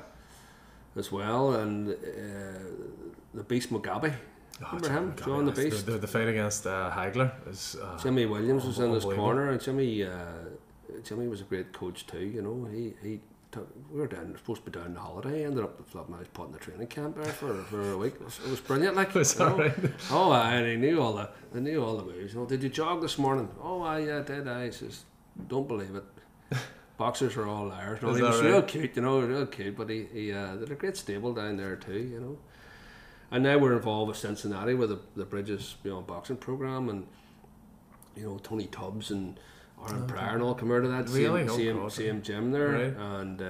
as 0.96 1.12
well, 1.12 1.54
and 1.54 1.90
uh, 1.90 1.96
the 3.34 3.44
Beast 3.44 3.72
Mugabi. 3.72 4.14
oh, 4.62 4.66
remember 4.76 4.88
John 4.88 4.98
him? 4.98 5.16
John 5.26 5.46
the. 5.46 5.52
Beast? 5.52 5.86
The, 5.86 5.92
the, 5.94 5.98
the 6.00 6.08
fight 6.08 6.28
against 6.28 6.68
uh, 6.68 6.92
Hagler 6.92 7.32
is 7.50 7.78
uh, 7.82 7.98
Jimmy 8.04 8.26
Williams 8.26 8.66
was 8.66 8.80
in 8.80 8.92
his 8.92 9.06
corner, 9.06 9.50
and 9.50 9.60
Jimmy, 9.62 10.04
uh, 10.04 10.10
Jimmy 11.04 11.28
was 11.28 11.42
a 11.42 11.46
great 11.46 11.72
coach 11.74 12.06
too. 12.08 12.20
You 12.26 12.42
know, 12.42 12.68
he 12.72 12.94
he. 13.02 13.20
Took, 13.52 13.70
we 13.92 14.00
were 14.00 14.08
down, 14.08 14.34
supposed 14.36 14.66
to 14.66 14.72
be 14.72 14.80
down 14.80 14.88
on 14.88 14.96
holiday. 14.96 15.46
Ended 15.46 15.64
up 15.64 15.80
flipping. 15.88 16.16
I 16.16 16.18
was 16.18 16.28
put 16.30 16.48
in 16.48 16.54
the 16.54 16.58
training 16.58 16.88
camp 16.88 17.16
there 17.16 17.26
for, 17.32 17.54
for 17.66 17.92
a 17.92 17.96
week. 18.00 18.16
It 18.16 18.26
was, 18.26 18.40
it 18.44 18.50
was 18.50 18.60
brilliant. 18.60 18.96
Like, 18.96 19.14
Was 19.16 19.38
you 19.38 19.46
know. 19.46 19.56
right? 19.60 19.76
Oh, 20.10 20.32
I 20.32 20.54
and 20.56 20.68
he 20.68 20.76
knew 20.76 21.00
all 21.00 21.14
the, 21.14 21.30
they 21.54 21.60
knew 21.60 21.84
all 21.84 21.96
the 21.98 22.04
moves. 22.04 22.34
You 22.34 22.40
know, 22.40 22.46
did 22.48 22.64
you 22.64 22.70
jog 22.70 23.04
this 23.04 23.20
morning? 23.20 23.48
Oh, 23.62 23.84
aye, 23.84 24.00
yeah, 24.00 24.18
I 24.18 24.22
did. 24.24 24.48
I 24.48 24.72
says, 24.72 25.04
don't 25.48 25.68
believe 25.68 25.94
it. 25.94 26.04
Boxers 26.98 27.38
are 27.38 27.46
all 27.48 27.68
liars. 27.68 28.02
No, 28.02 28.10
Is 28.10 28.18
he 28.18 28.24
was 28.24 28.42
right? 28.42 28.48
real 28.48 28.62
cute, 28.64 28.96
you 28.96 29.04
know, 29.04 29.20
real 29.20 29.46
cute. 29.46 29.78
But 29.78 29.88
he, 29.92 30.08
he 30.12 30.34
uh, 30.34 30.56
did 30.56 30.72
a 30.72 30.76
great 30.76 30.98
stable 30.98 31.32
down 31.36 31.56
there 31.58 31.76
too, 31.76 32.00
you 32.00 32.20
know. 32.20 32.40
And 33.30 33.44
now 33.44 33.60
we're 33.60 33.74
involved 33.76 34.08
with 34.08 34.18
Cincinnati 34.18 34.74
with 34.74 34.90
the, 34.90 35.00
the 35.16 35.26
Bridges 35.26 35.76
Beyond 35.84 36.08
Boxing 36.08 36.38
program, 36.38 36.90
and 36.90 37.06
you 38.18 38.24
know 38.24 38.40
Tony 38.40 38.66
Tubbs 38.66 39.12
and 39.12 39.40
Aaron 39.88 40.04
Okay. 40.04 40.14
Pryor 40.14 40.34
and 40.36 40.44
all 40.44 40.56
come 40.56 40.72
out 40.72 40.84
of 40.84 40.92
that 40.92 41.10
Really? 41.10 41.42
same 41.48 41.50
Oh, 41.50 41.58
same, 41.58 41.78
God. 41.80 41.92
same 41.92 42.22
gym 42.22 42.52
there, 42.52 42.70
Right. 42.70 42.96
and. 42.98 43.42
Uh, 43.42 43.46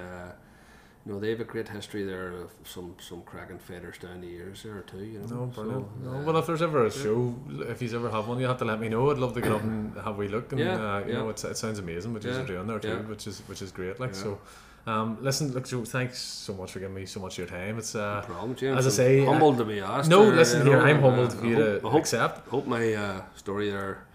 you 1.06 1.12
know, 1.12 1.20
they 1.20 1.32
have 1.32 1.42
a 1.42 1.44
great 1.44 1.68
history 1.68 2.06
there 2.06 2.30
of 2.32 2.50
some, 2.64 2.96
some 2.98 3.24
cracking 3.24 3.60
fighters 3.60 3.98
down 3.98 4.22
the 4.22 4.28
years 4.28 4.64
there 4.64 4.80
too, 4.88 5.00
you 5.04 5.20
know. 5.20 5.26
No, 5.26 5.46
brilliant. 5.48 5.86
So, 6.02 6.10
no, 6.10 6.18
uh, 6.18 6.24
well, 6.24 6.38
if 6.38 6.48
there's 6.48 6.62
ever 6.62 6.86
a 6.86 6.90
show, 6.90 7.36
if 7.68 7.82
he's 7.82 7.94
ever 7.94 8.10
have 8.10 8.30
one, 8.30 8.40
you 8.40 8.48
have 8.48 8.60
to 8.60 8.64
let 8.64 8.80
me 8.80 8.88
know. 8.88 9.12
I'd 9.12 9.18
love 9.18 9.34
to 9.34 9.42
get 9.42 9.52
up 9.52 9.64
and 9.64 9.94
have 9.98 10.18
we 10.18 10.30
look. 10.30 10.54
And 10.54 10.62
Yeah, 10.62 10.76
uh, 10.76 11.00
you 11.00 11.12
yeah. 11.12 11.18
know, 11.20 11.28
it's, 11.30 11.44
it 11.44 11.58
sounds 11.58 11.78
amazing 11.80 12.14
what 12.14 12.24
Yeah, 12.24 12.38
you're 12.38 12.46
doing 12.46 12.68
there 12.68 12.80
too, 12.80 12.88
yeah. 12.88 13.00
which 13.02 13.28
is 13.28 13.42
which 13.48 13.62
is 13.62 13.74
great. 13.74 14.00
Like 14.00 14.16
so, 14.16 14.40
um, 14.88 15.18
listen, 15.22 15.52
look, 15.52 15.68
Joe, 15.68 15.84
thanks 15.84 16.20
so 16.20 16.54
much 16.54 16.72
for 16.72 16.80
giving 16.80 16.96
me 16.96 17.06
so 17.06 17.20
much 17.20 17.34
of 17.38 17.50
your 17.50 17.60
time. 17.60 17.78
It's 17.80 17.96
uh, 17.96 18.22
No 18.22 18.26
problem, 18.34 18.56
James. 18.56 18.78
as 18.78 18.88
I 18.88 18.90
say, 19.04 19.26
humbled 19.26 19.58
to 19.58 19.66
be 19.66 19.82
asked. 19.82 20.10
no, 20.10 20.24
there, 20.28 20.36
listen 20.38 20.66
here, 20.66 20.78
know, 20.78 20.86
I'm 20.86 21.00
uh, 21.04 21.10
humbled 21.10 21.34
for 21.34 21.44
I 21.46 21.50
you 21.50 21.56
hope, 21.58 21.82
to 21.82 21.88
I 21.88 21.92
hope, 21.92 22.00
accept. 22.00 22.48
hope 22.48 22.66
my 22.66 22.94
uh, 22.94 23.22
story 23.36 23.72
there 23.72 24.06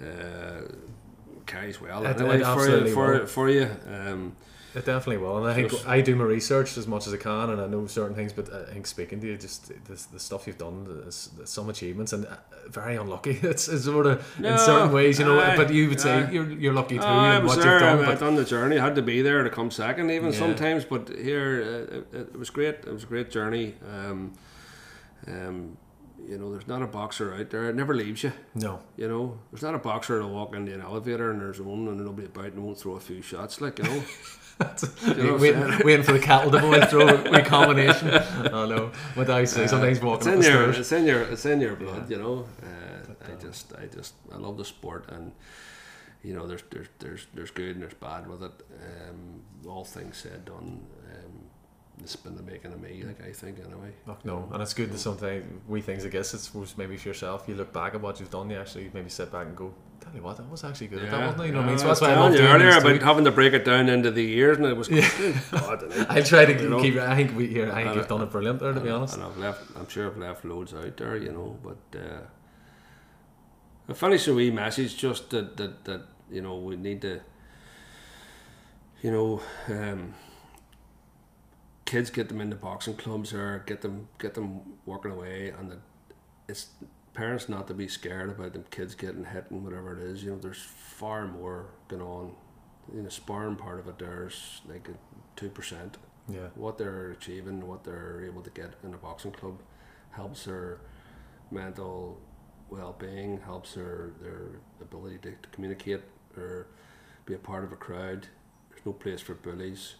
uh, 0.00 0.60
carries 1.46 1.80
well. 1.80 2.04
It- 2.04 2.16
anyway, 2.20 2.40
it 2.40 2.44
for 2.44 2.68
you, 2.68 2.94
for, 2.94 3.12
will. 3.12 3.26
for 3.26 3.48
you. 3.50 3.68
Um, 3.88 4.36
It 4.76 4.84
definitely 4.86 5.18
will, 5.18 5.38
and 5.38 5.46
I 5.46 5.54
think 5.54 5.70
Just- 5.70 5.86
I 5.86 6.00
do 6.00 6.16
my 6.16 6.24
research 6.24 6.76
as 6.76 6.88
much 6.88 7.06
as 7.06 7.14
I 7.14 7.16
can, 7.16 7.50
and 7.50 7.60
I 7.60 7.66
know 7.68 7.86
certain 7.86 8.16
things. 8.16 8.32
But 8.32 8.52
I 8.52 8.72
think 8.72 8.88
speaking 8.88 9.20
to 9.20 9.26
you, 9.28 9.36
just 9.36 9.70
this, 9.88 10.06
the 10.06 10.18
stuff 10.18 10.48
you've 10.48 10.58
done, 10.58 10.78
is, 11.06 11.30
is 11.40 11.48
some 11.48 11.68
achievements, 11.70 12.12
and 12.12 12.26
uh, 12.26 12.34
very 12.70 12.96
unlucky. 12.96 13.38
It's, 13.44 13.68
it's 13.68 13.84
sort 13.84 14.06
of 14.06 14.18
in 14.38 14.58
certain 14.58 14.90
ways, 14.92 15.20
you 15.20 15.26
know. 15.26 15.38
aye, 15.38 15.56
but 15.56 15.72
you 15.72 15.88
would 15.90 16.00
say 16.00 16.24
aye. 16.24 16.30
you're 16.32 16.50
you're 16.50 16.72
lucky 16.74 16.96
too, 16.96 17.04
oh, 17.04 17.06
I 17.06 17.36
in 17.36 17.44
was 17.44 17.50
what 17.56 17.62
there. 17.62 17.72
you've 17.74 17.80
done. 17.82 17.98
I 18.04 18.06
But 18.14 18.18
done 18.26 18.34
the 18.34 18.44
journey. 18.44 18.76
I 18.80 18.84
had 18.84 18.96
to 18.96 19.02
be 19.02 19.22
there 19.22 19.44
to 19.44 19.50
come 19.58 19.70
second, 19.70 20.10
even 20.10 20.32
Yeah. 20.32 20.38
sometimes. 20.44 20.84
But 20.84 21.02
here, 21.08 21.52
uh, 21.92 22.18
it, 22.18 22.30
it 22.32 22.38
was 22.42 22.50
great. 22.50 22.74
It 22.88 22.92
was 22.92 23.04
a 23.04 23.10
great 23.14 23.30
journey. 23.30 23.74
Um, 23.94 24.32
um, 25.28 25.76
you 26.28 26.38
know, 26.38 26.50
there's 26.50 26.66
not 26.66 26.82
a 26.82 26.86
boxer 26.86 27.34
out 27.34 27.50
there. 27.50 27.68
It 27.68 27.76
never 27.76 27.94
leaves 27.94 28.22
you. 28.22 28.32
no, 28.54 28.80
You 28.96 29.08
know, 29.08 29.38
there's 29.50 29.62
not 29.62 29.74
a 29.74 29.78
boxer 29.78 30.16
that'll 30.16 30.30
walk 30.32 30.54
into 30.54 30.72
an 30.72 30.80
elevator 30.80 31.30
and 31.30 31.40
there's 31.40 31.60
one 31.60 31.86
and 31.88 32.04
nobody 32.04 32.26
about 32.26 32.52
and 32.52 32.64
won't 32.64 32.78
throw 32.78 32.94
a 32.94 33.00
few 33.00 33.22
shots. 33.22 33.60
Like 33.60 33.78
you 33.78 33.84
know, 33.84 34.02
You 35.06 35.14
know 35.14 35.36
waiting, 35.36 35.80
waiting 35.84 36.04
for 36.04 36.12
the 36.12 36.20
cattle 36.20 36.50
to 36.52 36.60
boil 36.60 36.86
through 36.86 37.08
a 37.08 37.42
combination. 37.42 38.08
Oh 38.52 38.66
no, 38.66 38.92
what 39.14 39.28
I 39.28 39.44
say 39.44 39.66
sometimes 39.66 39.98
it's 39.98 40.04
walking 40.04 40.28
up 40.28 40.34
in 40.34 40.42
your, 40.42 40.52
stairs. 40.52 40.78
it's 40.78 40.92
in 40.92 41.06
your, 41.06 41.22
it's 41.22 41.44
in 41.44 41.60
your 41.60 41.74
blood. 41.74 42.08
Yeah. 42.08 42.16
You 42.16 42.22
know, 42.22 42.46
uh, 42.62 42.66
But, 43.18 43.30
I 43.30 43.32
uh, 43.32 43.40
just, 43.40 43.72
I 43.74 43.86
just, 43.86 44.14
I 44.32 44.36
love 44.36 44.56
the 44.56 44.64
sport 44.64 45.06
and. 45.10 45.32
You 46.22 46.32
know, 46.32 46.46
there's 46.46 46.62
there's 46.70 46.86
there's 47.00 47.26
there's 47.34 47.50
good 47.50 47.72
and 47.76 47.82
there's 47.82 47.92
bad 47.92 48.26
with 48.26 48.42
it. 48.42 48.52
Um, 48.82 49.42
all 49.68 49.84
things 49.84 50.16
said, 50.16 50.46
done. 50.46 50.80
It's 52.00 52.16
been 52.16 52.34
the 52.36 52.42
making 52.42 52.72
of 52.72 52.80
me, 52.80 53.02
like 53.06 53.22
I 53.24 53.32
think, 53.32 53.58
anyway. 53.60 53.92
Fuck 54.04 54.24
no, 54.24 54.48
and 54.52 54.60
it's 54.60 54.74
good 54.74 54.90
to 54.92 54.98
sometimes 54.98 55.44
we 55.68 55.80
things. 55.80 56.04
I 56.04 56.08
guess 56.08 56.34
it's 56.34 56.52
maybe 56.76 56.96
for 56.96 57.08
yourself. 57.08 57.44
You 57.46 57.54
look 57.54 57.72
back 57.72 57.94
at 57.94 58.00
what 58.00 58.18
you've 58.18 58.30
done. 58.30 58.50
You 58.50 58.58
actually 58.58 58.90
maybe 58.92 59.08
sit 59.08 59.30
back 59.30 59.46
and 59.46 59.56
go, 59.56 59.72
"Tell 60.00 60.12
you 60.12 60.20
what, 60.20 60.36
that 60.38 60.50
was 60.50 60.64
actually 60.64 60.88
good 60.88 61.04
at 61.04 61.10
that, 61.12 61.20
wasn't 61.20 61.42
it?" 61.42 61.46
You 61.46 61.52
know 61.52 61.58
what 61.60 61.66
I 61.66 61.68
mean? 61.70 61.78
So 61.78 61.86
that's 61.86 62.00
why 62.00 62.10
I 62.12 62.18
love 62.18 62.32
doing 62.32 62.46
earlier 62.46 62.76
about 62.76 63.00
having 63.00 63.24
to 63.24 63.30
break 63.30 63.52
it 63.54 63.64
down 63.64 63.88
into 63.88 64.10
the 64.10 64.24
years, 64.24 64.56
and 64.58 64.66
it 64.66 64.76
was. 64.76 64.88
Yeah. 64.90 65.08
good 65.16 65.40
God, 65.52 65.82
and 65.84 66.06
I- 66.08 66.20
try 66.22 66.44
to 66.44 66.62
you 66.62 66.68
know. 66.68 66.80
keep. 66.82 66.96
I 66.96 67.14
think 67.14 67.36
we 67.36 67.46
here. 67.46 67.70
I 67.72 67.84
think 67.84 67.94
you've 67.96 68.08
done 68.08 68.22
it 68.22 68.30
brilliant 68.30 68.58
there, 68.58 68.72
to 68.72 68.80
be 68.80 68.90
honest. 68.90 69.14
And 69.14 69.22
I've 69.22 69.38
left. 69.38 69.62
I'm 69.76 69.88
sure 69.88 70.08
I've 70.08 70.18
left 70.18 70.44
loads 70.44 70.74
out 70.74 70.96
there, 70.96 71.16
you 71.16 71.30
know. 71.32 71.56
But 71.62 71.98
uh, 72.00 72.20
I 73.88 73.92
finish 73.92 74.26
a 74.26 74.34
wee 74.34 74.50
message 74.50 74.96
just 74.96 75.30
that 75.30 75.56
that 75.58 75.84
that 75.84 76.02
you 76.30 76.42
know 76.42 76.56
we 76.58 76.76
need 76.76 77.00
to. 77.02 77.20
You 79.02 79.10
know, 79.12 79.40
um, 79.68 80.14
kids 81.84 82.10
get 82.10 82.28
them 82.28 82.40
into 82.40 82.56
boxing 82.56 82.96
clubs 82.96 83.32
or 83.32 83.62
get 83.66 83.82
them 83.82 84.08
get 84.18 84.34
them 84.34 84.60
working 84.86 85.12
away, 85.12 85.52
and 85.56 85.70
that 85.70 85.80
it's 86.48 86.68
parents 87.14 87.48
not 87.48 87.68
to 87.68 87.74
be 87.74 87.86
scared 87.88 88.30
about 88.30 88.52
them 88.52 88.64
kids 88.70 88.94
getting 88.94 89.24
hit 89.24 89.50
and 89.50 89.64
whatever 89.64 89.96
it 89.96 90.02
is. 90.02 90.24
You 90.24 90.32
know, 90.32 90.38
there's 90.38 90.62
far 90.62 91.26
more 91.26 91.66
going 91.88 92.02
on. 92.02 92.32
In 92.92 93.04
the 93.04 93.10
sparring 93.10 93.56
part 93.56 93.78
of 93.80 93.88
it 93.88 93.98
there's 93.98 94.60
like 94.68 94.88
two 95.36 95.48
percent 95.48 95.96
Yeah, 96.28 96.48
what 96.54 96.76
they're 96.78 97.10
achieving, 97.12 97.66
what 97.66 97.84
they're 97.84 98.22
able 98.26 98.42
to 98.42 98.50
get 98.50 98.74
in 98.82 98.94
a 98.94 98.96
boxing 98.98 99.32
club, 99.32 99.60
helps 100.10 100.44
their 100.44 100.80
mental 101.50 102.20
well-being, 102.70 103.40
helps 103.40 103.74
their 103.74 104.10
their 104.20 104.60
ability 104.80 105.18
to, 105.18 105.30
to 105.30 105.48
communicate 105.50 106.02
or 106.36 106.66
be 107.26 107.34
a 107.34 107.38
part 107.38 107.64
of 107.64 107.72
a 107.72 107.76
crowd. 107.76 108.28
There's 108.70 108.84
no 108.84 108.92
place 108.92 109.20
for 109.20 109.34
bullies. 109.34 109.94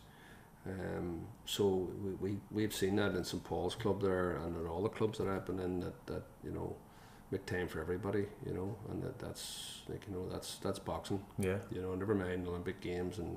Um, 0.66 1.26
so 1.44 1.88
we, 2.02 2.12
we 2.30 2.38
we've 2.50 2.74
seen 2.74 2.96
that 2.96 3.14
in 3.14 3.24
St 3.24 3.44
Paul's 3.44 3.74
club 3.74 4.00
there 4.00 4.36
and 4.36 4.56
in 4.56 4.66
all 4.66 4.82
the 4.82 4.88
clubs 4.88 5.18
that 5.18 5.28
I've 5.28 5.44
been 5.44 5.58
in 5.60 5.80
that, 5.80 6.06
that 6.06 6.22
you 6.42 6.52
know 6.52 6.74
make 7.30 7.44
time 7.46 7.68
for 7.68 7.80
everybody, 7.80 8.26
you 8.46 8.54
know, 8.54 8.76
and 8.90 9.02
that, 9.02 9.18
that's 9.18 9.82
like 9.88 10.02
you 10.08 10.14
know 10.14 10.28
that's 10.28 10.56
that's 10.58 10.78
boxing. 10.78 11.22
Yeah. 11.38 11.58
You 11.70 11.82
know, 11.82 11.94
never 11.94 12.14
mind 12.14 12.46
Olympic 12.46 12.80
games 12.80 13.18
and 13.18 13.36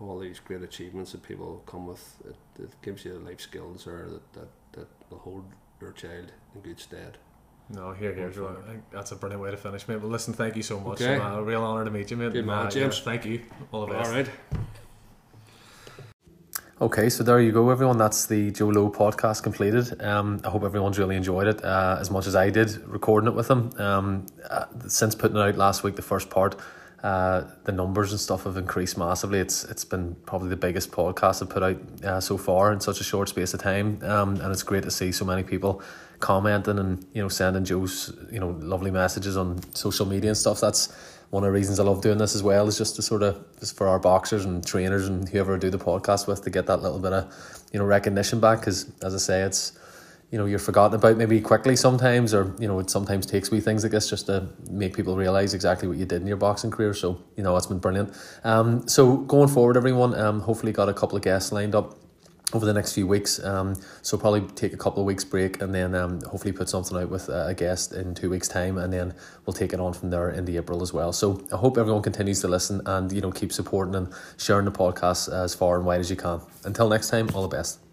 all 0.00 0.18
these 0.18 0.38
great 0.38 0.62
achievements 0.62 1.12
that 1.12 1.22
people 1.22 1.62
come 1.66 1.86
with. 1.86 2.16
It, 2.24 2.36
it 2.62 2.70
gives 2.82 3.04
you 3.04 3.14
the 3.14 3.18
life 3.18 3.40
skills 3.40 3.86
or 3.86 4.08
that, 4.08 4.32
that, 4.34 4.48
that 4.72 4.88
will 5.10 5.18
hold 5.18 5.44
your 5.80 5.90
child 5.92 6.30
in 6.54 6.60
good 6.60 6.78
stead. 6.78 7.18
No, 7.70 7.92
here, 7.92 8.14
here, 8.14 8.30
Joe. 8.30 8.56
I 8.64 8.70
think 8.70 8.82
that's 8.90 9.12
a 9.12 9.16
brilliant 9.16 9.42
way 9.42 9.50
to 9.50 9.56
finish, 9.56 9.86
mate. 9.88 10.00
Well, 10.00 10.10
listen, 10.10 10.32
thank 10.32 10.56
you 10.56 10.62
so 10.62 10.80
much. 10.80 11.02
Okay. 11.02 11.18
man. 11.18 11.32
a 11.32 11.42
real 11.42 11.62
honour 11.62 11.84
to 11.84 11.90
meet 11.90 12.10
you, 12.10 12.16
mate. 12.16 12.32
Good 12.32 12.46
man, 12.46 12.66
Uh, 12.66 12.70
James. 12.70 12.98
yeah, 12.98 13.04
thank 13.04 13.24
you. 13.26 13.42
All 13.72 13.86
the 13.86 13.92
best. 13.92 14.08
All 14.08 14.16
right. 14.16 14.30
Okay, 16.80 17.08
so 17.08 17.24
there 17.24 17.40
you 17.40 17.50
go, 17.50 17.70
everyone. 17.70 17.98
That's 17.98 18.26
the 18.26 18.52
Joe 18.52 18.68
Lowe 18.68 18.88
podcast 18.88 19.42
completed. 19.42 20.00
Um, 20.00 20.40
I 20.44 20.50
hope 20.50 20.62
everyone's 20.62 20.96
really 20.96 21.16
enjoyed 21.16 21.48
it 21.48 21.64
uh, 21.64 21.96
as 21.98 22.08
much 22.08 22.28
as 22.28 22.36
I 22.36 22.50
did 22.50 22.86
recording 22.86 23.26
it 23.26 23.34
with 23.34 23.48
them. 23.48 23.72
Um, 23.78 24.26
uh, 24.48 24.66
since 24.86 25.16
putting 25.16 25.36
it 25.36 25.40
out 25.40 25.56
last 25.56 25.82
week, 25.82 25.96
the 25.96 26.02
first 26.02 26.30
part, 26.30 26.54
uh, 27.02 27.42
the 27.64 27.72
numbers 27.72 28.12
and 28.12 28.20
stuff 28.20 28.44
have 28.44 28.56
increased 28.56 28.96
massively. 28.96 29.40
It's 29.40 29.64
it's 29.64 29.84
been 29.84 30.14
probably 30.24 30.50
the 30.50 30.56
biggest 30.56 30.92
podcast 30.92 31.42
I've 31.42 31.50
put 31.50 31.64
out 31.64 32.04
uh, 32.04 32.20
so 32.20 32.38
far 32.38 32.72
in 32.72 32.78
such 32.78 33.00
a 33.00 33.04
short 33.04 33.28
space 33.28 33.52
of 33.54 33.60
time, 33.60 33.98
um, 34.04 34.40
and 34.40 34.52
it's 34.52 34.62
great 34.62 34.84
to 34.84 34.90
see 34.92 35.10
so 35.10 35.24
many 35.24 35.42
people 35.42 35.82
commenting 36.20 36.78
and 36.78 37.04
you 37.12 37.20
know 37.20 37.28
sending 37.28 37.64
Joe's 37.64 38.12
you 38.30 38.38
know 38.38 38.50
lovely 38.60 38.92
messages 38.92 39.36
on 39.36 39.60
social 39.74 40.06
media 40.06 40.30
and 40.30 40.38
stuff. 40.38 40.60
That's 40.60 40.94
one 41.30 41.42
of 41.42 41.48
the 41.48 41.52
reasons 41.52 41.78
I 41.78 41.84
love 41.84 42.00
doing 42.00 42.18
this 42.18 42.34
as 42.34 42.42
well 42.42 42.68
is 42.68 42.78
just 42.78 42.96
to 42.96 43.02
sort 43.02 43.22
of 43.22 43.44
just 43.60 43.76
for 43.76 43.86
our 43.86 43.98
boxers 43.98 44.44
and 44.44 44.66
trainers 44.66 45.08
and 45.08 45.28
whoever 45.28 45.54
I 45.54 45.58
do 45.58 45.70
the 45.70 45.78
podcast 45.78 46.26
with 46.26 46.42
to 46.44 46.50
get 46.50 46.66
that 46.66 46.82
little 46.82 46.98
bit 46.98 47.12
of 47.12 47.32
you 47.72 47.78
know 47.78 47.84
recognition 47.84 48.40
back. 48.40 48.60
Because 48.60 48.90
as 49.02 49.14
I 49.14 49.18
say 49.18 49.42
it's 49.42 49.78
you 50.30 50.38
know 50.38 50.46
you're 50.46 50.58
forgotten 50.58 50.98
about 50.98 51.16
maybe 51.16 51.40
quickly 51.40 51.76
sometimes 51.76 52.32
or 52.32 52.54
you 52.58 52.66
know 52.66 52.78
it 52.78 52.88
sometimes 52.88 53.26
takes 53.26 53.50
wee 53.50 53.60
things 53.60 53.82
like 53.82 53.92
this 53.92 54.08
just 54.08 54.26
to 54.26 54.46
make 54.70 54.94
people 54.96 55.16
realize 55.16 55.54
exactly 55.54 55.88
what 55.88 55.98
you 55.98 56.06
did 56.06 56.22
in 56.22 56.26
your 56.28 56.36
boxing 56.38 56.70
career. 56.70 56.94
So 56.94 57.22
you 57.36 57.42
know 57.42 57.56
it's 57.56 57.66
been 57.66 57.78
brilliant. 57.78 58.16
Um 58.44 58.88
so 58.88 59.18
going 59.18 59.48
forward 59.48 59.76
everyone 59.76 60.14
um 60.14 60.40
hopefully 60.40 60.72
got 60.72 60.88
a 60.88 60.94
couple 60.94 61.16
of 61.16 61.22
guests 61.22 61.52
lined 61.52 61.74
up 61.74 61.94
over 62.54 62.64
the 62.64 62.72
next 62.72 62.94
few 62.94 63.06
weeks. 63.06 63.42
Um, 63.44 63.76
so 64.02 64.16
probably 64.16 64.40
take 64.52 64.72
a 64.72 64.76
couple 64.76 65.02
of 65.02 65.06
weeks 65.06 65.24
break 65.24 65.60
and 65.60 65.74
then 65.74 65.94
um, 65.94 66.20
hopefully 66.22 66.52
put 66.52 66.68
something 66.68 66.96
out 66.96 67.10
with 67.10 67.28
a 67.28 67.54
guest 67.54 67.92
in 67.92 68.14
two 68.14 68.30
weeks 68.30 68.48
time 68.48 68.78
and 68.78 68.92
then 68.92 69.14
we'll 69.44 69.54
take 69.54 69.72
it 69.72 69.80
on 69.80 69.92
from 69.92 70.10
there 70.10 70.30
into 70.30 70.56
April 70.56 70.82
as 70.82 70.92
well. 70.92 71.12
So 71.12 71.46
I 71.52 71.56
hope 71.56 71.76
everyone 71.76 72.02
continues 72.02 72.40
to 72.40 72.48
listen 72.48 72.80
and 72.86 73.12
you 73.12 73.20
know 73.20 73.30
keep 73.30 73.52
supporting 73.52 73.94
and 73.94 74.08
sharing 74.38 74.64
the 74.64 74.72
podcast 74.72 75.32
as 75.32 75.54
far 75.54 75.76
and 75.76 75.84
wide 75.84 76.00
as 76.00 76.10
you 76.10 76.16
can. 76.16 76.40
Until 76.64 76.88
next 76.88 77.10
time, 77.10 77.28
all 77.34 77.42
the 77.42 77.54
best. 77.54 77.87